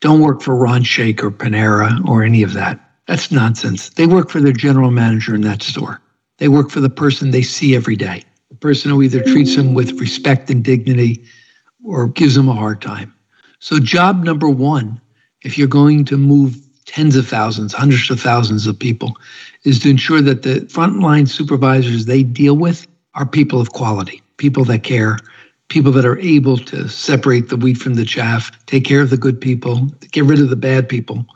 don't 0.01 0.21
work 0.21 0.43
for 0.43 0.57
Ron 0.57 0.83
Shaich 0.83 1.23
or 1.23 1.31
Panera 1.31 2.05
or 2.07 2.25
any 2.25 2.43
of 2.43 2.53
that. 2.55 2.81
That's 3.07 3.31
nonsense. 3.31 3.91
They 3.91 4.07
work 4.07 4.29
for 4.29 4.41
their 4.41 4.53
general 4.53 4.91
manager 4.91 5.37
in 5.37 5.43
that 5.43 5.63
store. 5.63 6.03
They 6.39 6.49
work 6.49 6.71
for 6.71 6.81
the 6.81 6.91
person 6.91 7.31
they 7.31 7.43
see 7.43 7.77
every 7.77 7.97
day, 7.97 8.25
the 8.51 8.57
person 8.57 8.91
who 8.91 9.01
either 9.03 9.23
treats 9.23 9.55
them 9.55 9.73
with 9.73 10.01
respect 10.01 10.51
and 10.51 10.65
dignity 10.65 11.25
or 11.85 12.09
gives 12.09 12.35
them 12.35 12.49
a 12.49 12.55
hard 12.55 12.83
time. 12.83 13.15
So, 13.61 13.79
job 13.79 14.25
number 14.25 14.49
one, 14.49 15.01
if 15.43 15.57
you're 15.57 15.69
going 15.69 16.05
to 16.07 16.19
move 16.19 16.57
tens 16.87 17.17
of 17.17 17.27
thousands, 17.27 17.73
hundreds 17.73 18.11
of 18.11 18.21
thousands 18.21 18.67
of 18.67 18.79
people, 18.79 19.17
is 19.65 19.79
to 19.81 19.91
ensure 19.91 20.23
that 20.23 20.43
the 20.43 20.61
frontline 20.63 21.29
supervisors 21.29 22.07
they 22.07 22.23
deal 22.23 22.57
with 22.57 22.87
are 23.15 23.27
people 23.27 23.61
of 23.61 23.73
quality, 23.73 24.23
people 24.37 24.65
that 24.65 24.83
care, 24.83 25.19
people 25.69 25.93
that 25.93 26.05
are 26.05 26.19
able 26.19 26.57
to 26.57 26.89
separate 26.89 27.49
the 27.49 27.57
wheat 27.57 27.77
from 27.77 27.95
the 27.95 28.05
chaff, 28.05 28.51
take 28.67 28.85
care 28.85 29.01
of 29.01 29.11
the 29.11 29.17
good 29.17 29.41
people, 29.41 29.87
get 30.13 30.25
rid 30.25 30.41
of 30.41 30.49
the 30.49 30.57
bad 30.57 30.89
people, 30.89 31.27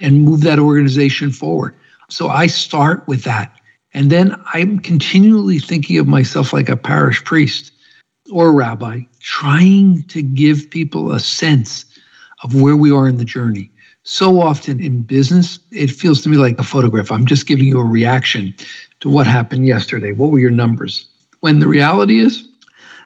and 0.00 0.22
move 0.22 0.40
that 0.42 0.58
organization 0.58 1.30
forward. 1.30 1.74
So 2.10 2.28
I 2.28 2.46
start 2.46 3.06
with 3.06 3.24
that. 3.24 3.52
And 3.94 4.10
then 4.10 4.36
I'm 4.52 4.78
continually 4.80 5.58
thinking 5.58 5.98
of 5.98 6.06
myself 6.06 6.52
like 6.52 6.68
a 6.68 6.76
parish 6.76 7.24
priest 7.24 7.72
or 8.30 8.48
a 8.48 8.52
rabbi, 8.52 9.00
trying 9.20 10.02
to 10.04 10.20
give 10.22 10.68
people 10.70 11.12
a 11.12 11.20
sense 11.20 11.84
of 12.42 12.60
where 12.60 12.76
we 12.76 12.90
are 12.90 13.08
in 13.08 13.16
the 13.16 13.24
journey. 13.24 13.70
So 14.08 14.40
often 14.40 14.78
in 14.78 15.02
business, 15.02 15.58
it 15.72 15.90
feels 15.90 16.22
to 16.22 16.28
me 16.28 16.36
like 16.36 16.60
a 16.60 16.62
photograph. 16.62 17.10
I'm 17.10 17.26
just 17.26 17.48
giving 17.48 17.66
you 17.66 17.80
a 17.80 17.84
reaction 17.84 18.54
to 19.00 19.08
what 19.08 19.26
happened 19.26 19.66
yesterday. 19.66 20.12
What 20.12 20.30
were 20.30 20.38
your 20.38 20.52
numbers? 20.52 21.08
When 21.40 21.58
the 21.58 21.66
reality 21.66 22.20
is, 22.20 22.46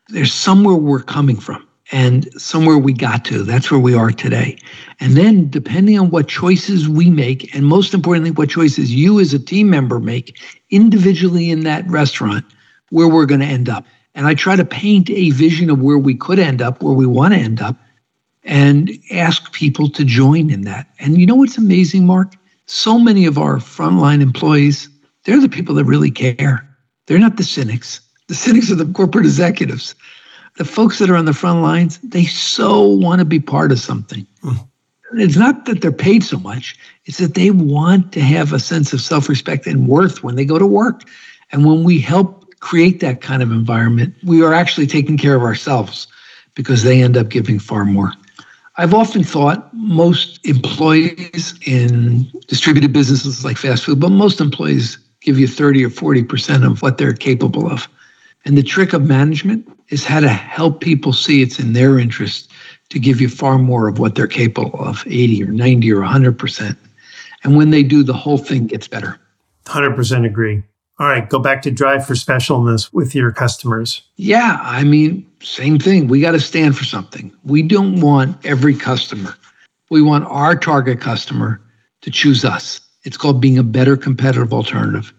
there's 0.08 0.34
somewhere 0.34 0.74
we're 0.74 1.02
coming 1.02 1.40
from 1.40 1.66
and 1.90 2.30
somewhere 2.38 2.76
we 2.76 2.92
got 2.92 3.24
to. 3.24 3.44
That's 3.44 3.70
where 3.70 3.80
we 3.80 3.94
are 3.94 4.10
today. 4.10 4.58
And 5.00 5.16
then, 5.16 5.48
depending 5.48 5.98
on 5.98 6.10
what 6.10 6.28
choices 6.28 6.86
we 6.86 7.08
make, 7.08 7.54
and 7.54 7.64
most 7.64 7.94
importantly, 7.94 8.32
what 8.32 8.50
choices 8.50 8.94
you 8.94 9.20
as 9.20 9.32
a 9.32 9.38
team 9.38 9.70
member 9.70 10.00
make 10.00 10.38
individually 10.68 11.50
in 11.50 11.60
that 11.60 11.88
restaurant, 11.88 12.44
where 12.90 13.08
we're 13.08 13.24
going 13.24 13.40
to 13.40 13.46
end 13.46 13.70
up. 13.70 13.86
And 14.14 14.26
I 14.26 14.34
try 14.34 14.54
to 14.54 14.66
paint 14.66 15.08
a 15.08 15.30
vision 15.30 15.70
of 15.70 15.80
where 15.80 15.98
we 15.98 16.14
could 16.14 16.38
end 16.38 16.60
up, 16.60 16.82
where 16.82 16.92
we 16.92 17.06
want 17.06 17.32
to 17.32 17.40
end 17.40 17.62
up, 17.62 17.76
and 18.44 18.90
ask 19.10 19.52
people 19.52 19.88
to 19.90 20.04
join 20.04 20.50
in 20.50 20.62
that. 20.62 20.86
And 20.98 21.18
you 21.18 21.26
know 21.26 21.34
what's 21.34 21.58
amazing, 21.58 22.06
Mark? 22.06 22.34
So 22.66 22.98
many 22.98 23.26
of 23.26 23.38
our 23.38 23.56
frontline 23.56 24.22
employees, 24.22 24.88
they're 25.24 25.40
the 25.40 25.48
people 25.48 25.74
that 25.74 25.84
really 25.84 26.10
care. 26.10 26.66
They're 27.06 27.18
not 27.18 27.36
the 27.36 27.44
cynics. 27.44 28.00
The 28.28 28.34
cynics 28.34 28.70
are 28.70 28.76
the 28.76 28.86
corporate 28.92 29.26
executives. 29.26 29.94
The 30.56 30.64
folks 30.64 30.98
that 30.98 31.10
are 31.10 31.16
on 31.16 31.24
the 31.24 31.32
front 31.32 31.62
lines, 31.62 31.98
they 31.98 32.24
so 32.24 32.86
want 32.86 33.18
to 33.18 33.24
be 33.24 33.40
part 33.40 33.72
of 33.72 33.78
something. 33.78 34.26
Mm. 34.42 34.68
It's 35.14 35.36
not 35.36 35.64
that 35.64 35.80
they're 35.80 35.90
paid 35.90 36.22
so 36.22 36.38
much, 36.38 36.78
it's 37.04 37.18
that 37.18 37.34
they 37.34 37.50
want 37.50 38.12
to 38.12 38.20
have 38.20 38.52
a 38.52 38.60
sense 38.60 38.92
of 38.92 39.00
self 39.00 39.28
respect 39.28 39.66
and 39.66 39.88
worth 39.88 40.22
when 40.22 40.36
they 40.36 40.44
go 40.44 40.58
to 40.58 40.66
work. 40.66 41.02
And 41.50 41.64
when 41.64 41.82
we 41.82 41.98
help 41.98 42.40
create 42.60 43.00
that 43.00 43.20
kind 43.20 43.42
of 43.42 43.50
environment, 43.50 44.14
we 44.22 44.44
are 44.44 44.54
actually 44.54 44.86
taking 44.86 45.16
care 45.16 45.34
of 45.34 45.42
ourselves 45.42 46.06
because 46.54 46.82
they 46.82 47.02
end 47.02 47.16
up 47.16 47.28
giving 47.28 47.58
far 47.58 47.84
more. 47.84 48.12
I've 48.76 48.94
often 48.94 49.24
thought 49.24 49.72
most 49.74 50.44
employees 50.46 51.58
in 51.66 52.30
distributed 52.46 52.92
businesses 52.92 53.44
like 53.44 53.56
fast 53.56 53.84
food, 53.84 54.00
but 54.00 54.10
most 54.10 54.40
employees 54.40 54.96
give 55.20 55.38
you 55.38 55.46
30 55.46 55.84
or 55.84 55.90
40% 55.90 56.66
of 56.66 56.80
what 56.82 56.98
they're 56.98 57.12
capable 57.12 57.70
of. 57.70 57.88
And 58.44 58.56
the 58.56 58.62
trick 58.62 58.92
of 58.92 59.06
management 59.06 59.68
is 59.88 60.04
how 60.04 60.20
to 60.20 60.28
help 60.28 60.80
people 60.80 61.12
see 61.12 61.42
it's 61.42 61.58
in 61.58 61.72
their 61.72 61.98
interest 61.98 62.50
to 62.88 62.98
give 62.98 63.20
you 63.20 63.28
far 63.28 63.58
more 63.58 63.88
of 63.88 63.98
what 63.98 64.14
they're 64.14 64.26
capable 64.26 64.80
of 64.80 65.04
80 65.06 65.44
or 65.44 65.52
90 65.52 65.92
or 65.92 66.00
100%. 66.00 66.76
And 67.42 67.56
when 67.56 67.70
they 67.70 67.82
do, 67.82 68.02
the 68.02 68.14
whole 68.14 68.38
thing 68.38 68.66
gets 68.66 68.88
better. 68.88 69.18
100% 69.66 70.26
agree. 70.26 70.62
All 71.00 71.06
right, 71.06 71.26
go 71.26 71.38
back 71.38 71.62
to 71.62 71.70
drive 71.70 72.06
for 72.06 72.12
specialness 72.12 72.92
with 72.92 73.14
your 73.14 73.32
customers. 73.32 74.02
Yeah, 74.16 74.58
I 74.60 74.84
mean, 74.84 75.26
same 75.40 75.78
thing. 75.78 76.08
We 76.08 76.20
got 76.20 76.32
to 76.32 76.40
stand 76.40 76.76
for 76.76 76.84
something. 76.84 77.34
We 77.42 77.62
don't 77.62 78.02
want 78.02 78.44
every 78.44 78.76
customer. 78.76 79.34
We 79.88 80.02
want 80.02 80.26
our 80.26 80.54
target 80.54 81.00
customer 81.00 81.58
to 82.02 82.10
choose 82.10 82.44
us. 82.44 82.82
It's 83.04 83.16
called 83.16 83.40
being 83.40 83.56
a 83.56 83.62
better 83.62 83.96
competitive 83.96 84.52
alternative. 84.52 85.14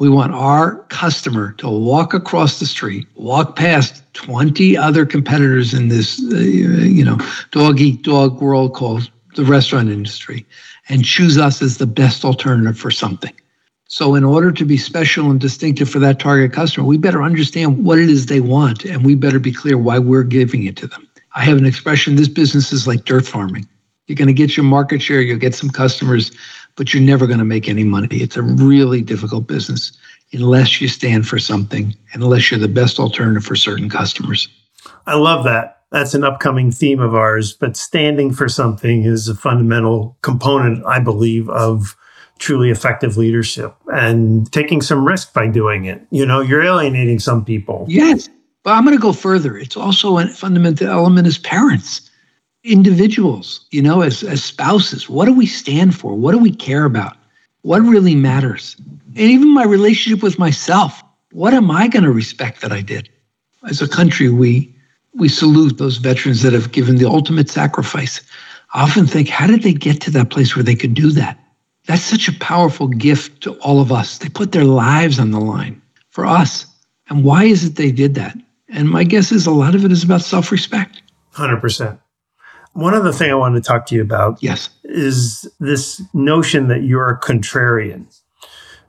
We 0.00 0.08
want 0.08 0.32
our 0.32 0.78
customer 0.88 1.52
to 1.58 1.68
walk 1.68 2.14
across 2.14 2.58
the 2.58 2.66
street, 2.66 3.06
walk 3.14 3.54
past 3.54 4.02
20 4.14 4.76
other 4.76 5.06
competitors 5.06 5.72
in 5.72 5.86
this, 5.86 6.20
uh, 6.32 6.38
you 6.38 7.04
know, 7.04 7.18
dog 7.52 7.80
eat 7.80 8.02
dog 8.02 8.40
world 8.40 8.74
called 8.74 9.08
the 9.36 9.44
restaurant 9.44 9.88
industry, 9.88 10.44
and 10.88 11.04
choose 11.04 11.38
us 11.38 11.62
as 11.62 11.78
the 11.78 11.86
best 11.86 12.24
alternative 12.24 12.76
for 12.76 12.90
something. 12.90 13.32
So, 13.92 14.14
in 14.14 14.24
order 14.24 14.50
to 14.50 14.64
be 14.64 14.78
special 14.78 15.30
and 15.30 15.38
distinctive 15.38 15.86
for 15.86 15.98
that 15.98 16.18
target 16.18 16.54
customer, 16.54 16.86
we 16.86 16.96
better 16.96 17.22
understand 17.22 17.84
what 17.84 17.98
it 17.98 18.08
is 18.08 18.24
they 18.24 18.40
want, 18.40 18.86
and 18.86 19.04
we 19.04 19.14
better 19.14 19.38
be 19.38 19.52
clear 19.52 19.76
why 19.76 19.98
we're 19.98 20.22
giving 20.22 20.64
it 20.64 20.78
to 20.78 20.86
them. 20.86 21.06
I 21.36 21.44
have 21.44 21.58
an 21.58 21.66
expression 21.66 22.16
this 22.16 22.26
business 22.26 22.72
is 22.72 22.86
like 22.86 23.04
dirt 23.04 23.26
farming. 23.26 23.68
You're 24.06 24.16
going 24.16 24.28
to 24.28 24.32
get 24.32 24.56
your 24.56 24.64
market 24.64 25.02
share, 25.02 25.20
you'll 25.20 25.36
get 25.36 25.54
some 25.54 25.68
customers, 25.68 26.32
but 26.76 26.94
you're 26.94 27.02
never 27.02 27.26
going 27.26 27.38
to 27.38 27.44
make 27.44 27.68
any 27.68 27.84
money. 27.84 28.08
It's 28.12 28.38
a 28.38 28.42
really 28.42 29.02
difficult 29.02 29.46
business 29.46 29.92
unless 30.32 30.80
you 30.80 30.88
stand 30.88 31.28
for 31.28 31.38
something, 31.38 31.94
unless 32.14 32.50
you're 32.50 32.60
the 32.60 32.68
best 32.68 32.98
alternative 32.98 33.44
for 33.44 33.56
certain 33.56 33.90
customers. 33.90 34.48
I 35.06 35.16
love 35.16 35.44
that. 35.44 35.82
That's 35.90 36.14
an 36.14 36.24
upcoming 36.24 36.70
theme 36.70 37.00
of 37.00 37.14
ours, 37.14 37.52
but 37.52 37.76
standing 37.76 38.32
for 38.32 38.48
something 38.48 39.04
is 39.04 39.28
a 39.28 39.34
fundamental 39.34 40.16
component, 40.22 40.82
I 40.86 40.98
believe, 40.98 41.50
of 41.50 41.94
truly 42.42 42.70
effective 42.70 43.16
leadership 43.16 43.74
and 43.94 44.50
taking 44.52 44.82
some 44.82 45.06
risk 45.06 45.32
by 45.32 45.46
doing 45.46 45.84
it. 45.84 46.04
You 46.10 46.26
know, 46.26 46.40
you're 46.40 46.62
alienating 46.62 47.20
some 47.20 47.44
people. 47.44 47.86
Yes. 47.88 48.28
But 48.64 48.72
I'm 48.72 48.84
going 48.84 48.96
to 48.96 49.00
go 49.00 49.12
further. 49.12 49.56
It's 49.56 49.76
also 49.76 50.18
a 50.18 50.26
fundamental 50.28 50.88
element 50.88 51.26
as 51.26 51.38
parents 51.38 52.10
individuals, 52.64 53.66
you 53.72 53.82
know, 53.82 54.02
as, 54.02 54.22
as 54.22 54.42
spouses. 54.44 55.08
What 55.08 55.24
do 55.24 55.34
we 55.34 55.46
stand 55.46 55.96
for? 55.96 56.14
What 56.14 56.32
do 56.32 56.38
we 56.38 56.54
care 56.54 56.84
about? 56.84 57.16
What 57.62 57.80
really 57.80 58.14
matters? 58.14 58.76
And 59.16 59.18
even 59.18 59.52
my 59.52 59.64
relationship 59.64 60.22
with 60.22 60.38
myself. 60.38 61.02
What 61.32 61.54
am 61.54 61.70
I 61.70 61.88
going 61.88 62.04
to 62.04 62.12
respect 62.12 62.60
that 62.60 62.72
I 62.72 62.80
did? 62.80 63.08
As 63.68 63.80
a 63.80 63.88
country, 63.88 64.28
we 64.28 64.74
we 65.14 65.28
salute 65.28 65.76
those 65.78 65.98
veterans 65.98 66.42
that 66.42 66.52
have 66.52 66.72
given 66.72 66.96
the 66.96 67.08
ultimate 67.08 67.50
sacrifice. 67.50 68.20
I 68.74 68.82
often 68.82 69.06
think, 69.06 69.28
how 69.28 69.46
did 69.46 69.62
they 69.62 69.74
get 69.74 70.00
to 70.02 70.10
that 70.12 70.30
place 70.30 70.56
where 70.56 70.62
they 70.62 70.74
could 70.74 70.94
do 70.94 71.10
that? 71.12 71.38
That's 71.86 72.02
such 72.02 72.28
a 72.28 72.32
powerful 72.38 72.88
gift 72.88 73.42
to 73.42 73.54
all 73.60 73.80
of 73.80 73.90
us. 73.90 74.18
They 74.18 74.28
put 74.28 74.52
their 74.52 74.64
lives 74.64 75.18
on 75.18 75.30
the 75.32 75.40
line 75.40 75.82
for 76.10 76.24
us. 76.24 76.66
And 77.08 77.24
why 77.24 77.44
is 77.44 77.64
it 77.64 77.76
they 77.76 77.90
did 77.90 78.14
that? 78.14 78.36
And 78.68 78.88
my 78.88 79.04
guess 79.04 79.32
is 79.32 79.46
a 79.46 79.50
lot 79.50 79.74
of 79.74 79.84
it 79.84 79.92
is 79.92 80.04
about 80.04 80.22
self 80.22 80.52
respect. 80.52 81.02
100%. 81.34 81.98
One 82.74 82.94
other 82.94 83.12
thing 83.12 83.30
I 83.30 83.34
wanted 83.34 83.62
to 83.62 83.68
talk 83.68 83.86
to 83.86 83.94
you 83.94 84.00
about 84.00 84.42
yes. 84.42 84.70
is 84.84 85.46
this 85.60 86.00
notion 86.14 86.68
that 86.68 86.84
you're 86.84 87.10
a 87.10 87.20
contrarian. 87.20 88.06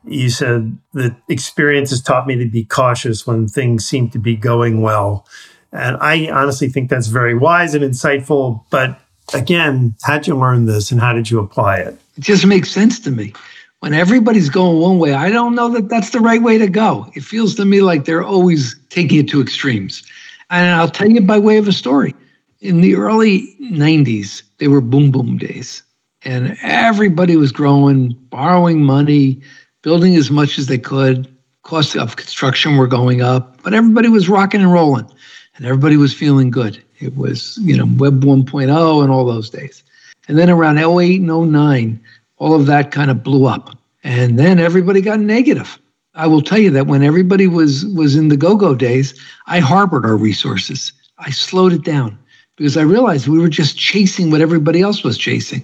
You 0.06 0.30
said 0.30 0.78
that 0.94 1.16
experience 1.30 1.90
has 1.90 2.02
taught 2.02 2.28
me 2.28 2.36
to 2.38 2.46
be 2.50 2.64
cautious 2.64 3.28
when 3.28 3.48
things 3.48 3.86
seem 3.86 4.10
to 4.12 4.20
be 4.20 4.36
going 4.36 4.82
well. 4.82 5.28
And 5.72 5.98
I 6.00 6.30
honestly 6.30 6.70
think 6.70 6.90
that's 6.90 7.08
very 7.08 7.36
wise 7.36 7.74
and 7.74 7.84
insightful. 7.84 8.64
But 8.70 9.00
again, 9.34 9.96
how'd 10.04 10.28
you 10.28 10.38
learn 10.38 10.66
this 10.66 10.92
and 10.92 11.02
how 11.02 11.14
did 11.14 11.30
you 11.30 11.40
apply 11.40 11.78
it? 11.78 11.98
It 12.18 12.22
just 12.22 12.46
makes 12.46 12.72
sense 12.72 13.00
to 13.02 13.12
me. 13.12 13.34
When 13.80 13.94
everybody's 13.94 14.50
going 14.50 14.80
one 14.80 14.98
way, 14.98 15.14
I 15.14 15.30
don't 15.30 15.56
know 15.56 15.70
that 15.70 15.90
that's 15.90 16.12
the 16.12 16.22
right 16.22 16.42
way 16.42 16.58
to 16.58 16.68
go. 16.68 17.12
It 17.16 17.24
feels 17.24 17.56
to 17.56 17.66
me 17.66 17.82
like 17.82 18.06
they're 18.06 18.24
always 18.24 18.80
taking 18.90 19.20
it 19.20 19.28
to 19.30 19.42
extremes. 19.42 20.04
And 20.50 20.76
I'll 20.76 20.90
tell 20.90 21.10
you 21.10 21.22
by 21.22 21.40
way 21.40 21.58
of 21.58 21.68
a 21.68 21.74
story 21.74 22.16
in 22.64 22.80
the 22.80 22.96
early 22.96 23.56
90s, 23.62 24.42
they 24.58 24.70
were 24.70 24.82
boom 24.82 25.12
boom 25.12 25.38
days. 25.38 25.84
And 26.24 26.58
everybody 26.62 27.36
was 27.36 27.52
growing, 27.52 28.14
borrowing 28.30 28.82
money, 28.84 29.42
building 29.82 30.16
as 30.16 30.32
much 30.32 30.58
as 30.58 30.68
they 30.68 30.78
could. 30.78 31.28
Costs 31.64 31.96
of 31.96 32.16
construction 32.16 32.78
were 32.78 32.88
going 32.88 33.22
up, 33.22 33.62
but 33.64 33.74
everybody 33.74 34.08
was 34.08 34.30
rocking 34.30 34.62
and 34.62 34.72
rolling 34.72 35.10
and 35.56 35.66
everybody 35.66 35.98
was 35.98 36.14
feeling 36.14 36.50
good. 36.50 36.82
It 37.00 37.16
was, 37.18 37.58
you 37.62 37.78
know, 37.78 37.86
Web 37.98 38.24
1.0 38.24 39.04
and 39.04 39.12
all 39.12 39.26
those 39.26 39.50
days. 39.50 39.84
And 40.28 40.38
then 40.38 40.50
around 40.50 40.78
08 40.78 41.22
and 41.22 41.52
09, 41.52 42.00
all 42.38 42.54
of 42.54 42.66
that 42.68 42.92
kind 42.92 43.12
of 43.12 43.24
blew 43.24 43.46
up. 43.46 43.78
And 44.04 44.38
then 44.38 44.60
everybody 44.60 45.02
got 45.02 45.20
negative. 45.20 45.80
I 46.16 46.28
will 46.28 46.42
tell 46.42 46.60
you 46.60 46.70
that 46.72 46.88
when 46.88 47.04
everybody 47.04 47.48
was 47.48 47.86
was 47.88 48.16
in 48.16 48.28
the 48.28 48.38
go-go 48.38 48.76
days, 48.76 49.20
I 49.48 49.60
harbored 49.60 50.06
our 50.06 50.16
resources. 50.16 50.92
I 51.18 51.32
slowed 51.32 51.74
it 51.74 51.84
down 51.84 52.18
because 52.56 52.78
I 52.78 52.82
realized 52.82 53.28
we 53.28 53.40
were 53.40 53.50
just 53.50 53.78
chasing 53.78 54.30
what 54.30 54.42
everybody 54.42 54.82
else 54.82 55.04
was 55.04 55.18
chasing. 55.18 55.64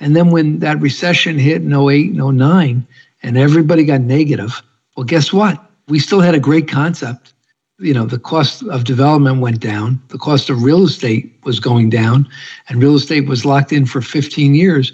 And 0.00 0.14
then 0.14 0.30
when 0.30 0.60
that 0.60 0.80
recession 0.80 1.38
hit 1.38 1.62
in 1.62 1.72
08 1.72 2.12
and 2.12 2.38
09 2.38 2.86
and 3.22 3.36
everybody 3.36 3.84
got 3.84 4.00
negative, 4.02 4.62
well, 4.96 5.04
guess 5.04 5.32
what? 5.32 5.64
We 5.88 5.98
still 5.98 6.20
had 6.20 6.34
a 6.34 6.40
great 6.40 6.68
concept. 6.68 7.32
You 7.80 7.94
know, 7.94 8.06
the 8.06 8.18
cost 8.18 8.64
of 8.64 8.82
development 8.82 9.40
went 9.40 9.60
down, 9.60 10.02
the 10.08 10.18
cost 10.18 10.50
of 10.50 10.64
real 10.64 10.82
estate 10.82 11.38
was 11.44 11.60
going 11.60 11.90
down, 11.90 12.28
and 12.68 12.82
real 12.82 12.96
estate 12.96 13.28
was 13.28 13.44
locked 13.44 13.72
in 13.72 13.86
for 13.86 14.00
15 14.00 14.54
years. 14.54 14.92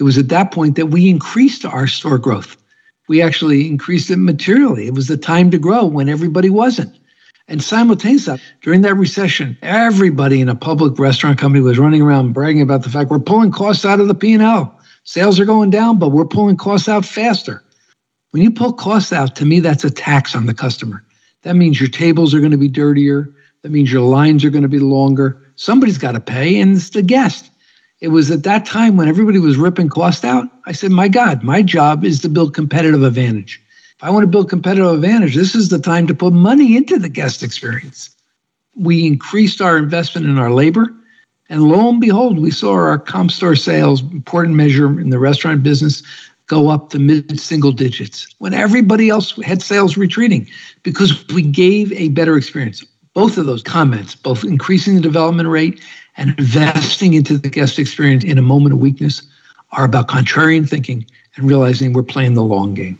It 0.00 0.02
was 0.02 0.18
at 0.18 0.30
that 0.30 0.50
point 0.50 0.74
that 0.74 0.86
we 0.86 1.08
increased 1.08 1.64
our 1.64 1.86
store 1.86 2.18
growth. 2.18 2.56
We 3.08 3.22
actually 3.22 3.68
increased 3.68 4.10
it 4.10 4.16
materially. 4.16 4.88
It 4.88 4.94
was 4.94 5.06
the 5.06 5.16
time 5.16 5.52
to 5.52 5.58
grow 5.58 5.84
when 5.84 6.08
everybody 6.08 6.50
wasn't. 6.50 6.98
And 7.46 7.62
simultaneously, 7.62 8.40
during 8.62 8.80
that 8.80 8.94
recession, 8.94 9.56
everybody 9.62 10.40
in 10.40 10.48
a 10.48 10.56
public 10.56 10.98
restaurant 10.98 11.38
company 11.38 11.62
was 11.62 11.78
running 11.78 12.02
around 12.02 12.32
bragging 12.32 12.62
about 12.62 12.82
the 12.82 12.90
fact 12.90 13.10
we're 13.10 13.20
pulling 13.20 13.52
costs 13.52 13.84
out 13.84 14.00
of 14.00 14.08
the 14.08 14.14
P&L. 14.14 14.76
Sales 15.04 15.38
are 15.38 15.44
going 15.44 15.70
down, 15.70 15.98
but 15.98 16.08
we're 16.08 16.24
pulling 16.24 16.56
costs 16.56 16.88
out 16.88 17.04
faster. 17.04 17.62
When 18.30 18.42
you 18.42 18.50
pull 18.50 18.72
costs 18.72 19.12
out, 19.12 19.36
to 19.36 19.44
me, 19.44 19.60
that's 19.60 19.84
a 19.84 19.90
tax 19.90 20.34
on 20.34 20.46
the 20.46 20.54
customer. 20.54 21.04
That 21.44 21.54
means 21.54 21.78
your 21.78 21.88
tables 21.88 22.34
are 22.34 22.40
going 22.40 22.50
to 22.50 22.58
be 22.58 22.68
dirtier. 22.68 23.32
That 23.62 23.70
means 23.70 23.92
your 23.92 24.02
lines 24.02 24.44
are 24.44 24.50
going 24.50 24.62
to 24.62 24.68
be 24.68 24.78
longer. 24.78 25.40
Somebody's 25.56 25.98
got 25.98 26.12
to 26.12 26.20
pay, 26.20 26.60
and 26.60 26.76
it's 26.76 26.90
the 26.90 27.02
guest. 27.02 27.50
It 28.00 28.08
was 28.08 28.30
at 28.30 28.42
that 28.42 28.66
time 28.66 28.96
when 28.96 29.08
everybody 29.08 29.38
was 29.38 29.56
ripping 29.56 29.88
cost 29.88 30.24
out. 30.24 30.48
I 30.66 30.72
said, 30.72 30.90
my 30.90 31.08
God, 31.08 31.42
my 31.42 31.62
job 31.62 32.04
is 32.04 32.20
to 32.22 32.28
build 32.28 32.54
competitive 32.54 33.02
advantage. 33.02 33.62
If 33.96 34.02
I 34.02 34.10
want 34.10 34.24
to 34.24 34.30
build 34.30 34.50
competitive 34.50 34.92
advantage, 34.92 35.34
this 35.34 35.54
is 35.54 35.68
the 35.68 35.78
time 35.78 36.06
to 36.08 36.14
put 36.14 36.32
money 36.32 36.76
into 36.76 36.98
the 36.98 37.08
guest 37.08 37.42
experience. 37.42 38.14
We 38.76 39.06
increased 39.06 39.60
our 39.60 39.78
investment 39.78 40.26
in 40.26 40.38
our 40.38 40.50
labor. 40.50 40.92
And 41.48 41.62
lo 41.62 41.88
and 41.88 42.00
behold, 42.00 42.38
we 42.38 42.50
saw 42.50 42.72
our 42.72 42.98
comp 42.98 43.30
store 43.30 43.54
sales, 43.54 44.02
important 44.02 44.56
measure 44.56 45.00
in 45.00 45.10
the 45.10 45.18
restaurant 45.18 45.62
business, 45.62 46.02
go 46.46 46.68
up 46.68 46.90
to 46.90 46.98
mid 46.98 47.38
single 47.40 47.72
digits 47.72 48.26
when 48.38 48.54
everybody 48.54 49.08
else 49.08 49.40
had 49.42 49.62
sales 49.62 49.96
retreating 49.96 50.48
because 50.82 51.26
we 51.28 51.42
gave 51.42 51.92
a 51.92 52.08
better 52.10 52.36
experience. 52.36 52.84
Both 53.14 53.38
of 53.38 53.46
those 53.46 53.62
comments, 53.62 54.14
both 54.14 54.44
increasing 54.44 54.96
the 54.96 55.00
development 55.00 55.48
rate 55.48 55.80
and 56.16 56.38
investing 56.38 57.14
into 57.14 57.38
the 57.38 57.48
guest 57.48 57.78
experience 57.78 58.24
in 58.24 58.38
a 58.38 58.42
moment 58.42 58.74
of 58.74 58.80
weakness, 58.80 59.22
are 59.72 59.84
about 59.84 60.08
contrarian 60.08 60.68
thinking 60.68 61.06
and 61.36 61.46
realizing 61.48 61.92
we're 61.92 62.02
playing 62.02 62.34
the 62.34 62.44
long 62.44 62.74
game 62.74 62.98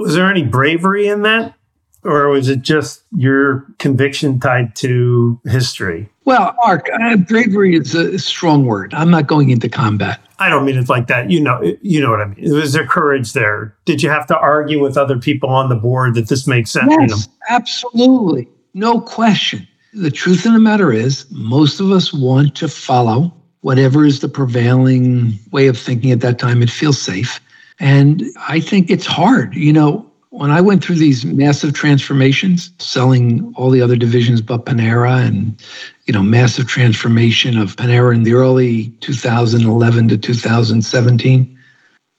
was 0.00 0.14
there 0.14 0.28
any 0.28 0.42
bravery 0.42 1.06
in 1.06 1.22
that? 1.22 1.54
Or 2.02 2.28
was 2.28 2.48
it 2.48 2.62
just 2.62 3.02
your 3.14 3.66
conviction 3.78 4.40
tied 4.40 4.74
to 4.76 5.38
history? 5.44 6.08
Well, 6.24 6.54
Mark, 6.64 6.88
uh, 7.02 7.16
bravery 7.16 7.76
is 7.76 7.94
a 7.94 8.18
strong 8.18 8.64
word. 8.64 8.94
I'm 8.94 9.10
not 9.10 9.26
going 9.26 9.50
into 9.50 9.68
combat. 9.68 10.18
I 10.40 10.48
don't 10.48 10.64
mean 10.64 10.78
it 10.78 10.88
like 10.88 11.06
that. 11.08 11.30
You 11.30 11.40
know, 11.40 11.62
you 11.82 12.00
know 12.00 12.10
what 12.10 12.20
I 12.20 12.24
mean. 12.24 12.38
It 12.38 12.52
was 12.52 12.72
there 12.72 12.86
courage 12.86 13.34
there? 13.34 13.76
Did 13.84 14.02
you 14.02 14.08
have 14.08 14.26
to 14.28 14.38
argue 14.38 14.80
with 14.80 14.96
other 14.96 15.18
people 15.18 15.50
on 15.50 15.68
the 15.68 15.76
board 15.76 16.14
that 16.14 16.28
this 16.28 16.46
makes 16.46 16.70
sense? 16.70 16.88
Yes, 16.90 17.00
you 17.00 17.06
know? 17.06 17.16
absolutely, 17.50 18.48
no 18.74 19.00
question. 19.00 19.68
The 19.92 20.10
truth 20.10 20.46
of 20.46 20.52
the 20.52 20.58
matter 20.58 20.92
is, 20.92 21.26
most 21.30 21.78
of 21.80 21.90
us 21.90 22.12
want 22.12 22.56
to 22.56 22.68
follow 22.68 23.32
whatever 23.60 24.06
is 24.06 24.20
the 24.20 24.28
prevailing 24.28 25.38
way 25.52 25.66
of 25.66 25.78
thinking 25.78 26.10
at 26.10 26.20
that 26.20 26.38
time. 26.38 26.62
It 26.62 26.70
feels 26.70 27.00
safe. 27.00 27.40
And 27.78 28.24
I 28.48 28.60
think 28.60 28.90
it's 28.90 29.06
hard. 29.06 29.54
You 29.54 29.72
know, 29.72 30.09
when 30.30 30.52
I 30.52 30.60
went 30.60 30.82
through 30.82 30.96
these 30.96 31.24
massive 31.24 31.74
transformations, 31.74 32.70
selling 32.78 33.52
all 33.56 33.70
the 33.70 33.82
other 33.82 33.96
divisions 33.96 34.40
but 34.40 34.64
Panera 34.64 35.26
and, 35.26 35.60
you 36.06 36.14
know, 36.14 36.22
massive 36.22 36.68
transformation 36.68 37.58
of 37.58 37.74
Panera 37.76 38.14
in 38.14 38.22
the 38.22 38.34
early 38.34 38.88
2011 39.00 40.08
to 40.08 40.16
2017, 40.16 41.58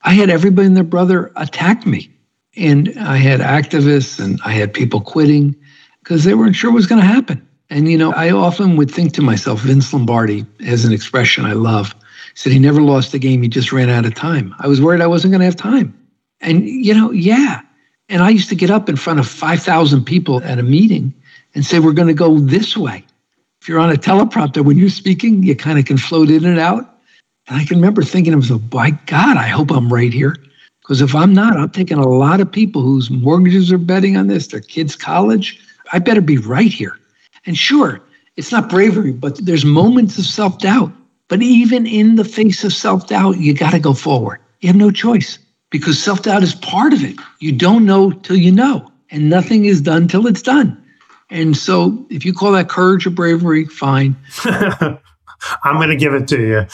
I 0.02 0.12
had 0.14 0.28
everybody 0.28 0.66
and 0.66 0.76
their 0.76 0.84
brother 0.84 1.32
attack 1.36 1.86
me. 1.86 2.10
And 2.54 2.92
I 2.98 3.16
had 3.16 3.40
activists 3.40 4.22
and 4.22 4.38
I 4.44 4.52
had 4.52 4.74
people 4.74 5.00
quitting 5.00 5.56
because 6.00 6.24
they 6.24 6.34
weren't 6.34 6.54
sure 6.54 6.70
what 6.70 6.76
was 6.76 6.86
going 6.86 7.00
to 7.00 7.06
happen. 7.06 7.46
And, 7.70 7.90
you 7.90 7.96
know, 7.96 8.12
I 8.12 8.30
often 8.30 8.76
would 8.76 8.90
think 8.90 9.14
to 9.14 9.22
myself, 9.22 9.60
Vince 9.60 9.90
Lombardi 9.90 10.44
has 10.60 10.84
an 10.84 10.92
expression 10.92 11.46
I 11.46 11.54
love 11.54 11.92
He 11.92 12.32
said 12.34 12.52
he 12.52 12.58
never 12.58 12.82
lost 12.82 13.14
a 13.14 13.18
game. 13.18 13.40
He 13.40 13.48
just 13.48 13.72
ran 13.72 13.88
out 13.88 14.04
of 14.04 14.14
time. 14.14 14.54
I 14.58 14.68
was 14.68 14.82
worried 14.82 15.00
I 15.00 15.06
wasn't 15.06 15.32
going 15.32 15.40
to 15.40 15.46
have 15.46 15.56
time. 15.56 15.98
And, 16.42 16.68
you 16.68 16.92
know, 16.92 17.10
yeah. 17.10 17.62
And 18.08 18.22
I 18.22 18.30
used 18.30 18.48
to 18.50 18.54
get 18.54 18.70
up 18.70 18.88
in 18.88 18.96
front 18.96 19.20
of 19.20 19.28
5,000 19.28 20.04
people 20.04 20.42
at 20.42 20.58
a 20.58 20.62
meeting 20.62 21.14
and 21.54 21.64
say, 21.64 21.78
we're 21.78 21.92
going 21.92 22.08
to 22.08 22.14
go 22.14 22.38
this 22.38 22.76
way. 22.76 23.04
If 23.60 23.68
you're 23.68 23.78
on 23.78 23.92
a 23.92 23.96
teleprompter, 23.96 24.64
when 24.64 24.76
you're 24.76 24.88
speaking, 24.88 25.42
you 25.42 25.54
kind 25.54 25.78
of 25.78 25.84
can 25.84 25.98
float 25.98 26.30
in 26.30 26.44
and 26.44 26.58
out. 26.58 26.98
And 27.46 27.60
I 27.60 27.64
can 27.64 27.76
remember 27.76 28.02
thinking 28.02 28.32
to 28.32 28.38
myself, 28.38 28.62
by 28.68 28.90
God, 29.06 29.36
I 29.36 29.48
hope 29.48 29.70
I'm 29.70 29.92
right 29.92 30.12
here. 30.12 30.36
Because 30.80 31.00
if 31.00 31.14
I'm 31.14 31.32
not, 31.32 31.56
I'm 31.56 31.70
taking 31.70 31.98
a 31.98 32.08
lot 32.08 32.40
of 32.40 32.50
people 32.50 32.82
whose 32.82 33.10
mortgages 33.10 33.70
are 33.70 33.78
betting 33.78 34.16
on 34.16 34.26
this, 34.26 34.48
their 34.48 34.60
kids' 34.60 34.96
college. 34.96 35.60
I 35.92 35.98
better 36.00 36.20
be 36.20 36.38
right 36.38 36.72
here. 36.72 36.98
And 37.46 37.56
sure, 37.56 38.00
it's 38.36 38.50
not 38.50 38.68
bravery, 38.68 39.12
but 39.12 39.36
there's 39.44 39.64
moments 39.64 40.18
of 40.18 40.24
self 40.24 40.58
doubt. 40.58 40.92
But 41.28 41.40
even 41.42 41.86
in 41.86 42.16
the 42.16 42.24
face 42.24 42.64
of 42.64 42.72
self 42.72 43.06
doubt, 43.06 43.38
you 43.38 43.54
got 43.54 43.70
to 43.70 43.78
go 43.78 43.94
forward. 43.94 44.40
You 44.60 44.68
have 44.68 44.76
no 44.76 44.90
choice 44.90 45.38
because 45.72 46.00
self 46.00 46.22
doubt 46.22 46.44
is 46.44 46.54
part 46.54 46.92
of 46.92 47.02
it. 47.02 47.16
You 47.40 47.50
don't 47.50 47.84
know 47.84 48.12
till 48.12 48.36
you 48.36 48.52
know, 48.52 48.88
and 49.10 49.28
nothing 49.28 49.64
is 49.64 49.80
done 49.80 50.06
till 50.06 50.28
it's 50.28 50.42
done. 50.42 50.78
And 51.30 51.56
so, 51.56 52.06
if 52.10 52.24
you 52.24 52.32
call 52.32 52.52
that 52.52 52.68
courage 52.68 53.06
or 53.06 53.10
bravery, 53.10 53.64
fine. 53.64 54.14
I'm 55.64 55.76
going 55.76 55.88
to 55.88 55.96
give 55.96 56.14
it 56.14 56.28
to 56.28 56.40
you. 56.40 56.66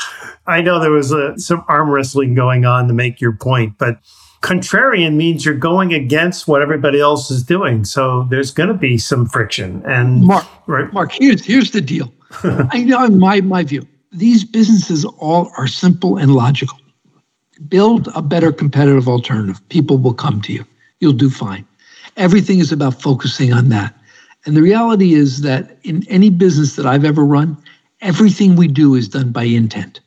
I 0.46 0.60
know 0.60 0.78
there 0.78 0.90
was 0.90 1.12
a, 1.12 1.38
some 1.38 1.64
arm 1.68 1.88
wrestling 1.88 2.34
going 2.34 2.66
on 2.66 2.86
to 2.88 2.92
make 2.92 3.18
your 3.18 3.32
point, 3.32 3.78
but 3.78 3.98
contrarian 4.42 5.14
means 5.14 5.44
you're 5.44 5.54
going 5.54 5.94
against 5.94 6.48
what 6.48 6.60
everybody 6.60 7.00
else 7.00 7.30
is 7.30 7.42
doing. 7.42 7.84
So 7.84 8.26
there's 8.30 8.50
going 8.50 8.68
to 8.68 8.74
be 8.74 8.98
some 8.98 9.26
friction. 9.26 9.82
And 9.86 10.24
Mark, 10.24 10.44
right. 10.66 10.92
Mark, 10.92 11.12
here's 11.12 11.44
here's 11.44 11.70
the 11.70 11.80
deal. 11.80 12.12
I 12.42 12.84
know 12.84 13.08
my 13.08 13.40
my 13.40 13.62
view. 13.62 13.86
These 14.10 14.44
businesses 14.44 15.04
all 15.04 15.50
are 15.56 15.66
simple 15.66 16.16
and 16.16 16.34
logical. 16.34 16.78
Build 17.68 18.08
a 18.14 18.22
better 18.22 18.52
competitive 18.52 19.08
alternative. 19.08 19.66
People 19.68 19.98
will 19.98 20.14
come 20.14 20.40
to 20.42 20.52
you. 20.52 20.64
You'll 21.00 21.12
do 21.12 21.30
fine. 21.30 21.66
Everything 22.16 22.58
is 22.58 22.72
about 22.72 23.00
focusing 23.00 23.52
on 23.52 23.68
that. 23.70 23.94
And 24.46 24.56
the 24.56 24.62
reality 24.62 25.14
is 25.14 25.42
that 25.42 25.78
in 25.82 26.06
any 26.08 26.30
business 26.30 26.76
that 26.76 26.86
I've 26.86 27.04
ever 27.04 27.24
run, 27.24 27.56
everything 28.00 28.56
we 28.56 28.68
do 28.68 28.94
is 28.94 29.08
done 29.08 29.30
by 29.30 29.44
intent. 29.44 30.00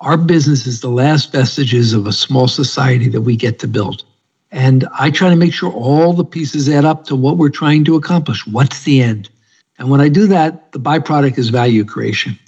Our 0.00 0.16
business 0.16 0.66
is 0.66 0.80
the 0.80 0.88
last 0.88 1.32
vestiges 1.32 1.92
of 1.92 2.06
a 2.06 2.12
small 2.12 2.48
society 2.48 3.08
that 3.08 3.22
we 3.22 3.36
get 3.36 3.58
to 3.60 3.68
build. 3.68 4.04
And 4.50 4.86
I 4.98 5.10
try 5.10 5.30
to 5.30 5.36
make 5.36 5.54
sure 5.54 5.72
all 5.72 6.12
the 6.12 6.24
pieces 6.24 6.68
add 6.68 6.84
up 6.84 7.04
to 7.06 7.16
what 7.16 7.38
we're 7.38 7.48
trying 7.48 7.84
to 7.84 7.96
accomplish. 7.96 8.46
What's 8.46 8.82
the 8.84 9.02
end? 9.02 9.30
And 9.78 9.90
when 9.90 10.00
I 10.00 10.08
do 10.08 10.26
that, 10.26 10.72
the 10.72 10.80
byproduct 10.80 11.38
is 11.38 11.48
value 11.48 11.84
creation. 11.84 12.38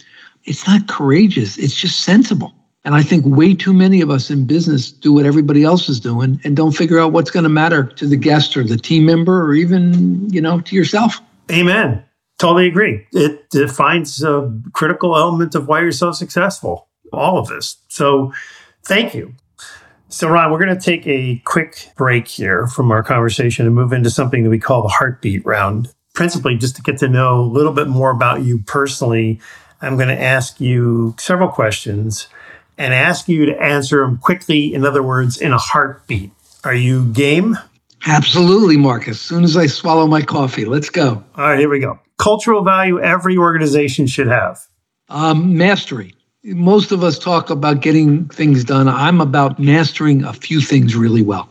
It's 0.44 0.66
not 0.66 0.88
courageous, 0.88 1.56
it's 1.56 1.74
just 1.74 2.00
sensible. 2.00 2.54
And 2.84 2.94
I 2.94 3.02
think 3.02 3.24
way 3.24 3.54
too 3.54 3.72
many 3.72 4.02
of 4.02 4.10
us 4.10 4.30
in 4.30 4.44
business 4.46 4.92
do 4.92 5.12
what 5.14 5.24
everybody 5.24 5.64
else 5.64 5.88
is 5.88 5.98
doing 5.98 6.38
and 6.44 6.54
don't 6.54 6.72
figure 6.72 6.98
out 6.98 7.12
what's 7.12 7.30
going 7.30 7.44
to 7.44 7.48
matter 7.48 7.84
to 7.84 8.06
the 8.06 8.16
guest 8.16 8.56
or 8.56 8.64
the 8.64 8.76
team 8.76 9.06
member 9.06 9.42
or 9.42 9.54
even, 9.54 10.28
you 10.30 10.40
know, 10.40 10.60
to 10.60 10.76
yourself. 10.76 11.20
Amen. 11.50 12.04
Totally 12.38 12.66
agree. 12.66 13.06
It 13.12 13.48
defines 13.50 14.22
a 14.22 14.52
critical 14.72 15.16
element 15.16 15.54
of 15.54 15.66
why 15.66 15.80
you're 15.80 15.92
so 15.92 16.12
successful 16.12 16.88
all 17.12 17.38
of 17.38 17.48
this. 17.48 17.76
So 17.88 18.32
thank 18.84 19.14
you. 19.14 19.34
So, 20.08 20.28
Ron, 20.28 20.52
we're 20.52 20.64
going 20.64 20.76
to 20.76 20.80
take 20.80 21.06
a 21.06 21.40
quick 21.44 21.90
break 21.96 22.28
here 22.28 22.66
from 22.66 22.92
our 22.92 23.02
conversation 23.02 23.66
and 23.66 23.74
move 23.74 23.92
into 23.92 24.10
something 24.10 24.44
that 24.44 24.50
we 24.50 24.58
call 24.58 24.82
the 24.82 24.88
heartbeat 24.88 25.44
round. 25.44 25.92
Principally, 26.12 26.56
just 26.56 26.76
to 26.76 26.82
get 26.82 26.98
to 26.98 27.08
know 27.08 27.40
a 27.40 27.42
little 27.42 27.72
bit 27.72 27.88
more 27.88 28.10
about 28.10 28.42
you 28.42 28.60
personally, 28.60 29.40
I'm 29.80 29.96
going 29.96 30.08
to 30.08 30.20
ask 30.20 30.60
you 30.60 31.14
several 31.18 31.48
questions 31.48 32.28
and 32.78 32.92
ask 32.92 33.28
you 33.28 33.46
to 33.46 33.62
answer 33.62 34.00
them 34.00 34.18
quickly. 34.18 34.74
In 34.74 34.84
other 34.84 35.02
words, 35.02 35.40
in 35.40 35.52
a 35.52 35.58
heartbeat. 35.58 36.30
Are 36.64 36.74
you 36.74 37.06
game? 37.12 37.58
Absolutely, 38.06 38.76
Mark. 38.76 39.08
As 39.08 39.20
soon 39.20 39.44
as 39.44 39.56
I 39.56 39.66
swallow 39.66 40.06
my 40.06 40.22
coffee, 40.22 40.64
let's 40.64 40.90
go. 40.90 41.22
All 41.36 41.44
right, 41.44 41.58
here 41.58 41.68
we 41.68 41.78
go. 41.78 41.98
Cultural 42.18 42.62
value 42.62 43.00
every 43.00 43.36
organization 43.36 44.06
should 44.06 44.28
have. 44.28 44.60
Um, 45.08 45.56
mastery 45.56 46.14
most 46.44 46.92
of 46.92 47.02
us 47.02 47.18
talk 47.18 47.48
about 47.48 47.80
getting 47.80 48.28
things 48.28 48.64
done. 48.64 48.88
I'm 48.88 49.20
about 49.20 49.58
mastering 49.58 50.24
a 50.24 50.32
few 50.32 50.60
things 50.60 50.94
really 50.94 51.22
well. 51.22 51.48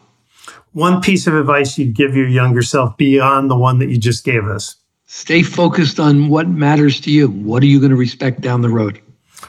One 0.74 1.02
piece 1.02 1.28
of 1.28 1.36
advice 1.36 1.78
you'd 1.78 1.96
give 1.96 2.16
your 2.16 2.28
younger 2.28 2.62
self 2.62 2.96
beyond 2.98 3.50
the 3.50 3.56
one 3.56 3.80
that 3.80 3.90
you 3.90 3.98
just 3.98 4.24
gave 4.24 4.46
us? 4.46 4.76
Stay 5.06 5.44
focused 5.44 6.00
on 6.00 6.30
what 6.30 6.48
matters 6.48 7.00
to 7.02 7.12
you. 7.12 7.28
What 7.28 7.62
are 7.64 7.68
you 7.68 7.80
going 7.80 7.92
to 7.92 7.96
respect 7.96 8.42
down 8.42 8.62
the 8.62 8.70
road? 8.70 9.00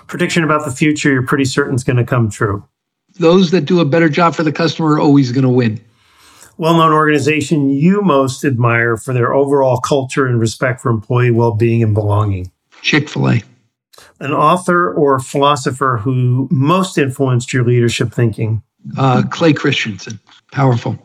Prediction 0.06 0.44
about 0.44 0.64
the 0.64 0.70
future 0.70 1.12
you're 1.12 1.26
pretty 1.26 1.44
certain 1.44 1.74
is 1.74 1.84
going 1.84 1.96
to 1.96 2.04
come 2.04 2.30
true. 2.30 2.66
Those 3.18 3.50
that 3.52 3.62
do 3.62 3.80
a 3.80 3.84
better 3.84 4.08
job 4.08 4.34
for 4.34 4.42
the 4.42 4.52
customer 4.52 4.94
are 4.94 5.00
always 5.00 5.32
going 5.32 5.44
to 5.44 5.48
win. 5.48 5.82
Well 6.56 6.76
known 6.76 6.92
organization 6.92 7.70
you 7.70 8.02
most 8.02 8.44
admire 8.44 8.96
for 8.96 9.12
their 9.12 9.34
overall 9.34 9.78
culture 9.78 10.26
and 10.26 10.38
respect 10.38 10.80
for 10.80 10.90
employee 10.90 11.30
well 11.30 11.52
being 11.52 11.82
and 11.82 11.94
belonging? 11.94 12.50
Chick 12.82 13.08
fil 13.08 13.28
A 13.28 13.42
an 14.20 14.32
author 14.32 14.92
or 14.92 15.18
philosopher 15.18 15.98
who 16.02 16.48
most 16.50 16.98
influenced 16.98 17.52
your 17.52 17.64
leadership 17.64 18.12
thinking? 18.12 18.62
Uh, 18.96 19.22
Clay 19.30 19.52
Christensen. 19.52 20.20
Powerful. 20.52 20.98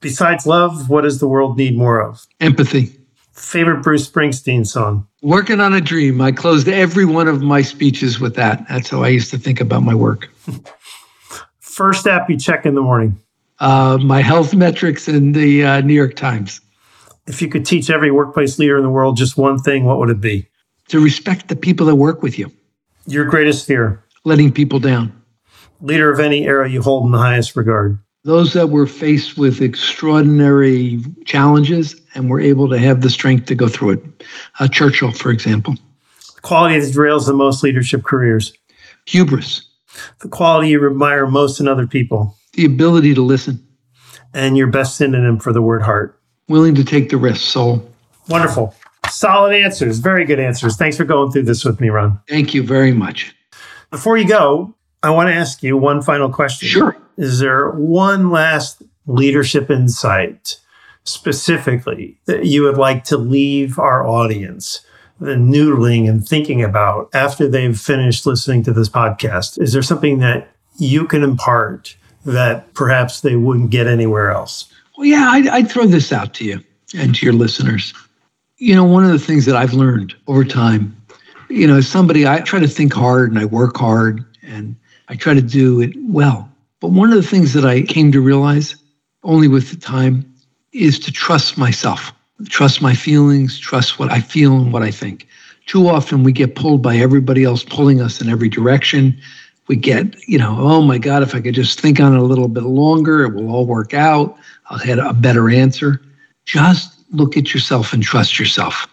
Besides 0.00 0.46
love, 0.46 0.88
what 0.88 1.02
does 1.02 1.20
the 1.20 1.28
world 1.28 1.56
need 1.56 1.76
more 1.76 2.00
of? 2.00 2.26
Empathy. 2.40 2.96
Favorite 3.40 3.82
Bruce 3.82 4.08
Springsteen 4.08 4.66
song? 4.66 5.06
Working 5.22 5.60
on 5.60 5.72
a 5.72 5.80
Dream. 5.80 6.20
I 6.20 6.32
closed 6.32 6.68
every 6.68 7.04
one 7.04 7.28
of 7.28 7.42
my 7.42 7.62
speeches 7.62 8.20
with 8.20 8.34
that. 8.36 8.66
That's 8.68 8.90
how 8.90 9.02
I 9.02 9.08
used 9.08 9.30
to 9.30 9.38
think 9.38 9.60
about 9.60 9.82
my 9.82 9.94
work. 9.94 10.28
First 11.60 12.06
app 12.06 12.28
you 12.28 12.38
check 12.38 12.66
in 12.66 12.74
the 12.74 12.82
morning? 12.82 13.18
Uh, 13.58 13.98
my 14.00 14.22
health 14.22 14.54
metrics 14.54 15.08
in 15.08 15.32
the 15.32 15.64
uh, 15.64 15.80
New 15.80 15.94
York 15.94 16.16
Times. 16.16 16.60
If 17.26 17.40
you 17.40 17.48
could 17.48 17.64
teach 17.64 17.90
every 17.90 18.10
workplace 18.10 18.58
leader 18.58 18.76
in 18.76 18.82
the 18.82 18.90
world 18.90 19.16
just 19.16 19.36
one 19.36 19.58
thing, 19.58 19.84
what 19.84 19.98
would 19.98 20.10
it 20.10 20.20
be? 20.20 20.50
to 20.90 21.00
respect 21.00 21.48
the 21.48 21.56
people 21.56 21.86
that 21.86 21.94
work 21.94 22.20
with 22.20 22.38
you. 22.38 22.52
Your 23.06 23.24
greatest 23.24 23.66
fear? 23.66 24.04
Letting 24.24 24.52
people 24.52 24.80
down. 24.80 25.12
Leader 25.80 26.10
of 26.10 26.18
any 26.18 26.46
era 26.46 26.68
you 26.68 26.82
hold 26.82 27.06
in 27.06 27.12
the 27.12 27.18
highest 27.18 27.54
regard? 27.56 27.98
Those 28.24 28.52
that 28.52 28.70
were 28.70 28.86
faced 28.86 29.38
with 29.38 29.62
extraordinary 29.62 31.00
challenges 31.24 31.94
and 32.14 32.30
we're 32.30 32.40
able 32.40 32.68
to 32.68 32.78
have 32.78 33.00
the 33.00 33.10
strength 33.10 33.46
to 33.46 33.54
go 33.54 33.68
through 33.68 33.90
it. 33.90 34.24
Uh, 34.58 34.68
Churchill, 34.68 35.12
for 35.12 35.30
example. 35.30 35.74
The 36.36 36.40
quality 36.42 36.78
that 36.80 36.92
derails 36.92 37.26
the 37.26 37.32
most 37.32 37.62
leadership 37.62 38.02
careers? 38.02 38.52
Hubris. 39.06 39.66
The 40.20 40.28
quality 40.28 40.68
you 40.68 40.86
admire 40.86 41.26
most 41.26 41.60
in 41.60 41.68
other 41.68 41.86
people? 41.86 42.36
The 42.54 42.64
ability 42.64 43.14
to 43.14 43.22
listen. 43.22 43.64
And 44.32 44.56
your 44.56 44.68
best 44.68 44.96
synonym 44.96 45.38
for 45.38 45.52
the 45.52 45.62
word 45.62 45.82
heart? 45.82 46.20
Willing 46.48 46.74
to 46.76 46.84
take 46.84 47.10
the 47.10 47.16
risk, 47.16 47.42
soul. 47.42 47.88
Wonderful. 48.28 48.74
Solid 49.08 49.54
answers. 49.54 49.98
Very 49.98 50.24
good 50.24 50.38
answers. 50.38 50.76
Thanks 50.76 50.96
for 50.96 51.04
going 51.04 51.32
through 51.32 51.42
this 51.42 51.64
with 51.64 51.80
me, 51.80 51.90
Ron. 51.90 52.20
Thank 52.28 52.54
you 52.54 52.62
very 52.62 52.92
much. 52.92 53.34
Before 53.90 54.16
you 54.16 54.26
go, 54.26 54.74
I 55.02 55.10
want 55.10 55.28
to 55.28 55.34
ask 55.34 55.62
you 55.62 55.76
one 55.76 56.00
final 56.00 56.30
question. 56.30 56.68
Sure. 56.68 56.96
Is 57.16 57.40
there 57.40 57.70
one 57.70 58.30
last 58.30 58.82
leadership 59.06 59.70
insight 59.70 60.60
specifically 61.10 62.18
that 62.26 62.46
you 62.46 62.62
would 62.62 62.78
like 62.78 63.04
to 63.04 63.16
leave 63.16 63.78
our 63.78 64.06
audience? 64.06 64.80
the 65.20 65.34
noodling 65.34 66.08
and 66.08 66.26
thinking 66.26 66.62
about 66.62 67.10
after 67.12 67.46
they've 67.46 67.78
finished 67.78 68.26
listening 68.26 68.62
to 68.64 68.72
this 68.72 68.88
podcast? 68.88 69.60
Is 69.60 69.72
there 69.72 69.82
something 69.82 70.18
that 70.18 70.48
you 70.78 71.06
can 71.06 71.22
impart 71.22 71.94
that 72.24 72.72
perhaps 72.74 73.20
they 73.20 73.36
wouldn't 73.36 73.70
get 73.70 73.86
anywhere 73.86 74.30
else? 74.30 74.72
Well, 74.96 75.06
yeah, 75.06 75.28
I'd, 75.30 75.46
I'd 75.48 75.70
throw 75.70 75.86
this 75.86 76.12
out 76.12 76.34
to 76.34 76.44
you 76.44 76.60
and 76.98 77.14
to 77.14 77.26
your 77.26 77.34
listeners. 77.34 77.92
You 78.56 78.74
know, 78.74 78.84
one 78.84 79.04
of 79.04 79.10
the 79.10 79.18
things 79.18 79.46
that 79.46 79.56
I've 79.56 79.74
learned 79.74 80.14
over 80.26 80.44
time, 80.44 80.96
you 81.48 81.66
know, 81.66 81.76
as 81.76 81.88
somebody, 81.88 82.26
I 82.26 82.40
try 82.40 82.58
to 82.58 82.68
think 82.68 82.92
hard 82.92 83.30
and 83.30 83.38
I 83.38 83.44
work 83.44 83.76
hard 83.76 84.24
and 84.42 84.74
I 85.08 85.16
try 85.16 85.34
to 85.34 85.42
do 85.42 85.80
it 85.80 85.92
well. 86.08 86.50
But 86.80 86.92
one 86.92 87.10
of 87.10 87.16
the 87.16 87.28
things 87.28 87.52
that 87.52 87.64
I 87.64 87.82
came 87.82 88.10
to 88.12 88.20
realize 88.20 88.76
only 89.22 89.48
with 89.48 89.70
the 89.70 89.76
time 89.76 90.29
is 90.72 90.98
to 91.00 91.12
trust 91.12 91.58
myself, 91.58 92.12
trust 92.48 92.80
my 92.80 92.94
feelings, 92.94 93.58
trust 93.58 93.98
what 93.98 94.10
I 94.10 94.20
feel 94.20 94.56
and 94.56 94.72
what 94.72 94.82
I 94.82 94.90
think. 94.90 95.26
Too 95.66 95.88
often 95.88 96.22
we 96.22 96.32
get 96.32 96.56
pulled 96.56 96.82
by 96.82 96.96
everybody 96.96 97.44
else 97.44 97.64
pulling 97.64 98.00
us 98.00 98.20
in 98.20 98.28
every 98.28 98.48
direction. 98.48 99.20
We 99.68 99.76
get, 99.76 100.16
you 100.28 100.38
know, 100.38 100.56
oh 100.58 100.82
my 100.82 100.98
God, 100.98 101.22
if 101.22 101.34
I 101.34 101.40
could 101.40 101.54
just 101.54 101.80
think 101.80 102.00
on 102.00 102.14
it 102.14 102.18
a 102.18 102.24
little 102.24 102.48
bit 102.48 102.64
longer, 102.64 103.24
it 103.24 103.34
will 103.34 103.50
all 103.50 103.66
work 103.66 103.94
out. 103.94 104.36
I'll 104.66 104.78
have 104.78 104.98
a 104.98 105.12
better 105.12 105.50
answer. 105.50 106.00
Just 106.44 106.98
look 107.12 107.36
at 107.36 107.52
yourself 107.54 107.92
and 107.92 108.02
trust 108.02 108.38
yourself. 108.38 108.86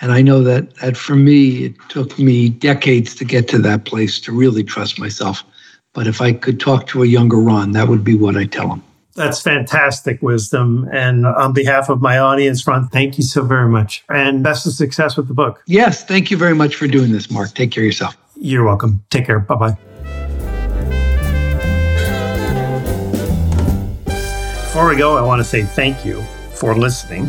And 0.00 0.12
I 0.12 0.22
know 0.22 0.42
that, 0.42 0.74
that 0.76 0.96
for 0.96 1.14
me, 1.14 1.66
it 1.66 1.74
took 1.88 2.18
me 2.18 2.48
decades 2.48 3.14
to 3.16 3.24
get 3.24 3.46
to 3.48 3.58
that 3.58 3.84
place 3.84 4.18
to 4.20 4.32
really 4.32 4.64
trust 4.64 4.98
myself. 4.98 5.44
But 5.92 6.06
if 6.06 6.20
I 6.20 6.32
could 6.32 6.58
talk 6.58 6.86
to 6.88 7.02
a 7.02 7.06
younger 7.06 7.36
Ron, 7.36 7.72
that 7.72 7.88
would 7.88 8.02
be 8.02 8.16
what 8.16 8.36
I 8.36 8.44
tell 8.44 8.68
him. 8.72 8.82
That's 9.14 9.40
fantastic 9.42 10.22
wisdom. 10.22 10.88
And 10.92 11.26
on 11.26 11.52
behalf 11.52 11.88
of 11.90 12.00
my 12.00 12.18
audience, 12.18 12.66
Ron, 12.66 12.88
thank 12.88 13.18
you 13.18 13.24
so 13.24 13.42
very 13.44 13.68
much. 13.68 14.04
And 14.08 14.42
best 14.42 14.66
of 14.66 14.72
success 14.72 15.16
with 15.16 15.28
the 15.28 15.34
book. 15.34 15.62
Yes. 15.66 16.04
Thank 16.04 16.30
you 16.30 16.36
very 16.36 16.54
much 16.54 16.76
for 16.76 16.86
doing 16.86 17.12
this, 17.12 17.30
Mark. 17.30 17.52
Take 17.54 17.70
care 17.72 17.82
of 17.82 17.86
yourself. 17.86 18.16
You're 18.36 18.64
welcome. 18.64 19.04
Take 19.10 19.26
care. 19.26 19.38
Bye 19.38 19.54
bye. 19.54 19.76
Before 24.64 24.88
we 24.88 24.96
go, 24.96 25.16
I 25.18 25.22
want 25.22 25.40
to 25.40 25.44
say 25.44 25.62
thank 25.62 26.04
you 26.04 26.22
for 26.54 26.74
listening. 26.74 27.28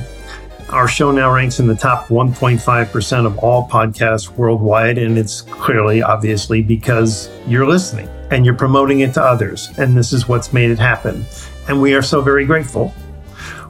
Our 0.69 0.87
show 0.87 1.11
now 1.11 1.31
ranks 1.31 1.59
in 1.59 1.67
the 1.67 1.75
top 1.75 2.07
1.5% 2.07 3.25
of 3.25 3.37
all 3.39 3.67
podcasts 3.69 4.29
worldwide, 4.29 4.97
and 4.97 5.17
it's 5.17 5.41
clearly, 5.41 6.01
obviously, 6.01 6.63
because 6.63 7.29
you're 7.45 7.67
listening. 7.67 8.07
and 8.31 8.45
you're 8.45 8.55
promoting 8.55 9.01
it 9.01 9.13
to 9.13 9.21
others. 9.21 9.69
And 9.77 9.95
this 9.95 10.11
is 10.11 10.27
what's 10.27 10.51
made 10.53 10.71
it 10.71 10.79
happen. 10.79 11.23
And 11.67 11.81
we 11.81 11.93
are 11.93 12.01
so 12.01 12.21
very 12.21 12.45
grateful. 12.45 12.93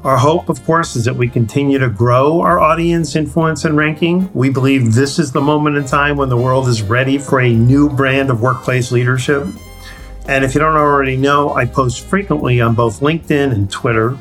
Our 0.04 0.18
hope, 0.18 0.50
of 0.50 0.64
course, 0.66 0.98
is 0.98 1.06
that 1.06 1.16
we 1.16 1.30
continue 1.30 1.80
to 1.80 1.88
grow 1.88 2.42
our 2.42 2.60
audience 2.60 3.16
influence 3.16 3.64
and 3.64 3.78
ranking. 3.78 4.30
We 4.34 4.50
believe 4.50 4.94
this 4.94 5.18
is 5.18 5.32
the 5.32 5.40
moment 5.40 5.78
in 5.78 5.86
time 5.86 6.18
when 6.18 6.28
the 6.28 6.36
world 6.36 6.68
is 6.68 6.82
ready 6.82 7.18
for 7.18 7.40
a 7.40 7.54
new 7.54 7.90
brand 7.90 8.30
of 8.30 8.42
workplace 8.42 8.92
leadership. 8.92 9.48
And 10.28 10.44
if 10.44 10.54
you 10.54 10.60
don't 10.60 10.76
already 10.76 11.16
know, 11.16 11.54
I 11.54 11.66
post 11.66 12.06
frequently 12.06 12.60
on 12.60 12.76
both 12.76 13.00
LinkedIn 13.00 13.54
and 13.54 13.72
Twitter. 13.72 14.18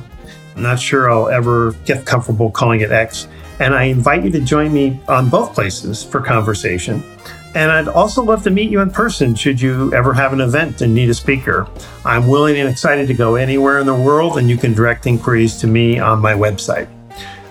I'm 0.55 0.63
not 0.63 0.79
sure 0.79 1.11
I'll 1.11 1.29
ever 1.29 1.73
get 1.85 2.07
comfortable 2.07 2.51
calling 2.51 2.81
it 2.81 2.93
X. 2.93 3.27
And 3.59 3.75
I 3.75 3.85
invite 3.85 4.23
you 4.25 4.31
to 4.31 4.41
join 4.41 4.73
me 4.73 5.01
on 5.09 5.31
both 5.31 5.53
places 5.53 6.05
for 6.05 6.21
conversation. 6.21 7.03
And 7.55 7.71
I'd 7.71 7.89
also 7.89 8.23
love 8.23 8.43
to 8.45 8.51
meet 8.51 8.71
you 8.71 8.81
in 8.81 8.91
person 8.91 9.35
should 9.35 9.61
you 9.61 9.93
ever 9.93 10.15
have 10.15 10.33
an 10.33 10.41
event 10.41 10.81
and 10.81 10.95
need 10.95 11.11
a 11.11 11.15
speaker. 11.15 11.69
I'm 12.05 12.27
willing 12.27 12.57
and 12.57 12.69
excited 12.69 13.09
to 13.09 13.15
go 13.15 13.35
anywhere 13.35 13.79
in 13.79 13.87
the 13.87 13.95
world, 13.95 14.39
and 14.39 14.49
you 14.49 14.57
can 14.57 14.73
direct 14.73 15.07
inquiries 15.07 15.57
to 15.59 15.67
me 15.67 15.99
on 15.99 16.21
my 16.21 16.33
website. 16.33 16.89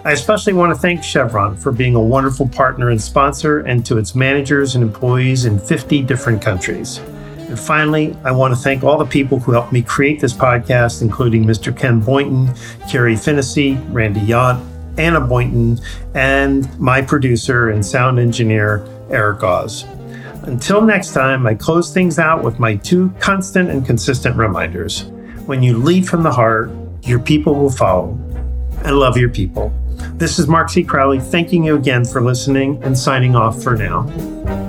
I 0.04 0.14
especially 0.14 0.54
want 0.54 0.74
to 0.74 0.80
thank 0.80 1.04
Chevron 1.04 1.56
for 1.56 1.72
being 1.72 1.93
a 1.93 2.02
wonderful 2.02 2.47
partner 2.49 2.89
and 2.89 2.99
sponsor, 2.99 3.60
and 3.60 3.86
to 3.86 3.99
its 3.99 4.16
managers 4.16 4.74
and 4.74 4.84
employees 4.84 5.45
in 5.45 5.60
50 5.60 6.02
different 6.02 6.41
countries. 6.41 6.97
And 7.38 7.60
finally, 7.60 8.18
I 8.24 8.32
want 8.32 8.56
to 8.56 8.60
thank 8.60 8.84
all 8.84 8.97
the 8.97 9.06
people 9.06 9.38
who 9.38 9.52
helped 9.52 9.72
me 9.72 9.84
create 9.84 10.20
this 10.20 10.34
podcast, 10.34 11.04
including 11.04 11.43
Mr. 11.45 11.78
Ken 11.78 11.99
Boynton, 11.99 12.49
Carrie 12.89 13.14
Finnessy, 13.14 13.80
Randy 13.93 14.22
Yant, 14.22 14.66
Anna 14.97 15.22
Boynton, 15.22 15.80
and 16.16 16.80
my 16.80 17.02
producer 17.02 17.70
and 17.70 17.86
sound 17.86 18.20
engineer, 18.20 18.84
Eric 19.12 19.43
Oz. 19.43 19.86
Until 20.43 20.82
next 20.82 21.14
time, 21.14 21.45
I 21.45 21.53
close 21.53 21.93
things 21.93 22.18
out 22.18 22.43
with 22.43 22.59
my 22.59 22.76
two 22.78 23.14
constant 23.20 23.70
and 23.70 23.86
consistent 23.86 24.36
reminders. 24.36 25.03
When 25.45 25.62
you 25.62 25.78
lead 25.78 26.07
from 26.07 26.24
the 26.24 26.32
heart, 26.32 26.72
your 27.03 27.20
people 27.20 27.55
will 27.55 27.70
follow. 27.70 28.18
And 28.84 28.97
love 28.97 29.18
your 29.18 29.30
people. 29.30 29.72
This 30.16 30.39
is 30.39 30.47
Mark 30.47 30.70
C. 30.70 30.84
Crowley 30.84 31.20
thanking 31.20 31.64
you 31.64 31.76
again 31.76 32.05
for 32.05 32.22
listening 32.22 32.82
and 32.84 32.97
signing 32.97 33.36
off 33.36 33.62
for 33.62 33.76
now. 33.76 34.61